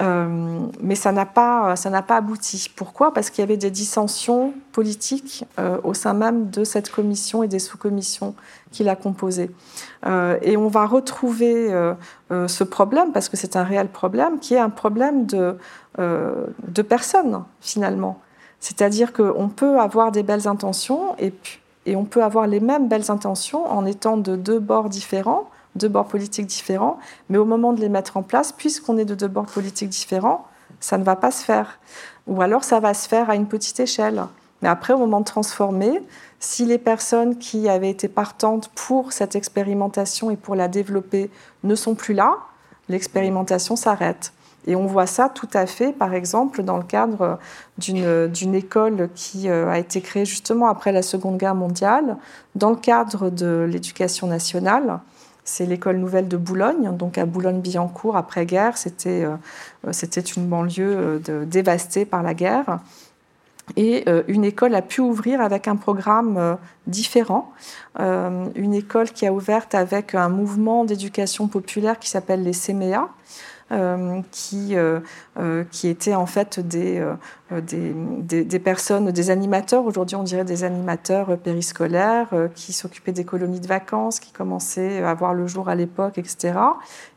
Euh, 0.00 0.66
mais 0.80 0.94
ça 0.94 1.12
n'a 1.12 1.26
pas, 1.26 1.76
ça 1.76 1.90
pas 2.00 2.16
abouti. 2.16 2.70
Pourquoi? 2.74 3.12
Parce 3.12 3.28
qu'il 3.28 3.42
y 3.42 3.44
avait 3.44 3.58
des 3.58 3.70
dissensions 3.70 4.54
politiques 4.72 5.44
euh, 5.58 5.78
au 5.84 5.92
sein 5.92 6.14
même 6.14 6.48
de 6.48 6.64
cette 6.64 6.90
commission 6.90 7.42
et 7.42 7.48
des 7.48 7.58
sous-commissions 7.58 8.34
qu'il 8.72 8.88
a 8.88 8.96
composées. 8.96 9.50
Euh, 10.06 10.38
et 10.40 10.56
on 10.56 10.68
va 10.68 10.86
retrouver 10.86 11.54
ce 12.30 12.64
problème, 12.64 13.12
parce 13.12 13.28
que 13.28 13.36
c'est 13.36 13.54
un 13.54 13.64
réel 13.64 13.88
problème, 13.88 14.38
qui 14.38 14.54
est 14.54 14.58
un 14.58 14.70
problème 14.70 15.26
de, 15.26 15.56
de 15.98 16.82
personnes, 16.82 17.44
finalement. 17.60 18.18
C'est-à-dire 18.60 19.12
qu'on 19.12 19.50
peut 19.50 19.78
avoir 19.78 20.10
des 20.10 20.22
belles 20.22 20.48
intentions 20.48 21.14
et, 21.18 21.34
et 21.84 21.96
on 21.96 22.04
peut 22.04 22.24
avoir 22.24 22.46
les 22.46 22.60
mêmes 22.60 22.88
belles 22.88 23.10
intentions 23.10 23.70
en 23.70 23.84
étant 23.84 24.16
de 24.16 24.36
deux 24.36 24.58
bords 24.58 24.88
différents, 24.88 25.48
deux 25.76 25.88
bords 25.88 26.06
politiques 26.06 26.46
différents, 26.46 26.98
mais 27.28 27.38
au 27.38 27.44
moment 27.44 27.72
de 27.72 27.80
les 27.80 27.88
mettre 27.88 28.16
en 28.16 28.22
place, 28.22 28.52
puisqu'on 28.52 28.98
est 28.98 29.04
de 29.04 29.14
deux 29.14 29.28
bords 29.28 29.46
politiques 29.46 29.88
différents, 29.88 30.46
ça 30.80 30.98
ne 30.98 31.04
va 31.04 31.16
pas 31.16 31.30
se 31.30 31.44
faire. 31.44 31.78
Ou 32.26 32.40
alors 32.42 32.64
ça 32.64 32.80
va 32.80 32.94
se 32.94 33.08
faire 33.08 33.30
à 33.30 33.34
une 33.34 33.46
petite 33.46 33.80
échelle. 33.80 34.24
Mais 34.62 34.68
après, 34.68 34.94
au 34.94 34.98
moment 34.98 35.20
de 35.20 35.26
transformer, 35.26 36.00
si 36.40 36.64
les 36.64 36.78
personnes 36.78 37.38
qui 37.38 37.68
avaient 37.68 37.90
été 37.90 38.08
partantes 38.08 38.70
pour 38.74 39.12
cette 39.12 39.36
expérimentation 39.36 40.30
et 40.30 40.36
pour 40.36 40.54
la 40.54 40.68
développer 40.68 41.30
ne 41.64 41.74
sont 41.74 41.94
plus 41.94 42.14
là, 42.14 42.36
l'expérimentation 42.88 43.76
s'arrête. 43.76 44.32
Et 44.66 44.76
on 44.76 44.86
voit 44.86 45.06
ça 45.06 45.28
tout 45.28 45.48
à 45.52 45.66
fait, 45.66 45.92
par 45.92 46.14
exemple, 46.14 46.62
dans 46.62 46.78
le 46.78 46.84
cadre 46.84 47.38
d'une 47.76 48.54
école 48.54 49.10
qui 49.14 49.48
euh, 49.50 49.68
a 49.68 49.78
été 49.78 50.00
créée 50.00 50.24
justement 50.24 50.68
après 50.68 50.92
la 50.92 51.02
Seconde 51.02 51.36
Guerre 51.36 51.54
mondiale, 51.54 52.16
dans 52.54 52.70
le 52.70 52.76
cadre 52.76 53.28
de 53.28 53.68
l'éducation 53.70 54.26
nationale, 54.26 55.00
c'est 55.44 55.66
l'école 55.66 55.98
nouvelle 55.98 56.26
de 56.26 56.36
Boulogne, 56.36 56.96
donc 56.96 57.18
à 57.18 57.26
Boulogne-Billancourt, 57.26 58.16
après-guerre. 58.16 58.76
C'était 58.76 59.24
euh, 59.24 59.36
c'était 59.92 60.20
une 60.20 60.46
banlieue 60.46 61.20
euh, 61.28 61.44
dévastée 61.44 62.06
par 62.06 62.22
la 62.22 62.34
guerre. 62.34 62.80
Et 63.76 64.04
une 64.28 64.44
école 64.44 64.74
a 64.74 64.82
pu 64.82 65.00
ouvrir 65.00 65.40
avec 65.40 65.68
un 65.68 65.76
programme 65.76 66.58
différent. 66.86 67.50
une 67.98 68.74
école 68.74 69.08
qui 69.08 69.26
a 69.26 69.32
ouvert 69.32 69.64
avec 69.72 70.14
un 70.14 70.28
mouvement 70.28 70.84
d'éducation 70.84 71.48
populaire 71.48 71.98
qui 71.98 72.10
s'appelle 72.10 72.42
les 72.42 72.52
CMEA, 72.52 72.98
euh, 72.98 73.06
qui, 74.30 74.76
euh, 74.76 75.00
euh, 75.38 75.64
qui 75.70 75.88
étaient 75.88 76.14
en 76.14 76.26
fait 76.26 76.60
des, 76.60 77.04
des, 77.50 78.44
des, 78.44 78.58
personnes, 78.58 79.10
des 79.10 79.30
animateurs, 79.30 79.86
aujourd'hui 79.86 80.16
on 80.16 80.22
dirait 80.22 80.44
des 80.44 80.64
animateurs 80.64 81.36
périscolaires, 81.38 82.28
qui 82.54 82.72
s'occupaient 82.72 83.12
des 83.12 83.24
colonies 83.24 83.60
de 83.60 83.66
vacances, 83.66 84.20
qui 84.20 84.32
commençaient 84.32 85.02
à 85.02 85.14
voir 85.14 85.34
le 85.34 85.46
jour 85.46 85.68
à 85.68 85.74
l'époque, 85.74 86.18
etc. 86.18 86.58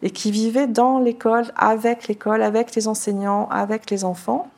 Et 0.01 0.09
qui 0.09 0.31
vivaient 0.31 0.67
dans 0.67 0.99
l'école, 0.99 1.51
avec 1.55 2.07
l'école, 2.07 2.41
avec 2.41 2.75
les 2.75 2.87
enseignants, 2.87 3.47
avec 3.49 3.89
les 3.89 4.03
enfants, 4.03 4.49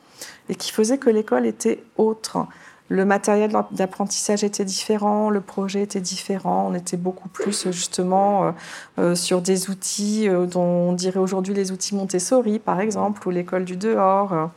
et 0.48 0.54
qui 0.54 0.72
faisaient 0.72 0.98
que 0.98 1.10
l'école 1.10 1.46
était 1.46 1.82
autre. 1.96 2.46
Le 2.90 3.04
matériel 3.04 3.52
d'apprentissage 3.70 4.42
était 4.42 4.64
différent, 4.64 5.30
le 5.30 5.40
projet 5.40 5.80
était 5.80 6.00
différent, 6.00 6.66
on 6.68 6.74
était 6.74 6.96
beaucoup 6.96 7.28
plus 7.28 7.70
justement 7.70 8.42
euh, 8.42 8.50
euh, 8.98 9.14
sur 9.14 9.40
des 9.40 9.70
outils 9.70 10.28
euh, 10.28 10.44
dont 10.44 10.88
on 10.88 10.92
dirait 10.92 11.20
aujourd'hui 11.20 11.54
les 11.54 11.70
outils 11.70 11.94
Montessori 11.94 12.58
par 12.58 12.80
exemple, 12.80 13.28
ou 13.28 13.30
l'école 13.30 13.64
du 13.64 13.76
dehors. 13.76 14.50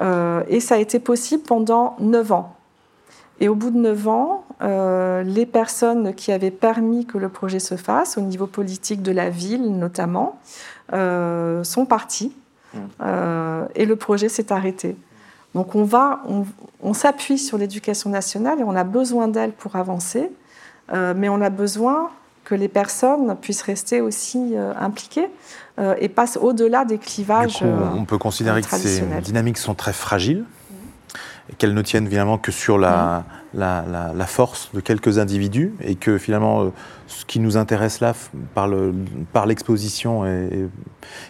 et 0.00 0.60
ça 0.60 0.76
a 0.76 0.78
été 0.78 0.98
possible 0.98 1.42
pendant 1.42 1.96
neuf 2.00 2.32
ans. 2.32 2.56
Et 3.40 3.48
au 3.50 3.54
bout 3.54 3.70
de 3.70 3.76
neuf 3.76 4.08
ans, 4.08 4.46
les 4.62 5.44
personnes 5.44 6.14
qui 6.14 6.32
avaient 6.32 6.50
permis 6.50 7.04
que 7.04 7.18
le 7.18 7.28
projet 7.28 7.58
se 7.58 7.76
fasse, 7.76 8.16
au 8.16 8.22
niveau 8.22 8.46
politique 8.46 9.02
de 9.02 9.12
la 9.12 9.28
ville 9.28 9.76
notamment, 9.76 10.40
sont 10.92 11.86
parties. 11.86 12.32
Mmh. 12.74 12.78
et 13.74 13.86
le 13.86 13.96
projet 13.96 14.28
s'est 14.28 14.52
arrêté. 14.52 14.96
Donc 15.56 15.74
on 15.74 15.84
va, 15.84 16.20
on, 16.82 16.92
s'appuie 16.92 17.38
sur 17.38 17.56
l'éducation 17.56 18.10
nationale 18.10 18.60
et 18.60 18.62
on 18.62 18.76
a 18.76 18.84
besoin 18.84 19.26
d'elle 19.26 19.52
pour 19.52 19.74
avancer, 19.74 20.30
euh, 20.92 21.14
mais 21.16 21.30
on 21.30 21.40
a 21.40 21.48
besoin 21.48 22.10
que 22.44 22.54
les 22.54 22.68
personnes 22.68 23.34
puissent 23.40 23.62
rester 23.62 24.02
aussi 24.02 24.52
euh, 24.52 24.74
impliquées 24.78 25.28
euh, 25.78 25.94
et 25.98 26.10
passent 26.10 26.36
au-delà 26.36 26.84
des 26.84 26.98
clivages. 26.98 27.62
on 27.62 28.04
peut 28.04 28.18
considérer 28.18 28.60
que 28.60 28.68
ces 28.68 29.00
dynamiques 29.22 29.56
sont 29.56 29.74
très 29.74 29.94
fragiles, 29.94 30.44
et 31.50 31.54
qu'elles 31.54 31.72
ne 31.72 31.80
tiennent 31.80 32.06
finalement 32.06 32.36
que 32.36 32.52
sur 32.52 32.76
la, 32.76 33.24
la, 33.54 34.26
force 34.26 34.68
de 34.74 34.80
quelques 34.80 35.16
individus, 35.16 35.72
et 35.80 35.94
que 35.94 36.18
finalement 36.18 36.70
ce 37.06 37.24
qui 37.24 37.40
nous 37.40 37.56
intéresse 37.56 38.00
là 38.00 38.12
par 38.52 39.46
l'exposition 39.46 40.20
par 40.20 40.28
et, 40.28 40.68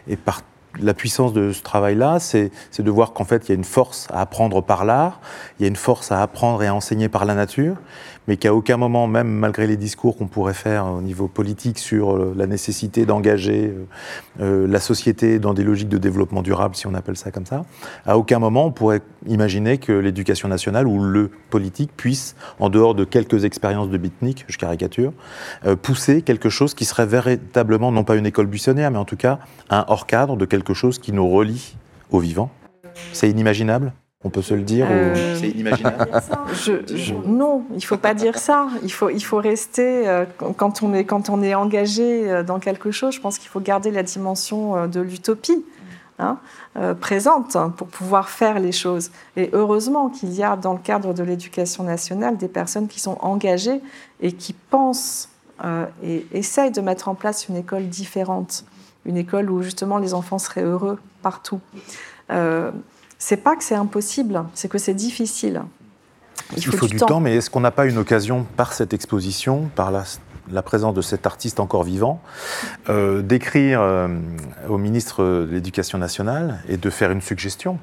et 0.08 0.16
par 0.16 0.42
la 0.80 0.94
puissance 0.94 1.32
de 1.32 1.52
ce 1.52 1.62
travail-là, 1.62 2.18
c'est 2.20 2.50
de 2.78 2.90
voir 2.90 3.12
qu'en 3.12 3.24
fait, 3.24 3.46
il 3.46 3.48
y 3.50 3.52
a 3.52 3.54
une 3.54 3.64
force 3.64 4.08
à 4.12 4.20
apprendre 4.20 4.62
par 4.62 4.84
l'art, 4.84 5.20
il 5.58 5.62
y 5.62 5.64
a 5.66 5.68
une 5.68 5.76
force 5.76 6.12
à 6.12 6.22
apprendre 6.22 6.62
et 6.62 6.66
à 6.66 6.74
enseigner 6.74 7.08
par 7.08 7.24
la 7.24 7.34
nature, 7.34 7.76
mais 8.28 8.36
qu'à 8.36 8.54
aucun 8.54 8.76
moment, 8.76 9.06
même 9.06 9.28
malgré 9.28 9.66
les 9.66 9.76
discours 9.76 10.16
qu'on 10.16 10.26
pourrait 10.26 10.54
faire 10.54 10.86
au 10.86 11.00
niveau 11.00 11.28
politique 11.28 11.78
sur 11.78 12.14
euh, 12.14 12.34
la 12.36 12.46
nécessité 12.46 13.06
d'engager 13.06 13.68
euh, 13.68 13.84
euh, 14.40 14.66
la 14.66 14.80
société 14.80 15.38
dans 15.38 15.54
des 15.54 15.64
logiques 15.64 15.88
de 15.88 15.98
développement 15.98 16.42
durable, 16.42 16.74
si 16.74 16.86
on 16.86 16.94
appelle 16.94 17.16
ça 17.16 17.30
comme 17.30 17.46
ça, 17.46 17.64
à 18.04 18.18
aucun 18.18 18.38
moment 18.38 18.66
on 18.66 18.72
pourrait 18.72 19.02
imaginer 19.26 19.78
que 19.78 19.92
l'éducation 19.92 20.48
nationale 20.48 20.86
ou 20.86 21.02
le 21.02 21.30
politique 21.50 21.90
puisse, 21.96 22.36
en 22.58 22.68
dehors 22.68 22.94
de 22.94 23.04
quelques 23.04 23.44
expériences 23.44 23.90
de 23.90 23.98
bitnik, 23.98 24.44
je 24.48 24.58
caricature, 24.58 25.12
pousser 25.82 26.22
quelque 26.22 26.48
chose 26.48 26.74
qui 26.74 26.84
serait 26.84 27.06
véritablement, 27.06 27.92
non 27.92 28.04
pas 28.04 28.16
une 28.16 28.26
école 28.26 28.46
buissonnière, 28.46 28.90
mais 28.90 28.98
en 28.98 29.04
tout 29.04 29.16
cas 29.16 29.38
un 29.70 29.84
hors-cadre 29.88 30.36
de 30.36 30.44
quelque 30.44 30.74
chose 30.74 30.98
qui 30.98 31.12
nous 31.12 31.28
relie 31.28 31.76
au 32.10 32.18
vivant. 32.18 32.50
C'est 33.12 33.30
inimaginable? 33.30 33.92
On 34.26 34.30
peut 34.30 34.42
se 34.42 34.54
le 34.54 34.62
dire 34.62 34.88
euh, 34.90 35.36
C'est 35.38 35.50
inimaginable 35.50 36.08
Non, 37.26 37.64
il 37.70 37.76
ne 37.76 37.80
faut 37.80 37.96
pas 37.96 38.12
dire 38.12 38.38
ça. 38.38 38.66
Il 38.82 38.90
faut, 38.90 39.08
il 39.08 39.20
faut 39.20 39.36
rester, 39.36 40.08
euh, 40.08 40.24
quand, 40.56 40.82
on 40.82 40.92
est, 40.94 41.04
quand 41.04 41.30
on 41.30 41.42
est 41.44 41.54
engagé 41.54 42.28
euh, 42.28 42.42
dans 42.42 42.58
quelque 42.58 42.90
chose, 42.90 43.14
je 43.14 43.20
pense 43.20 43.38
qu'il 43.38 43.48
faut 43.48 43.60
garder 43.60 43.92
la 43.92 44.02
dimension 44.02 44.88
de 44.88 45.00
l'utopie 45.00 45.64
hein, 46.18 46.38
présente 47.00 47.56
pour 47.76 47.86
pouvoir 47.86 48.28
faire 48.28 48.58
les 48.58 48.72
choses. 48.72 49.12
Et 49.36 49.48
heureusement 49.52 50.08
qu'il 50.08 50.32
y 50.32 50.42
a 50.42 50.56
dans 50.56 50.72
le 50.72 50.80
cadre 50.80 51.14
de 51.14 51.22
l'éducation 51.22 51.84
nationale 51.84 52.36
des 52.36 52.48
personnes 52.48 52.88
qui 52.88 52.98
sont 52.98 53.18
engagées 53.20 53.80
et 54.20 54.32
qui 54.32 54.54
pensent 54.54 55.28
et 56.02 56.26
essayent 56.32 56.72
de 56.72 56.80
mettre 56.80 57.08
en 57.08 57.14
place 57.14 57.48
une 57.48 57.56
école 57.56 57.86
différente, 57.88 58.64
une 59.04 59.16
école 59.16 59.50
où 59.50 59.62
justement 59.62 59.98
les 59.98 60.14
enfants 60.14 60.38
seraient 60.38 60.64
heureux 60.64 60.98
partout 61.22 61.60
c'est 63.18 63.38
pas 63.38 63.56
que 63.56 63.64
c'est 63.64 63.74
impossible, 63.74 64.44
c'est 64.54 64.68
que 64.68 64.78
c'est 64.78 64.94
difficile. 64.94 65.62
Il, 66.56 66.64
faut, 66.64 66.86
du, 66.86 66.96
temps. 66.96 67.18
mais 67.18 67.36
est-ce 67.36 67.50
qu'on 67.50 67.60
n'a 67.60 67.70
pas 67.70 67.86
une 67.86 67.98
occasion, 67.98 68.46
par 68.56 68.72
cette 68.72 68.92
exposition, 68.92 69.68
par 69.74 69.90
la, 69.90 70.62
présence 70.62 70.94
de 70.94 71.02
cet 71.02 71.26
artiste 71.26 71.58
encore 71.58 71.82
vivant, 71.82 72.20
euh, 72.88 73.20
d'écrire 73.22 73.80
euh, 73.80 74.08
au 74.68 74.78
ministre 74.78 75.24
de 75.24 75.48
l'Éducation 75.50 75.98
nationale 75.98 76.60
et 76.68 76.76
de 76.76 76.90
faire 76.90 77.10
une 77.10 77.20
suggestion, 77.20 77.78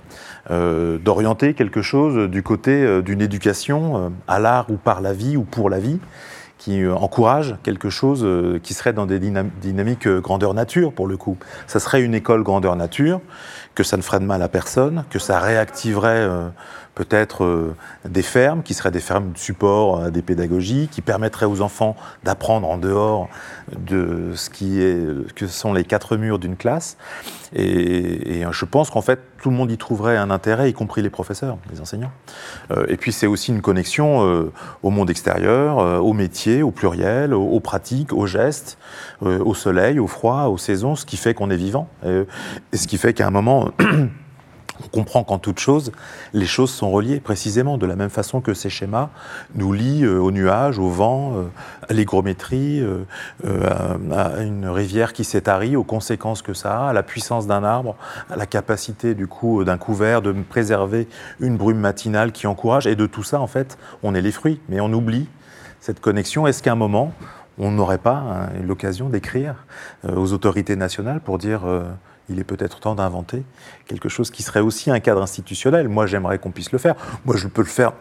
euh, 0.50 0.98
d'orienter 0.98 1.56
quelque 1.56 1.82
chose 1.82 2.30
du 2.30 2.42
côté 2.42 3.02
d'une 3.02 3.22
éducation 3.22 4.14
à 4.28 4.40
l'art 4.40 4.70
ou 4.70 4.78
par 4.78 5.02
la 5.02 5.14
vie 5.14 5.36
ou 5.36 5.44
pour 5.44 5.70
la 5.70 5.80
vie 5.80 6.00
qui 6.64 6.88
encourage 6.88 7.57
quelque 7.61 7.89
chose 7.89 8.26
qui 8.64 8.74
serait 8.74 8.93
dans 8.93 9.05
des 9.05 9.20
dynamiques 9.20 10.07
grandeur 10.07 10.53
nature, 10.53 10.93
pour 10.93 11.07
le 11.07 11.18
coup. 11.18 11.38
Ça 11.68 11.82
serait 11.82 12.01
une 12.01 12.16
école 12.16 12.41
grandeur 12.43 12.78
nature 12.78 13.20
que 13.76 13.84
ça 13.84 13.97
ne 13.97 14.01
ferait 14.01 14.20
de 14.20 14.26
mal 14.26 14.41
à 14.41 14.47
personne, 14.47 15.03
que 15.09 15.20
ça 15.20 15.39
réactiverait 15.39 16.22
euh, 16.22 16.47
peut-être 16.96 17.44
euh, 17.44 17.76
des 18.08 18.22
fermes 18.22 18.64
qui 18.64 18.74
seraient 18.74 18.91
des 18.91 19.00
fermes 19.00 19.32
de 19.32 19.38
support 19.38 20.02
à 20.02 20.12
des 20.12 20.22
pédagogies, 20.22 20.88
qui 20.91 21.02
permettraient 21.02 21.46
aux 21.46 21.62
enfants 21.62 21.96
d'apprendre 22.24 22.70
en 22.70 22.78
dehors 22.78 23.30
de 23.76 24.32
ce 24.36 24.50
qui 24.50 24.82
est, 24.82 25.34
que 25.36 25.48
sont 25.48 25.74
les 25.74 25.84
quatre 25.84 26.18
murs 26.18 26.39
d'une 26.39 26.56
classe. 26.56 26.98
Et, 27.56 28.44
je 28.52 28.66
pense 28.66 28.89
qu'en 28.89 29.02
fait, 29.02 29.20
tout 29.41 29.50
le 29.50 29.56
monde 29.56 29.72
y 29.72 29.78
trouverait 29.78 30.18
un 30.18 30.32
intérêt, 30.32 30.70
y 30.70 30.74
compris 30.74 31.02
les 31.02 31.10
professeurs, 31.10 31.58
les 31.72 31.82
enseignants. 31.82 32.12
Euh, 32.72 32.86
et 32.88 32.98
puis 32.98 33.12
c'est 33.12 33.28
aussi 33.28 33.52
une 33.52 33.62
connexion 33.62 34.52
au 34.82 34.89
monde 34.89 35.10
extérieur, 35.10 36.04
au 36.04 36.14
métier, 36.14 36.64
au 36.64 36.72
pluriel, 36.72 37.34
aux, 37.34 37.60
pratiques, 37.60 38.14
aux 38.14 38.26
gestes, 38.26 38.78
au 39.22 39.54
soleil, 39.54 40.00
au 40.00 40.08
froid, 40.08 40.46
aux 40.46 40.58
saisons, 40.58 40.96
ce 40.96 41.06
qui 41.06 41.18
fait 41.18 41.34
qu'on 41.34 41.50
est 41.50 41.58
vivant. 41.58 41.88
et 42.06 42.78
ce 42.78 42.88
qui 42.88 42.98
fait 42.98 43.14
qu'à 43.14 43.28
un 43.28 43.32
moment... 43.32 43.70
On 44.82 44.88
comprend 44.88 45.24
qu'en 45.24 45.38
toute 45.38 45.59
chose, 45.59 45.91
les 46.34 46.47
choses 46.47 46.71
sont 46.71 46.89
reliées 46.89 47.19
précisément 47.19 47.78
de 47.78 47.86
la 47.86 47.95
même 47.95 48.09
façon 48.09 48.41
que 48.41 48.53
ces 48.53 48.69
schémas 48.69 49.09
nous 49.55 49.71
lient 49.71 50.03
euh, 50.03 50.19
au 50.19 50.32
nuage, 50.32 50.80
au 50.80 50.89
vent, 50.89 51.34
euh, 51.36 51.43
à 51.88 51.93
l'hygrométrie, 51.93 52.82
euh, 52.82 53.03
à, 54.11 54.41
une 54.41 54.67
rivière 54.67 55.13
qui 55.13 55.24
s'étarit, 55.24 55.76
aux 55.76 55.84
conséquences 55.84 56.41
que 56.41 56.53
ça 56.53 56.86
a, 56.86 56.89
à 56.89 56.93
la 56.93 57.03
puissance 57.03 57.45
d'un 57.45 57.63
arbre, 57.63 57.95
à 58.32 58.36
la 58.36 58.47
capacité 58.47 59.13
du 59.13 59.28
coup 59.28 59.63
d'un 59.63 59.78
couvert 59.78 60.21
de 60.21 60.32
préserver 60.32 61.07
une 61.39 61.55
brume 61.55 61.80
matinale 61.80 62.32
qui 62.32 62.47
encourage. 62.47 62.88
Et 62.88 62.95
de 62.95 63.05
tout 63.05 63.24
ça, 63.24 63.39
en 63.39 63.47
fait, 63.47 63.78
on 64.01 64.15
est 64.15 64.21
les 64.21 64.32
fruits, 64.32 64.59
mais 64.69 64.80
on 64.80 64.91
oublie 64.91 65.28
cette 65.82 65.99
connexion. 65.99 66.47
Est-ce 66.47 66.63
qu'à 66.63 66.71
un 66.71 66.76
moment, 66.76 67.13
on 67.59 67.69
n'aurait 67.69 67.99
pas 67.99 68.15
hein, 68.15 68.49
l'occasion 68.65 69.09
d'écrire 69.09 69.65
aux 70.07 70.34
autorités 70.34 70.76
nationales 70.76 71.19
pour 71.19 71.38
dire 71.38 71.61
il 72.30 72.39
est 72.39 72.43
peut-être 72.43 72.80
temps 72.80 72.95
d'inventer 72.95 73.43
quelque 73.88 74.09
chose 74.09 74.32
qui 74.32 74.43
serait 74.43 74.61
aussi 74.61 74.91
un 74.91 74.99
cadre 74.99 75.21
institutionnel. 75.21 75.88
Moi, 75.89 76.05
j'aimerais 76.05 76.39
qu'on 76.39 76.51
puisse 76.51 76.71
le 76.71 76.78
faire. 76.78 76.95
Moi, 77.26 77.36
je 77.38 77.47
peux 77.47 77.61
le 77.61 77.67
faire 77.67 77.93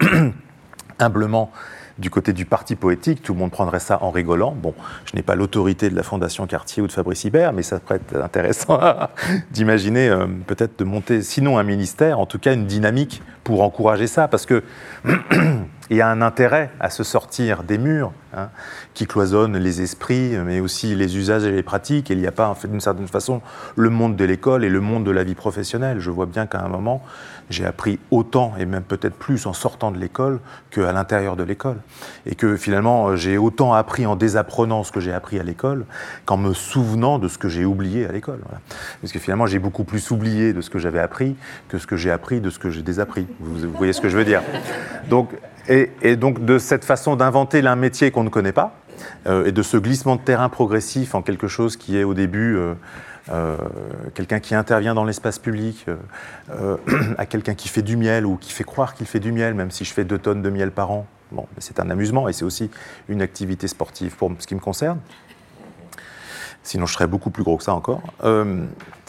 humblement 0.99 1.51
du 1.99 2.11
côté 2.11 2.33
du 2.33 2.45
parti 2.45 2.77
poétique, 2.77 3.23
tout 3.23 3.33
le 3.33 3.39
monde 3.39 3.51
prendrait 3.51 3.81
ça 3.81 3.99
en 4.03 4.11
rigolant. 4.11 4.53
Bon, 4.53 4.75
je 5.05 5.17
n'ai 5.17 5.23
pas 5.23 5.35
l'autorité 5.35 5.91
de 5.91 5.97
la 5.97 6.03
Fondation 6.03 6.47
Cartier 6.47 6.83
ou 6.83 6.87
de 6.87 6.93
Fabrice 6.93 7.25
Hibert, 7.25 7.53
mais 7.53 7.63
ça 7.63 7.81
pourrait 7.81 7.97
être 7.97 8.23
intéressant 8.23 8.81
d'imaginer 9.51 10.09
euh, 10.09 10.27
peut-être 10.47 10.79
de 10.79 10.85
monter, 10.85 11.23
sinon 11.23 11.59
un 11.59 11.63
ministère, 11.63 12.19
en 12.19 12.27
tout 12.27 12.39
cas 12.39 12.55
une 12.55 12.67
dynamique 12.67 13.23
pour 13.45 13.63
encourager 13.63 14.07
ça, 14.07 14.29
parce 14.29 14.47
que 14.47 14.63
il 15.91 15.97
y 15.97 16.01
a 16.01 16.09
un 16.09 16.23
intérêt 16.23 16.71
à 16.81 16.89
se 16.89 17.05
sortir 17.05 17.65
des 17.65 17.77
murs 17.77 18.13
hein, 18.35 18.49
qui 18.95 19.07
cloisonnent 19.07 19.59
les 19.59 19.83
esprits, 19.83 20.37
mais 20.45 20.61
aussi 20.61 20.95
les 20.95 21.19
usages 21.19 21.45
et 21.45 21.53
les 21.53 21.63
pratiques. 21.63 22.11
Et 22.11 22.15
il 22.15 22.21
n'y 22.21 22.27
a 22.27 22.33
pas, 22.33 22.57
d'une 22.65 22.81
certaine 22.81 23.09
façon, 23.09 23.43
le 23.77 23.91
monde 23.91 24.17
de 24.17 24.25
l'école 24.25 24.65
et 24.65 24.71
le 24.71 24.81
monde 24.81 25.05
de 25.05 25.11
la 25.11 25.25
vie 25.25 25.35
professionnelle. 25.35 26.01
Je 26.01 26.11
vois 26.11 26.27
bien 26.27 26.47
qu'à 26.47 26.61
un 26.61 26.69
moment, 26.69 27.03
j'ai 27.51 27.67
appris 27.67 27.99
autant, 28.11 28.55
et 28.59 28.67
même 28.67 28.83
peut-être 28.83 29.15
plus 29.15 29.47
en 29.47 29.53
sortant 29.53 29.91
de 29.91 29.99
l'école 29.99 30.41
qu'à 30.71 30.93
l'intérieur 30.93 31.37
de 31.37 31.43
l'école. 31.43 31.77
Et 32.27 32.35
que 32.35 32.57
finalement, 32.57 33.17
j'ai 33.17 33.39
autant 33.39 33.73
appris 33.75 34.07
en 34.07 34.17
désapprenant 34.17 34.85
ce 34.85 34.93
que 34.93 35.01
j'ai 35.01 35.13
appris 35.13 35.39
à 35.39 35.43
l'école 35.43 35.85
qu'en 36.25 36.37
me 36.37 36.55
souvenant 36.55 37.19
de 37.19 37.29
ce 37.29 37.39
que 37.39 37.49
j'ai 37.49 37.65
oublié 37.65 38.07
à 38.07 38.13
l'école. 38.13 38.41
Parce 39.01 39.13
que 39.13 39.19
finalement, 39.19 39.47
j'ai 39.47 39.59
beaucoup 39.59 39.85
plus 39.85 40.11
oublié 40.11 40.53
de 40.53 40.61
ce 40.61 40.71
que 40.71 40.79
j'avais 40.79 41.01
appris 41.01 41.37
que 41.69 41.79
ce 41.79 41.87
que 41.87 41.97
j'ai 41.97 42.11
appris 42.11 42.41
de 42.41 42.51
ce 42.51 42.59
que 42.59 42.71
j'ai 42.71 42.83
désappris. 42.83 43.27
Vous, 43.41 43.71
voyez 43.73 43.93
ce 43.93 44.01
que 44.01 44.09
je 44.09 44.17
veux 44.17 44.25
dire? 44.25 44.43
Donc, 45.09 45.31
et, 45.69 46.17
donc 46.17 46.45
de 46.45 46.59
cette 46.59 46.85
façon 46.85 47.17
d'inventer 47.17 47.65
un 47.67 47.77
métier 47.77 48.11
qu'on 48.11 48.25
ne 48.25 48.29
connaît 48.29 48.53
pas, 48.53 48.75
euh, 49.27 49.47
et 49.47 49.53
de 49.53 49.63
ce 49.63 49.77
glissement 49.77 50.17
de 50.17 50.21
terrain 50.21 50.49
progressif 50.49 51.15
en 51.15 51.23
quelque 51.23 51.49
chose 51.49 51.77
qui 51.77 51.97
est 51.97 52.05
au 52.05 52.15
début 52.15 52.57
euh, 52.57 52.75
quelqu'un 54.15 54.41
qui 54.41 54.55
intervient 54.55 54.95
dans 54.95 55.05
l'espace 55.05 55.39
public, 55.39 55.87
à 57.19 57.27
quelqu'un 57.27 57.55
qui 57.55 57.69
fait 57.69 57.83
du 57.83 57.97
miel 57.97 58.27
ou 58.27 58.37
qui 58.37 58.53
fait 58.53 58.65
croire 58.65 58.95
qu'il 58.95 59.07
fait 59.07 59.21
du 59.21 59.33
miel, 59.33 59.55
même 59.55 59.71
si 59.71 59.85
je 59.85 59.93
fais 59.93 60.05
deux 60.05 60.19
tonnes 60.19 60.43
de 60.43 60.51
miel 60.51 60.71
par 60.71 60.91
an. 60.91 61.07
Bon, 61.31 61.47
c'est 61.59 61.81
un 61.81 61.89
amusement 61.89 62.29
et 62.29 62.33
c'est 62.33 62.45
aussi 62.45 62.71
une 63.09 63.23
activité 63.23 63.67
sportive 63.67 64.17
pour 64.17 64.31
ce 64.39 64.47
qui 64.47 64.55
me 64.55 64.61
concerne. 64.61 64.99
Sinon, 66.63 66.87
je 66.87 66.93
serais 66.93 67.07
beaucoup 67.07 67.31
plus 67.31 67.43
gros 67.43 67.57
que 67.57 67.65
ça 67.65 67.75
encore. 67.75 68.03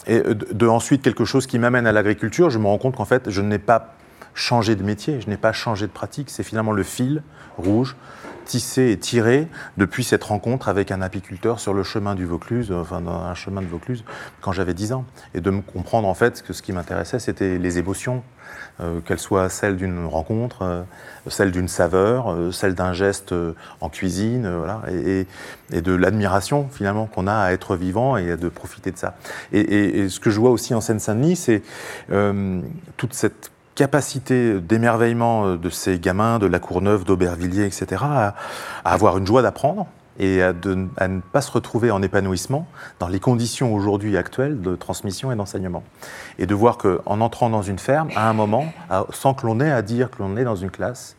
et 0.06 0.20
de, 0.20 0.66
ensuite 0.66 1.02
quelque 1.02 1.24
chose 1.24 1.46
qui 1.46 1.58
m'amène 1.58 1.86
à 1.86 1.92
l'agriculture, 1.92 2.50
je 2.50 2.58
me 2.58 2.66
rends 2.66 2.78
compte 2.78 2.96
qu'en 2.96 3.04
fait, 3.04 3.30
je 3.30 3.42
n'ai 3.42 3.58
pas 3.58 3.94
changé 4.34 4.74
de 4.74 4.82
métier, 4.82 5.20
je 5.20 5.28
n'ai 5.28 5.36
pas 5.36 5.52
changé 5.52 5.86
de 5.86 5.92
pratique. 5.92 6.30
C'est 6.30 6.42
finalement 6.42 6.72
le 6.72 6.82
fil 6.82 7.22
rouge 7.56 7.96
tissé 8.44 8.90
et 8.90 8.98
tiré 8.98 9.48
depuis 9.76 10.04
cette 10.04 10.24
rencontre 10.24 10.68
avec 10.68 10.90
un 10.90 11.02
apiculteur 11.02 11.60
sur 11.60 11.74
le 11.74 11.82
chemin 11.82 12.14
du 12.14 12.24
Vaucluse, 12.24 12.72
enfin 12.72 13.00
dans 13.00 13.12
un 13.12 13.34
chemin 13.34 13.62
de 13.62 13.66
Vaucluse, 13.66 14.04
quand 14.40 14.52
j'avais 14.52 14.74
10 14.74 14.92
ans. 14.92 15.04
Et 15.34 15.40
de 15.40 15.50
me 15.50 15.62
comprendre 15.62 16.08
en 16.08 16.14
fait 16.14 16.42
que 16.42 16.52
ce 16.52 16.62
qui 16.62 16.72
m'intéressait, 16.72 17.18
c'était 17.18 17.58
les 17.58 17.78
émotions, 17.78 18.22
euh, 18.80 19.00
qu'elles 19.00 19.20
soient 19.20 19.48
celles 19.48 19.76
d'une 19.76 20.04
rencontre, 20.04 20.62
euh, 20.62 20.82
celles 21.28 21.52
d'une 21.52 21.68
saveur, 21.68 22.32
euh, 22.32 22.50
celles 22.50 22.74
d'un 22.74 22.92
geste 22.92 23.32
en 23.80 23.88
cuisine, 23.88 24.52
voilà, 24.52 24.82
et, 24.90 25.26
de 25.70 25.94
l'admiration 25.94 26.68
finalement 26.70 27.06
qu'on 27.06 27.26
a 27.26 27.34
à 27.34 27.52
être 27.52 27.76
vivant 27.76 28.16
et 28.16 28.36
de 28.36 28.48
profiter 28.48 28.90
de 28.90 28.98
ça. 28.98 29.16
Et, 29.52 29.60
et 29.60 30.08
ce 30.08 30.18
que 30.18 30.30
je 30.30 30.40
vois 30.40 30.50
aussi 30.50 30.74
en 30.74 30.80
Seine-Saint-Denis, 30.80 31.36
c'est 31.36 31.62
toute 32.96 33.14
cette 33.14 33.52
capacité 33.74 34.60
d'émerveillement 34.60 35.46
euh, 35.46 35.56
de 35.56 35.70
ces 35.70 35.98
gamins 35.98 36.38
de 36.38 36.46
la 36.46 36.58
Courneuve, 36.58 37.04
d'Aubervilliers, 37.04 37.66
etc., 37.66 38.02
à, 38.04 38.34
avoir 38.84 39.18
une 39.18 39.26
joie 39.26 39.42
d'apprendre 39.42 39.86
et 40.18 40.42
à, 40.42 40.52
ne 40.52 41.20
pas 41.32 41.40
se 41.40 41.50
retrouver 41.50 41.90
en 41.90 42.00
épanouissement 42.00 42.68
dans 43.00 43.08
les 43.08 43.18
conditions 43.18 43.74
aujourd'hui 43.74 44.16
actuelles 44.16 44.60
de 44.60 44.76
transmission 44.76 45.32
et 45.32 45.36
d'enseignement. 45.36 45.82
Et 46.38 46.46
de 46.46 46.54
voir 46.54 46.78
qu'en 46.78 47.20
entrant 47.20 47.50
dans 47.50 47.62
une 47.62 47.80
ferme, 47.80 48.10
à 48.14 48.28
un 48.28 48.32
moment, 48.32 48.72
sans 49.10 49.34
que 49.34 49.44
l'on 49.44 49.58
ait 49.58 49.72
à 49.72 49.82
dire 49.82 50.10
que 50.10 50.22
l'on 50.22 50.36
est 50.36 50.44
dans 50.44 50.54
une 50.54 50.70
classe, 50.70 51.16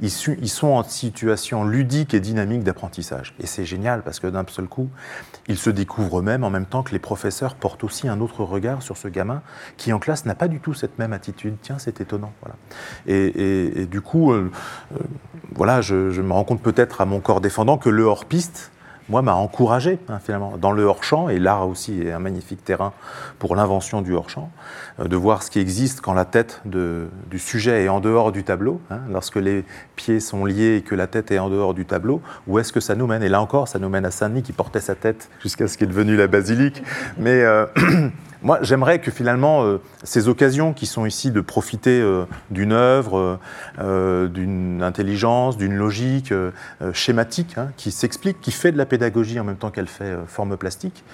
ils, 0.00 0.10
sont 0.10 0.68
en 0.68 0.82
situation 0.82 1.64
ludique 1.64 2.14
et 2.14 2.20
dynamique 2.20 2.62
d'apprentissage. 2.62 3.34
Et 3.40 3.46
c'est 3.46 3.64
génial 3.64 4.02
parce 4.02 4.20
que 4.20 4.26
d'un 4.26 4.44
seul 4.48 4.66
coup, 4.66 4.88
ils 5.48 5.58
se 5.58 5.70
découvrent 5.70 6.20
eux-mêmes 6.20 6.44
en 6.44 6.50
même 6.50 6.66
temps 6.66 6.82
que 6.82 6.92
les 6.92 6.98
professeurs 6.98 7.54
portent 7.54 7.84
aussi 7.84 8.08
un 8.08 8.20
autre 8.20 8.44
regard 8.44 8.82
sur 8.82 8.96
ce 8.96 9.08
gamin 9.08 9.42
qui 9.76 9.92
en 9.92 9.98
classe 9.98 10.24
n'a 10.24 10.34
pas 10.34 10.48
du 10.48 10.60
tout 10.60 10.74
cette 10.74 10.98
même 10.98 11.12
attitude. 11.12 11.56
Tiens, 11.62 11.78
c'est 11.78 12.00
étonnant. 12.00 12.32
Voilà. 12.42 12.56
Et, 13.06 13.86
du 13.86 14.00
coup, 14.00 14.32
euh, 14.32 14.50
euh, 14.92 14.98
voilà, 15.54 15.80
je, 15.80 16.10
je 16.10 16.22
me 16.22 16.32
rends 16.32 16.44
compte 16.44 16.62
peut-être 16.62 17.00
à 17.00 17.04
mon 17.04 17.20
corps 17.20 17.40
défendant 17.40 17.78
que 17.78 17.88
le 17.88 18.04
hors-piste, 18.04 18.70
moi, 19.08 19.22
m'a 19.22 19.34
encouragé, 19.34 19.98
hein, 20.08 20.18
finalement, 20.22 20.56
dans 20.58 20.72
le 20.72 20.84
hors-champ, 20.84 21.28
et 21.28 21.38
l'art 21.38 21.66
aussi 21.68 22.02
est 22.02 22.12
un 22.12 22.18
magnifique 22.18 22.64
terrain 22.64 22.92
pour 23.38 23.56
l'invention 23.56 24.02
du 24.02 24.12
hors-champ, 24.14 24.50
euh, 25.00 25.04
de 25.08 25.16
voir 25.16 25.42
ce 25.42 25.50
qui 25.50 25.60
existe 25.60 26.00
quand 26.00 26.12
la 26.12 26.24
tête 26.24 26.60
du 26.64 27.38
sujet 27.38 27.84
est 27.84 27.88
en 27.88 28.00
dehors 28.00 28.32
du 28.32 28.44
tableau, 28.44 28.80
hein, 28.90 29.00
lorsque 29.10 29.36
les 29.36 29.64
pieds 29.96 30.20
sont 30.20 30.44
liés 30.44 30.76
et 30.76 30.82
que 30.82 30.94
la 30.94 31.06
tête 31.06 31.30
est 31.30 31.38
en 31.38 31.48
dehors 31.48 31.74
du 31.74 31.86
tableau, 31.86 32.20
où 32.46 32.58
est-ce 32.58 32.72
que 32.72 32.80
ça 32.80 32.94
nous 32.94 33.06
mène? 33.06 33.22
Et 33.22 33.28
là 33.28 33.40
encore, 33.40 33.68
ça 33.68 33.78
nous 33.78 33.88
mène 33.88 34.04
à 34.04 34.10
Saint-Denis 34.10 34.42
qui 34.42 34.52
portait 34.52 34.80
sa 34.80 34.94
tête 34.94 35.30
jusqu'à 35.40 35.68
ce 35.68 35.78
qui 35.78 35.84
est 35.84 35.88
devenu 35.88 36.16
la 36.16 36.26
basilique. 36.26 36.82
Mais 37.16 37.42
euh, 37.42 37.66
Moi, 38.40 38.60
j'aimerais 38.62 39.00
que 39.00 39.10
finalement, 39.10 39.64
euh, 39.64 39.80
ces 40.04 40.28
occasions 40.28 40.72
qui 40.72 40.86
sont 40.86 41.06
ici 41.06 41.32
de 41.32 41.40
profiter 41.40 42.00
euh, 42.00 42.24
d'une 42.50 42.72
œuvre, 42.72 43.40
euh, 43.80 44.28
d'une 44.28 44.80
intelligence, 44.84 45.56
d'une 45.56 45.74
logique 45.74 46.32
schématique, 46.92 47.58
hein, 47.58 47.70
qui 47.76 47.90
s'explique, 47.90 48.40
qui 48.40 48.52
fait 48.52 48.70
de 48.70 48.78
la 48.78 48.86
pédagogie 48.86 49.40
en 49.40 49.44
même 49.44 49.56
temps 49.56 49.70
qu'elle 49.70 49.88
fait 49.88 50.16
forme 50.26 50.56
plastique, 50.56 51.04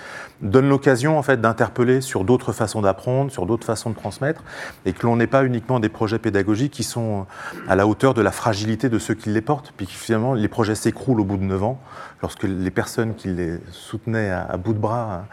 donnent 0.43 0.69
l'occasion 0.69 1.19
en 1.19 1.23
fait 1.23 1.41
d'interpeller 1.41 2.03
sur 2.03 2.25
d'autres 2.25 2.53
façons 2.53 2.83
d'apprendre, 2.83 3.31
sur 3.31 3.47
d'autres 3.47 3.67
façons 3.67 3.91
de 3.91 3.95
transmettre, 3.95 4.43
et 4.85 4.93
que 4.93 5.07
l'on 5.07 5.17
n'ait 5.17 5.27
pas 5.27 5.45
uniquement 5.45 5.81
des 5.81 5.89
projets 5.89 6.19
pédagogiques 6.19 6.73
qui 6.73 6.85
sont 6.85 7.27
à 7.69 7.75
la 7.75 7.87
hauteur 7.87 8.13
de 8.13 8.21
la 8.21 8.33
fragilité 8.33 8.91
de 8.91 8.99
ceux 8.99 9.15
qui 9.15 9.31
les 9.31 9.41
portent, 9.41 9.73
puis 9.77 9.87
que 9.87 9.93
finalement 9.93 10.35
les 10.35 10.49
projets 10.49 10.75
s'écroulent 10.75 11.21
au 11.21 11.25
bout 11.25 11.39
de 11.39 11.45
9 11.45 11.63
ans, 11.63 11.81
lorsque 12.21 12.43
les 12.43 12.71
personnes 12.71 13.15
qui 13.15 13.29
les 13.29 13.59
soutenaient 13.71 14.31
à, 14.31 14.57
bout 14.59 14.75
de 14.75 14.79
bras 14.79 15.25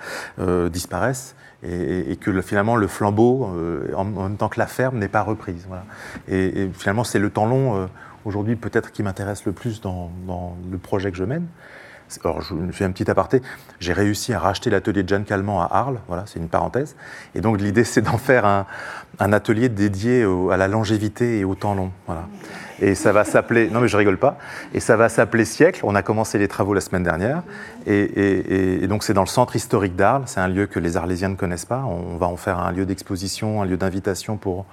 disparaissent 0.70 1.36
et, 1.64 2.18
que 2.20 2.42
finalement 2.42 2.76
le 2.76 2.88
flambeau, 2.88 3.52
euh, 3.56 3.94
en, 3.96 4.06
même 4.06 4.38
temps 4.38 4.50
que 4.50 4.60
la 4.60 4.68
ferme, 4.68 4.98
n'est 4.98 5.08
pas 5.08 5.22
reprise. 5.22 5.68
Et, 6.28 6.70
finalement, 6.74 7.04
c'est 7.04 7.20
le 7.20 7.30
temps 7.30 7.46
long, 7.46 7.76
euh, 7.76 7.86
aujourd'hui, 8.26 8.56
peut-être 8.56 8.92
qui 8.92 9.04
m'intéresse 9.04 9.46
le 9.46 9.52
plus 9.52 9.82
dans, 9.82 10.12
le 10.72 10.78
projet 10.78 11.12
que 11.12 11.18
je 11.18 11.24
mène. 11.24 11.48
Alors, 12.26 12.42
je 12.42 12.54
fais 12.72 12.84
un 12.84 12.92
petit 12.92 13.10
aparté. 13.10 13.42
J'ai 13.80 13.94
réussi 13.94 14.34
à 14.34 14.40
racheter 14.40 14.70
l'atelier 14.70 15.04
de 15.04 15.08
Jeanne 15.08 15.24
Calment 15.24 15.62
à 15.62 15.70
Arles. 15.72 16.00
Voilà, 16.10 16.26
c'est 16.26 16.40
une 16.40 16.50
parenthèse. 16.50 16.98
Et 17.36 17.42
donc, 17.42 17.62
l'idée, 17.62 17.84
c'est 17.86 18.02
d'en 18.02 18.18
faire 18.18 18.46
un, 18.46 18.66
atelier 19.34 19.70
dédié 19.70 20.26
à 20.52 20.58
la 20.58 20.68
longévité 20.68 21.40
et 21.40 21.46
au 21.46 21.56
temps 21.56 21.74
long. 21.74 21.92
Voilà. 22.08 22.28
Et 22.82 22.96
ça 22.96 23.12
va 23.12 23.24
s'appeler, 23.24 23.70
non 23.70 23.80
mais 23.80 23.88
je 23.88 23.96
rigole 23.96 24.18
pas, 24.18 24.38
et 24.74 24.80
ça 24.80 24.98
va 24.98 25.08
s'appeler 25.08 25.46
Siècle. 25.46 25.82
On 25.84 25.94
a 25.94 26.02
commencé 26.02 26.40
les 26.40 26.48
travaux 26.48 26.74
la 26.74 26.82
semaine 26.82 27.04
dernière. 27.04 27.44
Et, 27.86 28.88
donc 28.88 29.04
c'est 29.04 29.14
dans 29.14 29.22
le 29.22 29.28
centre 29.28 29.56
historique 29.56 29.96
d'Arles. 29.96 30.24
C'est 30.26 30.40
un 30.40 30.48
lieu 30.48 30.66
que 30.66 30.80
les 30.80 30.98
Arlésiens 30.98 31.30
ne 31.30 31.36
connaissent 31.36 31.66
pas. 31.66 31.84
On 31.86 32.18
va 32.18 32.26
en 32.26 32.38
faire 32.38 32.60
un 32.60 32.72
lieu 32.72 32.86
d'exposition, 32.86 33.62
un 33.62 33.66
lieu 33.66 33.78
d'invitation 33.78 34.38
pour, 34.38 34.66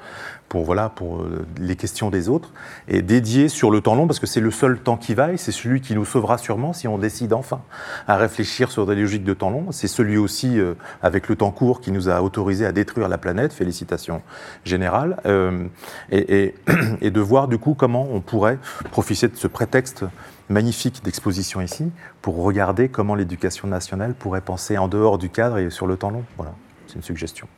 pour, 0.49 0.65
voilà, 0.65 0.89
pour 0.89 1.21
euh, 1.21 1.47
les 1.59 1.77
questions 1.77 2.09
des 2.11 2.29
autres. 2.29 2.51
Et 2.89 3.03
dédié 3.03 3.49
sur 3.49 3.71
le 3.71 3.81
temps 3.81 3.95
long, 3.95 4.07
parce 4.07 4.19
que 4.19 4.27
c'est 4.27 4.41
le 4.41 4.51
seul 4.51 4.79
temps 4.79 4.97
qui 4.97 5.15
vaille. 5.15 5.39
C'est 5.39 5.53
celui 5.53 5.81
qui 5.81 5.95
nous 5.95 6.05
sauvera 6.05 6.39
sûrement 6.39 6.73
si 6.73 6.89
on 6.89 6.99
décide 6.99 7.33
enfin 7.33 7.61
à 8.07 8.17
réfléchir 8.17 8.71
sur 8.71 8.87
des 8.87 8.95
logiques 8.95 9.25
de 9.25 9.35
temps 9.35 9.51
long. 9.51 9.71
C'est 9.71 9.89
celui 9.89 10.17
aussi, 10.17 10.59
euh, 10.59 10.75
avec 11.03 11.29
le 11.29 11.37
temps 11.37 11.51
court, 11.51 11.81
qui 11.81 11.93
nous 11.93 12.09
a 12.09 12.23
autorisé 12.23 12.65
à 12.65 12.73
détruire 12.73 13.09
la 13.09 13.19
planète. 13.19 13.53
Félicitations 13.53 14.23
générales. 14.65 15.17
Euh, 15.27 15.67
et, 16.11 16.55
et 17.03 17.11
de 17.11 17.21
voir 17.21 17.49
du 17.49 17.59
coup 17.59 17.75
comment 17.75 17.98
on 18.03 18.21
pourrait 18.21 18.59
profiter 18.91 19.29
de 19.29 19.37
ce 19.37 19.47
prétexte 19.47 20.05
magnifique 20.49 21.03
d'exposition 21.05 21.61
ici 21.61 21.91
pour 22.23 22.43
regarder 22.43 22.89
comment 22.89 23.15
l'éducation 23.15 23.69
nationale 23.69 24.15
pourrait 24.15 24.41
penser 24.41 24.79
en 24.79 24.89
dehors 24.89 25.19
du 25.19 25.31
cadre 25.31 25.59
et 25.59 25.71
sur 25.71 25.87
le 25.87 25.97
temps 25.97 26.11
long. 26.11 26.25
Voilà, 26.37 26.55
c'est 26.87 26.97
une 26.97 27.03
suggestion. 27.03 27.49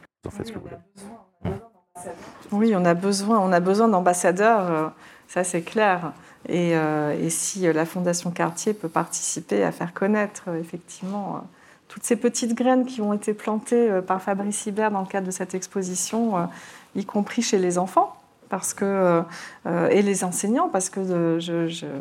oui, 2.52 2.74
on 2.76 2.84
a 2.84 2.94
besoin, 2.94 3.38
on 3.38 3.52
a 3.52 3.60
besoin 3.60 3.88
d'ambassadeurs, 3.88 4.70
euh, 4.70 4.88
ça 5.28 5.44
c'est 5.44 5.62
clair. 5.62 6.12
Et, 6.48 6.76
euh, 6.76 7.28
si 7.28 7.66
euh, 7.66 7.72
la 7.72 7.84
Fondation 7.84 8.30
Cartier 8.30 8.72
peut 8.74 8.88
participer 8.88 9.62
à 9.62 9.72
faire 9.72 9.92
connaître 9.92 10.48
effectivement 10.58 11.44
toutes 11.88 12.04
ces 12.04 12.16
petites 12.16 12.54
graines 12.54 12.86
qui 12.86 13.00
ont 13.00 13.12
été 13.12 13.34
plantées 13.34 14.00
par 14.06 14.22
Fabrice 14.22 14.66
Hibert 14.66 14.92
dans 14.92 15.00
le 15.00 15.06
cadre 15.06 15.26
de 15.26 15.32
cette 15.32 15.54
exposition, 15.54 16.48
y 16.94 17.04
compris 17.04 17.42
chez 17.42 17.58
les 17.58 17.78
enfants, 17.78 18.16
parce 18.50 18.74
que, 18.74 19.22
euh, 19.66 19.88
et 19.88 20.02
les 20.02 20.24
enseignants, 20.24 20.68
parce 20.68 20.90
que 20.90 21.38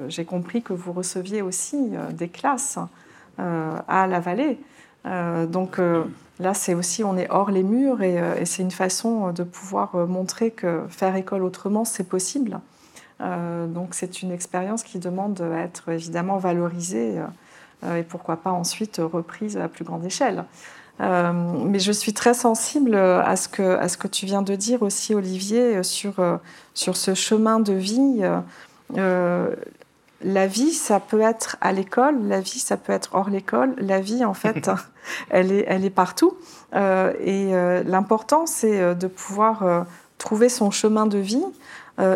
j'ai 0.09 0.25
compris 0.25 0.61
que 0.61 0.73
vous 0.73 0.91
receviez 0.91 1.41
aussi 1.41 1.77
euh, 1.93 2.11
des 2.11 2.27
classes 2.27 2.79
euh, 3.39 3.77
à 3.87 4.07
la 4.07 4.19
vallée. 4.19 4.59
donc 5.47 5.79
là, 6.39 6.53
c'est 6.53 6.73
aussi, 6.73 7.05
on 7.05 7.15
est 7.15 7.29
hors 7.29 7.51
les 7.51 7.63
murs 7.63 8.01
et, 8.01 8.45
c'est 8.45 8.63
une 8.63 8.71
façon 8.71 9.31
de 9.31 9.43
pouvoir 9.43 9.95
montrer 10.07 10.51
que 10.51 10.83
faire 10.89 11.15
école 11.15 11.43
autrement, 11.43 11.85
c'est 11.85 12.03
possible. 12.03 12.59
donc 13.21 13.93
c'est 13.93 14.21
une 14.21 14.31
expérience 14.31 14.83
qui 14.83 14.99
demande 14.99 15.39
à 15.41 15.61
être 15.61 15.89
évidemment 15.89 16.37
valorisée 16.37 17.21
et 17.85 18.03
pourquoi 18.03 18.35
pas 18.35 18.51
ensuite 18.51 18.99
reprise 19.01 19.55
à 19.57 19.69
plus 19.69 19.85
grande 19.85 20.03
échelle. 20.03 20.43
Euh, 21.01 21.31
mais 21.33 21.79
je 21.79 21.91
suis 21.91 22.13
très 22.13 22.33
sensible 22.33 22.95
à 22.95 23.35
ce, 23.35 23.47
que, 23.47 23.77
à 23.77 23.87
ce 23.87 23.97
que 23.97 24.07
tu 24.07 24.25
viens 24.25 24.41
de 24.41 24.55
dire 24.55 24.81
aussi, 24.81 25.15
Olivier, 25.15 25.83
sur, 25.83 26.19
euh, 26.19 26.37
sur 26.73 26.97
ce 26.97 27.13
chemin 27.13 27.59
de 27.59 27.73
vie. 27.73 28.21
Euh, 28.97 29.55
la 30.21 30.47
vie, 30.47 30.73
ça 30.73 30.99
peut 30.99 31.21
être 31.21 31.55
à 31.61 31.71
l'école, 31.71 32.27
la 32.27 32.41
vie, 32.41 32.59
ça 32.59 32.75
peut 32.75 32.91
être 32.91 33.09
hors 33.13 33.29
l'école. 33.29 33.73
La 33.77 34.01
vie, 34.01 34.25
en 34.25 34.33
fait, 34.33 34.69
elle, 35.29 35.51
est, 35.51 35.65
elle 35.67 35.85
est 35.85 35.89
partout. 35.89 36.37
et 36.73 37.51
l'important, 37.85 38.45
c'est 38.45 38.95
de 38.95 39.07
pouvoir 39.07 39.85
trouver 40.17 40.49
son 40.49 40.71
chemin 40.71 41.05
de 41.05 41.17
vie 41.17 41.45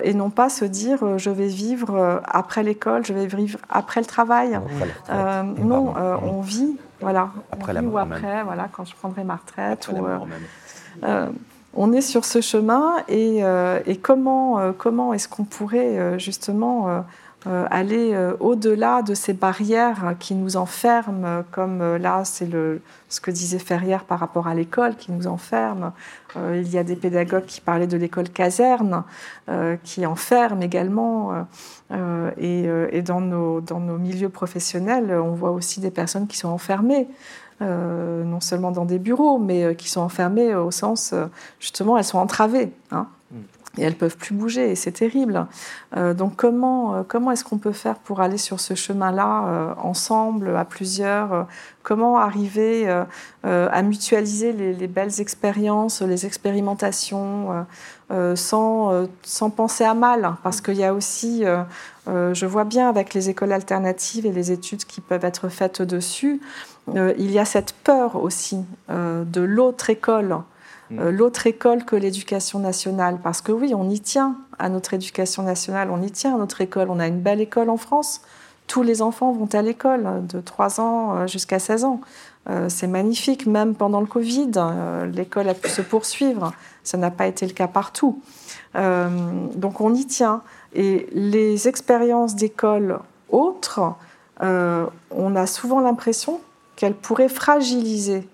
et 0.04 0.14
non 0.14 0.30
pas 0.30 0.50
se 0.50 0.66
dire 0.66 1.18
je 1.18 1.30
vais 1.30 1.48
vivre 1.48 2.22
après 2.26 2.64
l'école, 2.64 3.06
je 3.06 3.14
vais 3.14 3.26
vivre 3.26 3.60
après 3.70 4.02
le 4.02 4.06
travail. 4.06 4.60
non, 5.10 5.94
on 6.24 6.42
vit 6.42 6.76
voilà, 7.04 7.30
après 7.52 7.74
la 7.74 7.84
ou 7.84 7.98
après, 7.98 8.44
voilà, 8.44 8.68
quand 8.72 8.86
je 8.86 8.96
prendrai 8.96 9.24
ma 9.24 9.36
retraite. 9.36 9.90
Euh, 9.94 10.18
euh, 11.04 11.30
on 11.76 11.92
est 11.92 12.02
sur 12.02 12.26
ce 12.26 12.42
chemin 12.42 12.96
et, 13.08 13.44
euh, 13.44 13.80
et 13.86 13.98
comment, 13.98 14.74
comment 14.78 15.14
est-ce 15.14 15.28
qu'on 15.28 15.44
pourrait 15.44 16.20
justement 16.20 17.04
aller 17.46 18.16
au-delà 18.40 19.02
de 19.02 19.16
ces 19.16 19.34
barrières 19.34 20.16
qui 20.20 20.36
nous 20.36 20.56
enferment, 20.56 21.44
comme 21.52 21.98
là, 21.98 22.24
c'est 22.26 22.48
ce 23.10 23.22
que 23.22 23.32
disait 23.32 23.60
Ferrière 23.60 24.06
par 24.06 24.20
rapport 24.20 24.48
à 24.48 24.54
l'école 24.54 24.96
qui 24.96 25.12
nous 25.12 25.28
enferme. 25.28 25.92
il 26.36 26.70
y 26.70 26.78
a 26.78 26.84
des 26.84 26.96
pédagogues 26.96 27.46
qui 27.46 27.60
parlaient 27.60 27.88
de 27.88 27.98
l'école 27.98 28.30
caserne, 28.30 29.04
qui 29.84 30.06
enferme 30.06 30.62
également. 30.62 31.48
Et, 31.94 33.02
dans, 33.02 33.22
nos, 33.22 33.62
dans 33.62 33.80
nos 33.80 33.98
milieux 33.98 34.30
professionnels, 34.30 35.12
on 35.12 35.34
voit 35.34 35.52
aussi 35.52 35.80
des 35.80 35.92
personnes 35.92 36.28
qui 36.28 36.38
sont 36.38 36.50
enfermées. 36.50 37.08
non 37.62 38.40
seulement 38.42 38.72
dans 38.72 38.86
des 38.86 39.00
bureaux, 39.00 39.38
mais 39.38 39.76
qui 39.76 39.90
sont 39.90 40.02
enfermées 40.02 40.56
au 40.56 40.72
sens, 40.72 41.14
justement, 41.60 41.98
elles 41.98 42.04
sont 42.04 42.20
entravées. 42.20 42.72
Hein 42.92 43.08
et 43.78 43.82
elles 43.82 43.96
peuvent 43.96 44.18
plus 44.18 44.36
bouger 44.36 44.72
et 44.72 44.76
c'est 44.76 44.92
terrible. 44.92 45.48
Euh, 45.98 46.14
donc 46.14 46.36
comment, 46.36 46.96
euh, 46.96 47.04
comment 47.08 47.32
est-ce 47.32 47.44
qu'on 47.44 47.58
peut 47.58 47.72
faire 47.72 47.96
pour 47.96 48.22
aller 48.22 48.38
sur 48.38 48.60
ce 48.60 48.76
chemin-là 48.76 49.48
euh, 49.48 49.74
ensemble, 49.82 50.56
à 50.56 50.66
plusieurs 50.66 51.48
Comment 51.82 52.18
arriver 52.18 52.88
à 53.44 53.82
mutualiser 53.82 54.54
les, 54.54 54.88
belles 54.88 55.20
expériences, 55.20 56.02
les 56.02 56.26
expérimentations, 56.26 57.66
sans, 58.36 59.08
sans 59.22 59.50
penser 59.50 59.84
à 59.84 59.94
mal? 59.94 60.36
Parce 60.44 60.62
qu'il 60.62 60.76
y 60.76 60.86
a 60.86 60.94
aussi, 60.94 61.44
je 62.08 62.46
vois 62.46 62.64
bien 62.64 62.88
avec 62.88 63.14
les 63.14 63.30
écoles 63.30 63.52
alternatives 63.52 64.26
et 64.26 64.32
les 64.32 64.54
études 64.54 64.86
qui 64.86 65.02
peuvent 65.02 65.26
être 65.26 65.50
faites 65.50 65.82
dessus, 65.82 66.40
il 66.96 67.32
y 67.32 67.38
a 67.38 67.44
cette 67.44 67.74
peur 67.74 68.16
aussi 68.16 68.64
de 68.88 69.42
l'autre 69.42 69.90
école 69.90 70.38
euh, 70.92 71.12
l'autre 71.12 71.48
école 71.48 71.86
que 71.86 71.96
l'éducation 71.96 72.60
nationale. 72.60 73.20
Parce 73.24 73.42
que 73.42 73.52
oui, 73.52 73.74
on 73.76 73.90
y 73.90 74.00
tient 74.00 74.38
à 74.60 74.70
notre 74.70 74.94
éducation 74.94 75.44
nationale, 75.44 75.90
on 75.92 76.02
y 76.02 76.12
tient 76.12 76.36
à 76.36 76.38
notre 76.38 76.62
école. 76.62 76.90
On 76.90 77.00
a 77.00 77.08
une 77.08 77.22
belle 77.22 77.42
école 77.42 77.70
en 77.70 77.78
France. 77.78 78.22
Tous 78.68 78.84
les 78.84 79.02
enfants 79.02 79.32
vont 79.34 79.50
à 79.54 79.62
l'école 79.62 80.26
de 80.28 80.40
3 80.40 80.80
ans 80.80 81.16
euh, 81.16 81.28
jusqu'à 81.28 81.60
16 81.60 81.84
ans. 81.86 82.02
Euh, 82.50 82.68
c'est 82.70 82.88
magnifique, 82.88 83.46
même 83.46 83.76
pendant 83.76 84.02
le 84.02 84.06
Covid, 84.06 84.52
l'école 85.14 85.50
a 85.50 85.54
pu 85.54 85.70
se 85.70 85.82
poursuivre. 85.82 86.54
Ça 86.84 86.98
n'a 86.98 87.12
pas 87.12 87.28
été 87.28 87.46
le 87.46 87.54
cas 87.54 87.68
partout. 87.68 88.22
donc 88.76 89.80
on 89.82 89.94
y 89.94 90.06
tient. 90.06 90.42
Et 90.74 91.08
les 91.14 91.68
expériences 91.68 92.36
d'école 92.36 93.00
autres, 93.30 93.94
on 94.42 95.36
a 95.36 95.48
souvent 95.48 95.80
l'impression 95.80 96.42
qu'elles 96.76 96.96
pourraient 96.96 97.30
fragiliser 97.30 98.28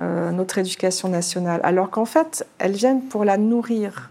euh, 0.00 0.30
notre 0.30 0.56
éducation 0.56 1.08
nationale, 1.08 1.60
alors 1.64 1.90
qu'en 1.90 2.06
fait, 2.06 2.46
elles 2.58 2.72
viennent 2.72 3.02
pour 3.02 3.26
la 3.26 3.36
nourrir. 3.36 4.10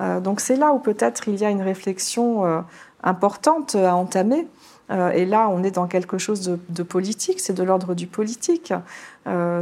Euh, 0.00 0.18
donc 0.18 0.40
c'est 0.40 0.56
là 0.56 0.72
où 0.72 0.80
peut-être 0.80 1.28
il 1.28 1.36
y 1.36 1.44
a 1.44 1.50
une 1.50 1.62
réflexion 1.62 2.44
euh, 2.44 2.60
importante 3.04 3.76
à 3.76 3.94
entamer. 3.94 4.48
et 4.90 5.24
là, 5.24 5.48
on 5.48 5.62
est 5.64 5.72
dans 5.72 5.86
quelque 5.86 6.18
chose 6.18 6.42
de, 6.42 6.58
de 6.68 6.82
politique, 6.82 7.40
c'est 7.40 7.52
de 7.52 7.62
l'ordre 7.62 7.94
du 7.94 8.06
politique. 8.06 8.72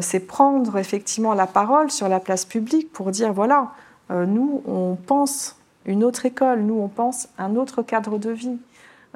c'est 0.01 0.21
prendre 0.21 0.77
effectivement 0.77 1.33
la 1.35 1.47
parole 1.47 1.91
sur 1.91 2.09
la 2.09 2.21
place 2.21 2.45
publique 2.45 2.93
pour 2.93 3.11
dire, 3.11 3.33
voilà, 3.33 3.73
nous, 4.11 4.63
on 4.67 4.97
pense 4.97 5.57
une 5.87 6.05
autre 6.05 6.27
école, 6.27 6.61
nous, 6.61 6.79
on 6.79 6.89
pense 6.89 7.29
un 7.39 7.57
autre 7.57 7.83
cadre 7.83 8.19
de 8.19 8.31
vie. 8.31 8.59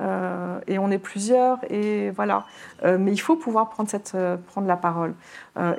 Euh, 0.00 0.60
et 0.68 0.78
on 0.78 0.90
est 0.90 0.98
plusieurs, 0.98 1.58
et 1.70 2.10
voilà. 2.10 2.44
Euh, 2.84 2.98
mais 3.00 3.12
il 3.12 3.18
faut 3.18 3.36
pouvoir 3.36 3.68
prendre, 3.68 3.90
euh, 4.14 4.36
la 4.64 4.76
parole. 4.76 5.14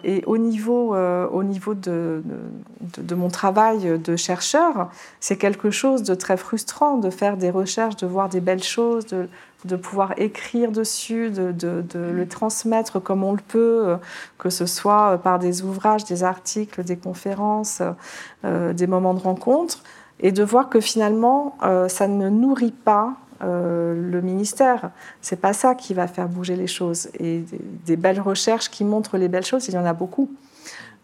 et 0.03 0.23
au 0.25 0.37
niveau, 0.37 0.95
au 0.95 1.43
niveau 1.43 1.73
de, 1.73 2.21
mon 3.15 3.29
travail 3.29 3.99
de 3.99 4.15
chercheur, 4.15 4.89
c'est 5.19 5.37
quelque 5.37 5.71
chose 5.71 6.03
de 6.03 6.15
très 6.15 6.37
frustrant 6.37 6.97
de 6.97 7.09
faire 7.09 7.37
des 7.37 7.49
recherches, 7.49 7.95
de 7.95 8.07
voir 8.07 8.27
des 8.29 8.41
belles 8.41 8.63
choses, 8.63 9.05
de, 9.07 9.75
pouvoir 9.75 10.13
écrire 10.17 10.71
dessus, 10.71 11.29
de, 11.29 11.51
de, 11.51 11.99
le 11.99 12.27
transmettre 12.27 13.01
comme 13.01 13.23
on 13.23 13.33
le 13.33 13.41
peut, 13.47 13.97
que 14.37 14.49
ce 14.49 14.65
soit 14.65 15.17
par 15.23 15.39
des 15.39 15.61
ouvrages, 15.61 16.03
des 16.03 16.23
articles, 16.23 16.83
des 16.83 16.97
conférences, 16.97 17.81
des 18.43 18.87
moments 18.87 19.13
de 19.13 19.21
rencontre, 19.21 19.83
et 20.19 20.33
de 20.33 20.43
voir 20.43 20.67
que 20.69 20.81
finalement, 20.81 21.57
ça 21.87 22.07
ne 22.07 22.29
nourrit 22.29 22.71
pas 22.71 23.15
euh, 23.41 23.93
le 24.11 24.21
ministère. 24.21 24.91
C'est 25.21 25.39
pas 25.39 25.53
ça 25.53 25.75
qui 25.75 25.93
va 25.93 26.07
faire 26.07 26.27
bouger 26.27 26.55
les 26.55 26.67
choses. 26.67 27.09
Et 27.19 27.43
des, 27.85 27.95
belles 27.95 28.19
recherches 28.19 28.69
qui 28.69 28.83
montrent 28.83 29.17
les 29.17 29.29
belles 29.29 29.45
choses, 29.45 29.67
il 29.67 29.73
y 29.73 29.77
en 29.77 29.85
a 29.85 29.93
beaucoup. 29.93 30.29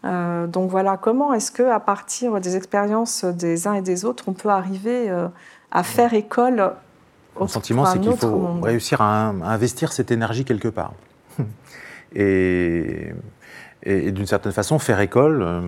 Euh, 0.04 0.46
donc 0.46 0.70
voilà, 0.70 0.98
comment 0.98 1.32
est-ce 1.32 1.50
que 1.50 1.62
à 1.62 1.80
partir 1.80 2.38
des 2.40 2.56
expériences 2.56 3.24
des 3.24 3.66
uns 3.66 3.74
et 3.74 3.82
des 3.82 4.04
autres, 4.04 4.24
on 4.26 4.34
peut 4.34 4.50
arriver 4.50 5.08
euh, 5.08 5.28
à 5.70 5.82
faire 5.82 6.12
école 6.12 6.72
Mon 7.40 7.48
sentiment, 7.48 7.86
c'est 7.86 8.00
qu'il 8.00 8.16
faut 8.16 8.60
réussir 8.62 9.00
à, 9.00 9.28
investir 9.28 9.92
cette 9.92 10.10
énergie 10.10 10.44
quelque 10.44 10.68
part. 10.68 10.92
et 12.14 13.14
et, 13.86 14.10
d'une 14.10 14.26
certaine 14.26 14.52
façon, 14.52 14.78
faire 14.78 15.00
école, 15.00 15.42
euh, 15.42 15.60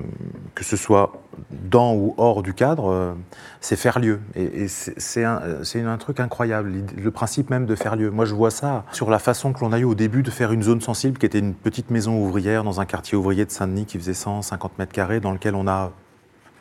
que 0.57 0.65
ce 0.65 0.77
soit 0.77 1.13
dans 1.51 1.95
ou 1.95 2.15
hors 2.19 2.43
du 2.43 2.53
cadre, 2.53 2.91
euh, 2.91 3.13
c'est 3.61 3.77
faire 3.77 4.01
lieu. 4.01 4.21
Et, 4.35 4.67
c'est 4.67 5.25
un, 5.25 5.97
truc 5.99 6.19
incroyable, 6.19 6.73
le 6.97 7.11
principe 7.13 7.49
même 7.49 7.65
de 7.65 7.77
faire 7.77 7.95
lieu. 7.95 8.11
Moi, 8.11 8.25
je 8.25 8.35
vois 8.35 8.51
ça 8.51 8.85
sur 8.93 9.09
la 9.09 9.21
façon 9.21 9.53
que 9.53 9.61
l'on 9.61 9.73
a 9.73 9.79
eu 9.79 9.85
au 9.85 9.95
début 9.95 10.23
de 10.23 10.31
faire 10.31 10.53
une 10.53 10.63
zone 10.63 10.81
sensible, 10.81 11.17
qui 11.19 11.27
était 11.27 11.39
une 11.39 11.55
petite 11.55 11.91
maison 11.91 12.21
ouvrière 12.21 12.65
dans 12.65 12.81
un 12.81 12.87
quartier 12.87 13.17
ouvrier 13.17 13.45
de 13.45 13.51
Saint-Denis 13.53 13.87
qui 13.87 13.99
faisait 13.99 14.15
150 14.15 14.79
mètres 14.79 14.93
carrés, 14.93 15.21
dans 15.21 15.33
lequel 15.33 15.55
on 15.55 15.69
a 15.69 15.93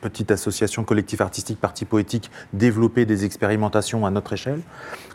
petite 0.02 0.32
association 0.32 0.84
collectif 0.84 1.22
artistique, 1.22 1.60
parti 1.60 1.86
poétique, 1.86 2.32
développer 2.54 3.06
des 3.06 3.26
expérimentations 3.26 4.06
à 4.06 4.12
notre 4.12 4.34
échelle. 4.34 4.62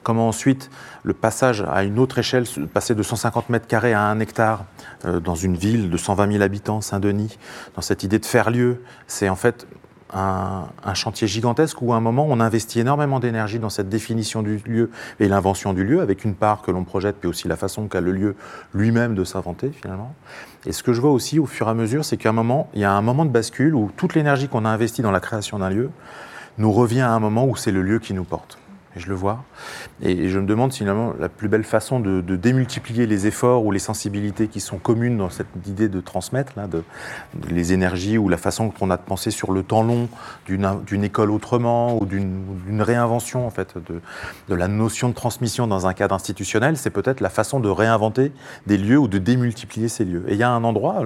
Comment 0.03 0.29
ensuite 0.29 0.71
le 1.05 1.13
passage 1.13 1.65
à 1.69 1.85
une 1.85 1.99
autre 1.99 2.19
échelle, 2.19 2.45
passer 2.73 2.95
de 2.95 3.03
150 3.03 3.51
mètres 3.51 3.67
carrés 3.67 3.93
à 3.93 4.03
un 4.03 4.21
hectare 4.21 4.65
euh, 5.05 5.21
dans 5.21 5.37
une 5.37 5.57
ville 5.57 5.91
de 5.91 5.97
120 5.97 6.33
000 6.33 6.43
habitants, 6.43 6.81
Saint-Denis, 6.81 7.39
dans 7.75 7.83
cette 7.83 8.03
idée 8.03 8.19
de 8.19 8.27
faire 8.27 8.51
lieu, 8.51 8.83
c'est 9.07 9.29
en 9.29 9.37
fait 9.37 9.67
un, 10.13 10.95
chantier 10.95 11.27
gigantesque 11.27 11.81
où 11.81 11.93
à 11.93 11.97
un 11.97 12.01
moment 12.01 12.27
on 12.29 12.41
investit 12.41 12.81
énormément 12.81 13.21
d'énergie 13.21 13.59
dans 13.59 13.71
cette 13.71 13.89
définition 13.89 14.43
du 14.43 14.59
lieu 14.67 14.91
et 15.21 15.29
l'invention 15.29 15.73
du 15.73 15.85
lieu, 15.85 16.01
avec 16.01 16.25
une 16.25 16.35
part 16.35 16.63
que 16.63 16.71
l'on 16.71 16.85
projette, 16.85 17.17
puis 17.17 17.29
aussi 17.29 17.49
la 17.49 17.57
façon 17.57 17.89
qu'a 17.89 18.01
le 18.01 18.13
lieu 18.13 18.37
lui-même 18.75 19.15
de 19.15 19.25
s'inventer 19.25 19.71
finalement. 19.71 20.15
Et 20.65 20.73
ce 20.73 20.83
que 20.83 20.93
je 20.93 21.01
vois 21.01 21.11
aussi 21.11 21.39
au 21.39 21.47
fur 21.47 21.67
et 21.67 21.71
à 21.71 21.75
mesure, 21.75 22.05
c'est 22.05 22.17
qu'à 22.17 22.29
un 22.29 22.33
moment, 22.33 22.69
il 22.75 22.81
y 22.81 22.85
a 22.85 22.93
un 22.93 23.03
moment 23.03 23.25
de 23.25 23.31
bascule 23.31 23.75
où 23.75 23.91
toute 23.97 24.15
l'énergie 24.15 24.49
qu'on 24.49 24.65
a 24.65 24.69
investie 24.69 25.03
dans 25.03 25.11
la 25.11 25.21
création 25.21 25.59
d'un 25.59 25.71
lieu 25.71 25.91
nous 26.59 26.73
revient 26.73 27.01
à 27.01 27.11
un 27.11 27.21
moment 27.21 27.47
où 27.47 27.57
c'est 27.57 27.73
le 27.73 27.83
lieu 27.83 27.99
qui 27.99 28.15
nous 28.15 28.25
porte 28.25 28.59
et 28.97 29.01
je 29.01 29.09
le 29.09 29.15
vois. 29.15 29.45
Et 30.03 30.29
je 30.29 30.39
me 30.39 30.47
demande 30.47 30.73
finalement 30.73 31.15
la 31.19 31.29
plus 31.29 31.49
belle 31.49 31.65
façon 31.65 32.01
de, 32.01 32.21
démultiplier 32.37 33.07
les 33.07 33.27
efforts 33.27 33.65
ou 33.65 33.71
les 33.71 33.79
sensibilités 33.79 34.49
qui 34.49 34.61
sont 34.61 34.79
communes 34.79 35.19
dans 35.19 35.31
cette 35.31 35.47
idée 35.67 35.89
de 35.89 36.01
transmettre, 36.01 36.55
de, 36.69 36.83
les 37.49 37.73
énergies 37.73 38.19
ou 38.19 38.29
la 38.29 38.37
façon 38.37 38.71
qu'on 38.71 38.91
a 38.91 38.97
de 38.97 39.03
penser 39.03 39.31
sur 39.31 39.53
le 39.53 39.63
temps 39.63 39.83
long 39.83 40.09
d'une 40.47 41.05
école 41.05 41.31
autrement 41.31 42.01
ou 42.01 42.07
d'une 42.07 42.83
réinvention 42.83 43.47
en 43.47 43.51
fait 43.51 43.77
de, 44.49 44.55
la 44.55 44.69
notion 44.69 45.09
de 45.09 45.15
transmission 45.15 45.67
dans 45.67 45.87
un 45.87 45.95
cadre 45.95 46.15
institutionnel, 46.15 46.77
c'est 46.77 46.91
peut-être 46.91 47.21
la 47.21 47.31
façon 47.31 47.61
de 47.61 47.69
réinventer 47.69 48.33
des 48.67 48.77
lieux 48.77 48.99
ou 48.99 49.09
de 49.09 49.19
démultiplier 49.19 49.89
ces 49.89 50.05
lieux. 50.05 50.25
Et 50.29 50.33
il 50.33 50.39
y 50.39 50.43
a 50.43 50.51
un 50.51 50.65
endroit, 50.65 51.03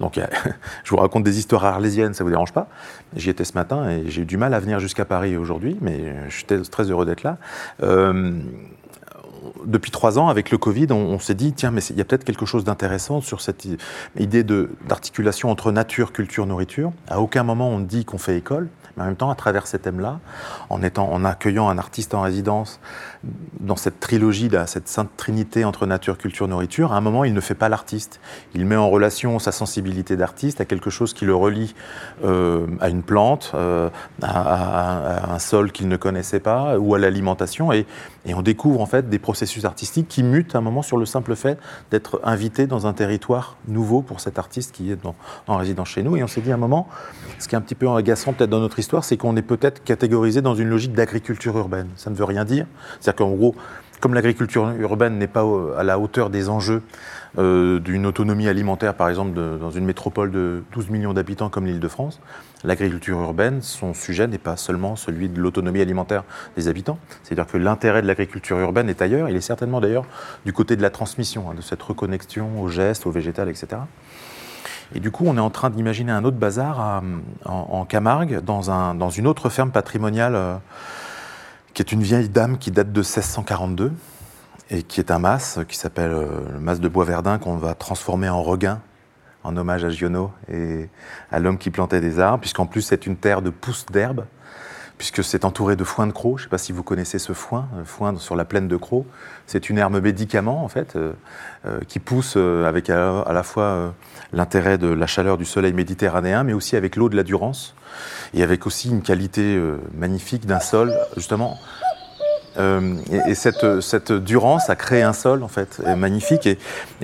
donc, 0.00 0.18
je 0.84 0.90
vous 0.90 0.96
raconte 0.96 1.24
des 1.24 1.38
histoires 1.38 1.64
arlésiennes, 1.64 2.14
ça 2.14 2.24
vous 2.24 2.30
dérange 2.30 2.52
pas 2.52 2.68
J'y 3.16 3.30
étais 3.30 3.44
ce 3.44 3.54
matin 3.54 3.88
et 3.88 4.10
j'ai 4.10 4.22
eu 4.22 4.26
du 4.26 4.36
mal 4.36 4.54
à 4.54 4.60
venir 4.60 4.80
jusqu'à 4.80 5.04
Paris 5.04 5.36
aujourd'hui, 5.36 5.76
mais 5.80 6.14
je 6.28 6.34
suis 6.34 6.68
très 6.68 6.90
heureux 6.90 7.06
d'être 7.06 7.22
là. 7.22 7.38
Euh, 7.82 8.32
depuis 9.64 9.90
trois 9.90 10.18
ans, 10.18 10.28
avec 10.28 10.50
le 10.50 10.58
Covid, 10.58 10.88
on, 10.90 11.18
s'est 11.18 11.34
dit, 11.34 11.52
tiens, 11.52 11.70
mais 11.70 11.82
il 11.84 11.96
y 11.96 12.00
a 12.00 12.04
peut-être 12.04 12.24
quelque 12.24 12.46
chose 12.46 12.64
d'intéressant 12.64 13.20
sur 13.20 13.40
cette 13.40 13.66
idée 14.18 14.44
d'articulation 14.44 15.50
entre 15.50 15.72
nature, 15.72 16.12
culture, 16.12 16.46
nourriture. 16.46 16.92
À 17.08 17.20
aucun 17.20 17.42
moment 17.42 17.68
on 17.68 17.80
dit 17.80 18.04
qu'on 18.04 18.18
fait 18.18 18.36
école 18.36 18.68
mais 18.96 19.02
en 19.02 19.06
même 19.06 19.16
temps, 19.16 19.30
à 19.30 19.34
travers 19.34 19.66
ces 19.66 19.78
thèmes-là, 19.78 20.20
en, 20.70 20.80
en 20.80 21.24
accueillant 21.24 21.68
un 21.68 21.78
artiste 21.78 22.14
en 22.14 22.22
résidence 22.22 22.80
dans 23.60 23.76
cette 23.76 23.98
trilogie, 23.98 24.50
cette 24.66 24.88
sainte 24.88 25.10
trinité 25.16 25.64
entre 25.64 25.86
nature, 25.86 26.18
culture, 26.18 26.46
nourriture, 26.46 26.92
à 26.92 26.96
un 26.96 27.00
moment, 27.00 27.24
il 27.24 27.34
ne 27.34 27.40
fait 27.40 27.54
pas 27.54 27.68
l'artiste. 27.68 28.20
Il 28.54 28.66
met 28.66 28.76
en 28.76 28.88
relation 28.88 29.38
sa 29.38 29.52
sensibilité 29.52 30.16
d'artiste 30.16 30.60
à 30.60 30.64
quelque 30.64 30.90
chose 30.90 31.12
qui 31.12 31.24
le 31.24 31.34
relie 31.34 31.74
euh, 32.24 32.66
à 32.80 32.88
une 32.88 33.02
plante, 33.02 33.52
euh, 33.54 33.88
à, 34.22 35.32
un 35.32 35.38
sol 35.38 35.72
qu'il 35.72 35.88
ne 35.88 35.96
connaissait 35.96 36.40
pas, 36.40 36.78
ou 36.78 36.94
à 36.94 36.98
l'alimentation, 36.98 37.72
et, 37.72 37.86
et, 38.26 38.34
on 38.34 38.42
découvre 38.42 38.80
en 38.80 38.86
fait 38.86 39.08
des 39.08 39.18
processus 39.18 39.33
artistiques 39.64 40.08
qui 40.08 40.22
mutent 40.22 40.54
à 40.54 40.58
un 40.58 40.60
moment 40.60 40.82
sur 40.82 40.96
le 40.96 41.06
simple 41.06 41.36
fait 41.36 41.58
d'être 41.90 42.20
invité 42.24 42.66
dans 42.66 42.86
un 42.86 42.92
territoire 42.92 43.56
nouveau 43.68 44.02
pour 44.02 44.20
cet 44.20 44.38
artiste 44.38 44.72
qui 44.72 44.90
est 44.90 44.98
en 45.46 45.56
résidence 45.56 45.88
chez 45.88 46.02
nous. 46.02 46.16
Et 46.16 46.22
on 46.22 46.26
s'est 46.26 46.40
dit 46.40 46.50
à 46.50 46.54
un 46.54 46.58
moment, 46.58 46.88
ce 47.38 47.48
qui 47.48 47.54
est 47.54 47.58
un 47.58 47.62
petit 47.62 47.74
peu 47.74 47.88
agaçant 47.90 48.32
peut-être 48.32 48.50
dans 48.50 48.60
notre 48.60 48.78
histoire, 48.78 49.04
c'est 49.04 49.16
qu'on 49.16 49.36
est 49.36 49.42
peut-être 49.42 49.84
catégorisé 49.84 50.42
dans 50.42 50.54
une 50.54 50.68
logique 50.68 50.92
d'agriculture 50.92 51.56
urbaine. 51.56 51.88
Ça 51.96 52.10
ne 52.10 52.14
veut 52.14 52.24
rien 52.24 52.44
dire. 52.44 52.66
C'est-à-dire 53.00 53.26
qu'en 53.26 53.30
gros, 53.30 53.54
comme 54.00 54.14
l'agriculture 54.14 54.70
urbaine 54.80 55.18
n'est 55.18 55.26
pas 55.26 55.44
à 55.78 55.82
la 55.82 55.98
hauteur 55.98 56.30
des 56.30 56.48
enjeux 56.48 56.82
euh, 57.38 57.80
d'une 57.80 58.06
autonomie 58.06 58.48
alimentaire, 58.48 58.94
par 58.94 59.08
exemple, 59.08 59.32
dans 59.32 59.70
une 59.70 59.84
métropole 59.84 60.30
de 60.30 60.62
12 60.72 60.90
millions 60.90 61.14
d'habitants 61.14 61.48
comme 61.48 61.66
l'Île-de-France, 61.66 62.20
l'agriculture 62.64 63.20
urbaine, 63.20 63.62
son 63.62 63.94
sujet 63.94 64.26
n'est 64.26 64.38
pas 64.38 64.56
seulement 64.56 64.96
celui 64.96 65.28
de 65.28 65.40
l'autonomie 65.40 65.80
alimentaire 65.80 66.24
des 66.56 66.68
habitants. 66.68 66.98
C'est-à-dire 67.22 67.46
que 67.46 67.58
l'intérêt 67.58 68.02
de 68.02 68.06
l'agriculture 68.06 68.58
urbaine 68.58 68.88
est 68.88 69.02
ailleurs. 69.02 69.28
Il 69.28 69.36
est 69.36 69.42
certainement 69.42 69.80
d'ailleurs 69.80 70.06
du 70.44 70.52
côté 70.52 70.76
de 70.76 70.82
la 70.82 70.90
transmission, 70.90 71.50
hein, 71.50 71.54
de 71.54 71.60
cette 71.60 71.82
reconnexion 71.82 72.60
au 72.60 72.68
geste, 72.68 73.06
au 73.06 73.10
végétal, 73.10 73.48
etc. 73.48 73.82
Et 74.94 75.00
du 75.00 75.10
coup, 75.10 75.24
on 75.26 75.36
est 75.36 75.40
en 75.40 75.50
train 75.50 75.70
d'imaginer 75.70 76.12
un 76.12 76.24
autre 76.24 76.36
bazar 76.36 77.02
en, 77.44 77.84
Camargue, 77.84 78.40
dans, 78.40 78.70
un, 78.70 78.94
dans, 78.94 79.10
une 79.10 79.26
autre 79.26 79.48
ferme 79.48 79.70
patrimoniale, 79.70 80.34
euh, 80.34 80.56
qui 81.74 81.82
est 81.82 81.92
une 81.92 82.02
vieille 82.02 82.28
dame 82.28 82.58
qui 82.58 82.70
date 82.70 82.92
de 82.92 83.00
1642, 83.00 83.92
et 84.70 84.82
qui 84.82 85.00
est 85.00 85.10
un 85.10 85.18
mas 85.18 85.58
qui 85.68 85.76
s'appelle 85.76 86.10
le 86.10 86.60
mas 86.60 86.80
de 86.80 86.88
bois 86.88 87.04
verdun 87.04 87.38
qu'on 87.38 87.56
va 87.56 87.74
transformer 87.74 88.28
en 88.28 88.42
regain 88.42 88.80
en 89.44 89.56
hommage 89.56 89.84
à 89.84 89.90
Giono 89.90 90.32
et 90.50 90.88
à 91.30 91.38
l'homme 91.38 91.58
qui 91.58 91.70
plantait 91.70 92.00
des 92.00 92.18
arbres, 92.18 92.40
puisqu'en 92.40 92.66
plus 92.66 92.82
c'est 92.82 93.06
une 93.06 93.16
terre 93.16 93.42
de 93.42 93.50
pousses 93.50 93.86
d'herbe, 93.86 94.24
puisque 94.98 95.24
c'est 95.24 95.44
entouré 95.44 95.76
de 95.76 95.84
foin 95.84 96.06
de 96.06 96.12
croc. 96.12 96.38
Je 96.38 96.42
ne 96.42 96.46
sais 96.46 96.50
pas 96.50 96.58
si 96.58 96.72
vous 96.72 96.82
connaissez 96.82 97.18
ce 97.18 97.32
foin, 97.32 97.68
le 97.76 97.84
foin 97.84 98.16
sur 98.16 98.36
la 98.36 98.44
plaine 98.44 98.68
de 98.68 98.76
croc. 98.76 99.04
C'est 99.46 99.68
une 99.68 99.78
herbe 99.78 100.00
médicament, 100.00 100.64
en 100.64 100.68
fait, 100.68 100.96
euh, 100.96 101.12
euh, 101.66 101.80
qui 101.88 101.98
pousse 101.98 102.34
euh, 102.36 102.66
avec 102.66 102.90
à, 102.90 103.24
la 103.32 103.42
fois 103.42 103.94
l'intérêt 104.32 104.78
de 104.78 104.88
la 104.88 105.06
chaleur 105.06 105.36
du 105.36 105.44
soleil 105.44 105.72
méditerranéen, 105.72 106.44
mais 106.44 106.52
aussi 106.52 106.76
avec 106.76 106.96
l'eau 106.96 107.08
de 107.08 107.16
la 107.16 107.22
Durance, 107.22 107.74
et 108.32 108.42
avec 108.42 108.66
aussi 108.66 108.88
une 108.88 109.02
qualité 109.02 109.60
magnifique 109.96 110.46
d'un 110.46 110.60
sol, 110.60 110.92
justement, 111.16 111.58
euh, 112.56 112.96
et, 113.26 113.34
cette, 113.34 113.80
cette, 113.80 114.12
Durance 114.12 114.70
a 114.70 114.76
créé 114.76 115.02
un 115.02 115.12
sol 115.12 115.42
en 115.42 115.48
fait 115.48 115.80
magnifique. 115.96 116.46
Et, 116.46 116.58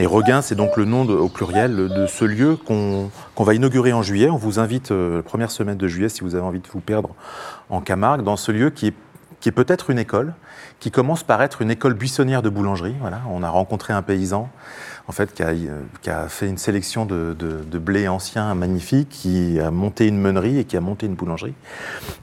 Regain, 0.06 0.42
c'est 0.42 0.54
donc 0.54 0.76
le 0.76 0.84
nom 0.84 1.08
au 1.08 1.28
pluriel 1.28 1.76
de 1.88 2.06
ce 2.06 2.24
lieu 2.24 2.56
qu'on 2.56 3.10
va 3.38 3.54
inaugurer 3.54 3.92
en 3.92 4.02
juillet. 4.02 4.30
On 4.30 4.36
vous 4.36 4.58
invite 4.58 4.90
euh, 4.90 5.22
première 5.22 5.50
semaine 5.50 5.76
de 5.76 5.88
juillet 5.88 6.08
si 6.08 6.22
vous 6.22 6.34
avez 6.34 6.44
envie 6.44 6.60
de 6.60 6.68
vous 6.72 6.80
perdre 6.80 7.10
en 7.68 7.80
Camargue, 7.80 8.22
dans 8.22 8.36
ce 8.36 8.52
lieu 8.52 8.70
qui 8.70 8.88
est, 8.88 8.94
qui 9.40 9.48
est 9.48 9.52
peut-être 9.52 9.90
une 9.90 9.98
école, 9.98 10.34
qui 10.78 10.90
commence 10.90 11.22
par 11.22 11.42
être 11.42 11.62
une 11.62 11.70
école 11.70 11.94
buissonnière 11.94 12.42
de 12.42 12.48
boulangerie. 12.48 12.94
Voilà, 13.00 13.20
on 13.30 13.42
a 13.42 13.50
rencontré 13.50 13.92
un 13.92 14.02
paysan 14.02 14.48
en 15.10 15.12
fait, 15.12 15.34
qui 15.34 15.42
a, 15.42 15.52
qui 16.02 16.08
a 16.08 16.28
fait 16.28 16.48
une 16.48 16.56
sélection 16.56 17.04
de, 17.04 17.34
de, 17.36 17.78
blé 17.80 18.06
ancien 18.06 18.54
magnifique, 18.54 19.08
qui 19.08 19.58
a 19.58 19.72
monté 19.72 20.06
une 20.06 20.18
meunerie 20.18 20.60
et 20.60 20.64
qui 20.64 20.76
a 20.76 20.80
monté 20.80 21.06
une 21.06 21.16
boulangerie. 21.16 21.54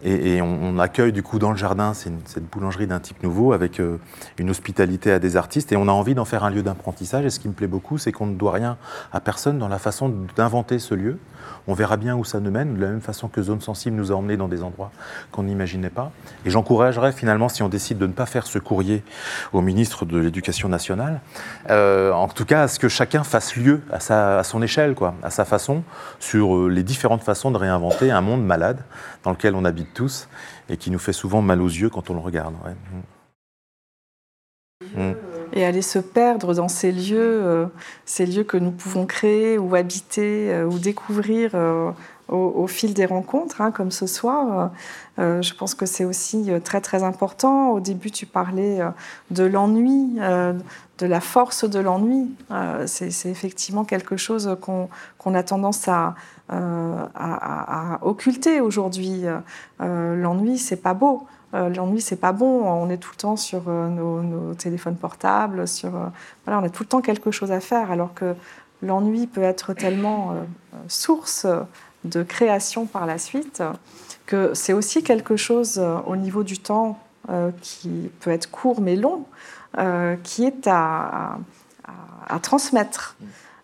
Et, 0.06 0.42
on, 0.42 0.80
accueille 0.80 1.12
du 1.12 1.22
coup 1.22 1.38
dans 1.38 1.52
le 1.52 1.58
jardin 1.58 1.94
cette 1.94 2.50
boulangerie 2.50 2.88
d'un 2.88 3.02
type 3.02 3.22
nouveau 3.24 3.52
avec 3.52 3.82
euh, 3.82 3.98
une 4.38 4.50
hospitalité 4.50 5.12
à 5.12 5.20
des 5.20 5.36
artistes 5.36 5.74
et 5.74 5.76
on 5.76 5.90
a 5.90 5.92
envie 5.92 6.16
d'en 6.16 6.24
faire 6.24 6.46
un 6.46 6.50
lieu 6.50 6.64
d'apprentissage. 6.64 7.26
Et 7.26 7.30
ce 7.30 7.42
qui 7.42 7.50
me 7.50 7.54
plaît 7.54 7.68
beaucoup, 7.68 7.98
c'est 7.98 8.14
qu'on 8.14 8.28
ne 8.28 8.36
doit 8.36 8.54
rien 8.54 8.78
à 9.12 9.20
personne 9.20 9.60
dans 9.60 9.68
la 9.68 9.80
façon 9.80 10.14
d'inventer 10.38 10.80
ce 10.80 10.96
lieu. 10.96 11.20
On 11.68 11.74
verra 11.74 11.98
bien 11.98 12.16
où 12.16 12.24
ça 12.24 12.40
nous 12.40 12.52
mène, 12.52 12.76
de 12.76 12.82
la 12.82 12.88
même 12.88 13.02
façon 13.02 13.28
que 13.28 13.42
Zone 13.42 13.60
Sensible 13.62 13.96
nous 13.96 14.12
a 14.12 14.16
emmenés 14.16 14.38
dans 14.38 14.48
des 14.48 14.64
endroits 14.64 14.92
qu'on 15.32 15.44
n'imaginait 15.44 15.90
pas. 15.90 16.12
Et 16.46 16.50
j'encouragerais 16.50 17.12
finalement, 17.12 17.50
si 17.50 17.64
on 17.64 17.70
décide 17.70 17.98
de 17.98 18.08
ne 18.08 18.14
pas 18.14 18.26
faire 18.26 18.48
ce 18.48 18.60
courrier 18.60 19.04
au 19.52 19.62
ministre 19.62 20.06
de 20.06 20.18
l'Éducation 20.18 20.70
nationale, 20.70 21.22
euh, 21.70 22.12
en 22.12 22.28
tout 22.28 22.46
cas 22.46 22.68
que 22.80 22.90
chacun 22.90 23.24
fasse 23.24 23.56
lieu 23.56 23.82
à, 23.92 24.00
sa, 24.00 24.40
à 24.40 24.44
son 24.44 24.62
échelle, 24.62 24.96
quoi, 24.96 25.16
à 25.24 25.30
sa 25.30 25.46
façon, 25.46 25.84
sur 26.20 26.56
euh, 26.56 26.68
les 26.68 26.84
différentes 26.84 27.24
façons 27.24 27.52
de 27.52 27.58
réinventer 27.58 28.12
un 28.12 28.22
monde 28.22 28.46
malade 28.46 28.84
dans 29.24 29.32
lequel 29.32 29.56
on 29.56 29.66
habite 29.66 29.94
tous 29.94 30.28
et 30.70 30.78
qui 30.78 30.92
nous 30.92 31.00
fait 31.00 31.14
souvent 31.14 31.42
mal 31.42 31.62
aux 31.62 31.68
yeux 31.68 31.90
quand 31.90 32.10
on 32.10 32.14
le 32.14 32.20
regarde. 32.20 32.54
Mm 34.96 35.14
et 35.54 35.66
aller 35.66 35.82
se 35.82 36.00
perdre 36.00 36.54
dans 36.54 36.68
ces 36.68 36.92
lieux, 36.92 37.42
euh, 37.44 37.66
ces 38.06 38.26
lieux 38.26 38.44
que 38.44 38.58
nous 38.58 38.72
pouvons 38.72 39.06
créer 39.06 39.58
ou 39.58 39.76
habiter 39.76 40.54
euh, 40.54 40.66
ou 40.66 40.78
découvrir 40.78 41.56
au, 42.28 42.68
fil 42.68 42.94
des 42.94 43.06
rencontres, 43.06 43.62
hein, 43.62 43.72
comme 43.72 43.90
ce 43.90 44.06
soir. 44.06 44.72
je 45.18 45.54
pense 45.54 45.76
que 45.76 45.86
c'est 45.86 46.04
aussi 46.04 46.50
très 46.62 46.82
très 46.82 47.04
important. 47.04 47.70
Au 47.70 47.80
début, 47.80 48.12
tu 48.12 48.26
parlais 48.26 48.80
de 49.32 49.46
l'ennui, 49.46 50.20
de 50.98 51.06
la 51.06 51.22
force 51.22 51.70
de 51.70 51.80
l'ennui. 51.80 52.30
c'est 52.86 53.26
effectivement 53.26 53.86
quelque 53.86 54.18
chose 54.18 54.58
qu'on 54.62 55.34
a 55.34 55.44
tendance 55.44 55.88
à, 55.88 56.16
à 56.50 58.00
occulter 58.02 58.62
aujourd'hui. 58.62 59.24
l'ennui, 59.80 60.58
c'est 60.58 60.82
pas 60.82 60.94
beau. 60.94 61.28
Euh, 61.54 61.70
l'ennui, 61.70 62.02
c'est 62.02 62.18
pas 62.18 62.34
bon. 62.34 62.66
On 62.66 62.90
est 62.90 62.98
tout 62.98 63.12
le 63.14 63.18
temps 63.18 63.38
sur 63.38 63.64
euh, 63.68 63.90
nos, 63.90 64.54
téléphones 64.56 64.98
portables, 64.98 65.68
sur 65.68 65.96
euh, 65.96 66.08
voilà, 66.46 66.62
on 66.62 66.64
a 66.64 66.70
tout 66.70 66.84
le 66.84 66.88
temps 66.88 67.02
quelque 67.02 67.32
chose 67.32 67.52
à 67.52 67.60
faire, 67.60 67.92
alors 67.92 68.14
que 68.14 68.36
l'ennui 68.82 69.28
peut 69.28 69.42
être 69.42 69.74
tellement 69.74 70.36
source 70.88 71.48
de 72.04 72.22
création 72.22 72.86
par 72.86 73.08
la 73.08 73.18
suite 73.18 73.64
que 74.28 74.54
c'est 74.54 74.74
aussi 74.74 75.02
quelque 75.02 75.36
chose 75.36 75.82
au 76.06 76.16
niveau 76.16 76.44
du 76.44 76.60
temps 76.60 77.00
qui 77.62 78.12
peut 78.20 78.32
être 78.32 78.50
court 78.50 78.82
mais 78.82 78.96
long, 78.96 79.26
qui 80.24 80.46
est 80.46 80.68
à, 80.68 81.38
à 82.28 82.40
transmettre. 82.40 83.18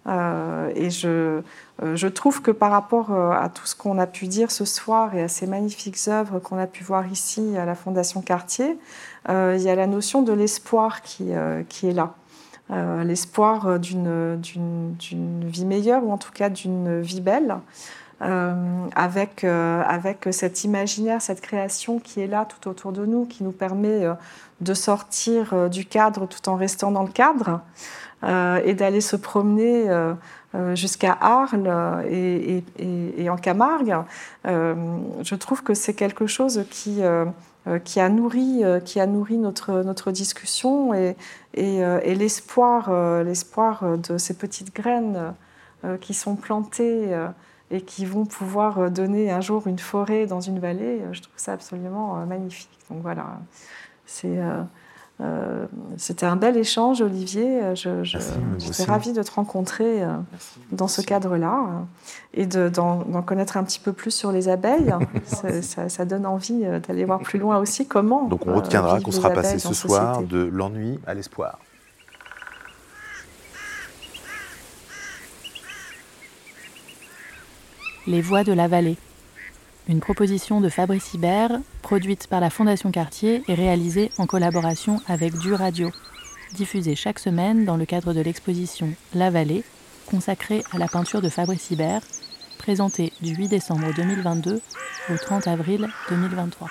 et 0.07 0.89
je, 0.89 1.41
euh, 1.81 1.95
je 1.95 2.07
trouve 2.07 2.41
que 2.41 2.51
par 2.51 2.71
rapport 2.71 3.11
euh, 3.11 3.31
à 3.31 3.49
tout 3.49 3.65
ce 3.65 3.75
qu'on 3.75 3.97
a 3.97 4.05
pu 4.05 4.27
dire 4.27 4.51
ce 4.51 4.63
soir 4.63 5.15
et 5.15 5.23
à 5.23 5.27
ces 5.27 5.47
magnifiques 5.47 5.97
œuvres 6.07 6.39
qu'on 6.39 6.57
a 6.57 6.67
pu 6.67 6.83
voir 6.83 7.07
ici 7.07 7.57
à 7.57 7.65
la 7.65 7.73
Fondation 7.73 8.21
Cartier, 8.21 8.77
euh, 9.29 9.55
il 9.57 9.63
y 9.63 9.69
a 9.69 9.75
la 9.75 9.87
notion 9.87 10.21
de 10.21 10.33
l'espoir 10.33 11.01
qui, 11.01 11.31
qui, 11.69 11.87
est 11.87 11.93
là. 11.93 12.13
l'espoir 13.03 13.79
d'une 13.79 14.39
vie 14.99 15.65
meilleure 15.65 16.03
ou 16.03 16.11
en 16.11 16.17
tout 16.17 16.31
cas 16.31 16.49
d'une 16.49 17.01
vie 17.01 17.21
belle. 17.21 17.57
Avec, 18.95 19.43
avec 19.43 20.27
cet 20.31 20.63
imaginaire, 20.63 21.21
cette 21.21 21.41
création 21.41 21.99
qui 21.99 22.21
est 22.21 22.27
là 22.27 22.45
tout 22.45 22.69
autour 22.69 22.91
de 22.91 23.05
nous, 23.05 23.25
qui 23.25 23.43
nous 23.43 23.51
permet 23.51 24.07
de 24.61 24.73
sortir 24.73 25.69
du 25.69 25.85
cadre 25.85 26.25
tout 26.25 26.49
en 26.49 26.55
restant 26.55 26.91
dans 26.91 27.03
le 27.03 27.11
cadre 27.11 27.61
et 28.23 28.73
d'aller 28.73 29.01
se 29.01 29.15
promener 29.15 29.89
euh, 30.55 30.75
jusqu'à 30.75 31.17
Arles 31.19 32.05
et, 32.07 33.29
en 33.29 33.37
Camargue, 33.37 33.95
euh, 34.45 34.75
je 35.23 35.33
trouve 35.33 35.63
que 35.63 35.73
c'est 35.73 35.95
quelque 35.95 36.27
chose 36.27 36.65
qui, 36.69 36.97
euh, 37.01 37.25
qui, 37.83 37.99
a, 37.99 38.07
nourri, 38.09 38.61
qui 38.85 38.99
a 38.99 39.07
nourri 39.07 39.37
notre, 39.37 39.81
notre 39.81 40.11
discussion 40.11 40.93
et, 40.93 41.15
et, 41.55 42.15
l'espoir, 42.15 42.91
l'espoir 43.23 43.97
de 43.97 44.17
ces 44.17 44.35
petites 44.35 44.75
graines 44.75 45.33
qui 46.01 46.13
sont 46.13 46.35
plantées 46.35 47.15
et 47.73 47.81
qui 47.81 48.05
vont 48.05 48.25
pouvoir 48.25 48.89
donner 48.89 49.31
un 49.31 49.41
jour 49.41 49.67
une 49.67 49.79
forêt 49.79 50.25
dans 50.25 50.39
une 50.39 50.59
vallée, 50.59 51.01
je 51.11 51.21
trouve 51.21 51.33
ça 51.35 51.53
absolument 51.53 52.25
magnifique. 52.25 52.69
Donc 52.89 53.01
voilà, 53.01 53.39
c'est 54.05 54.39
euh, 55.21 55.65
c'était 55.97 56.25
un 56.25 56.35
bel 56.35 56.57
échange, 56.57 57.01
Olivier. 57.01 57.75
Je, 57.75 58.03
suis 58.59 58.83
ravie 58.83 59.13
de 59.13 59.21
te 59.21 59.31
rencontrer 59.31 60.03
euh, 60.03 60.17
dans 60.71 60.87
ce 60.87 61.01
cadre-là 61.01 61.59
euh, 61.59 62.41
et 62.41 62.45
d'en 62.47 63.21
connaître 63.21 63.57
un 63.57 63.63
petit 63.63 63.79
peu 63.79 63.93
plus 63.93 64.11
sur 64.11 64.31
les 64.31 64.49
abeilles. 64.49 64.93
ça, 65.61 66.05
donne 66.05 66.25
envie 66.25 66.63
d'aller 66.87 67.05
voir 67.05 67.19
plus 67.19 67.39
loin 67.39 67.59
aussi 67.59 67.87
comment. 67.87 68.27
Donc 68.27 68.47
on 68.47 68.55
retiendra 68.55 68.99
qu'on 69.01 69.11
sera 69.11 69.29
passé 69.29 69.59
ce 69.59 69.73
soir 69.73 70.23
de 70.23 70.43
l'ennui 70.43 70.99
à 71.05 71.13
l'espoir. 71.13 71.59
Les 78.05 78.21
voix 78.21 78.43
de 78.43 78.51
la 78.51 78.67
vallée. 78.67 78.97
Une 79.87 80.01
proposition 80.01 80.59
de 80.59 80.67
Fabrice 80.67 81.13
Hibert, 81.13 81.59
produite 81.81 82.27
par 82.27 82.41
la 82.41 82.49
Fondation 82.49 82.91
Cartier 82.91 83.43
et 83.47 83.53
réalisée 83.53 84.11
en 84.17 84.25
collaboration 84.25 84.99
avec 85.07 85.37
Du 85.37 85.53
Radio, 85.53 85.89
diffusée 86.53 86.95
chaque 86.95 87.19
semaine 87.19 87.63
dans 87.63 87.77
le 87.77 87.85
cadre 87.85 88.13
de 88.13 88.19
l'exposition 88.19 88.93
La 89.13 89.29
Vallée, 89.29 89.63
consacrée 90.05 90.63
à 90.73 90.79
la 90.79 90.89
peinture 90.89 91.21
de 91.21 91.29
Fabrice 91.29 91.71
Hibert, 91.71 92.01
présentée 92.57 93.13
du 93.21 93.35
8 93.35 93.47
décembre 93.47 93.93
2022 93.95 94.61
au 95.09 95.17
30 95.17 95.47
avril 95.47 95.87
2023. 96.09 96.69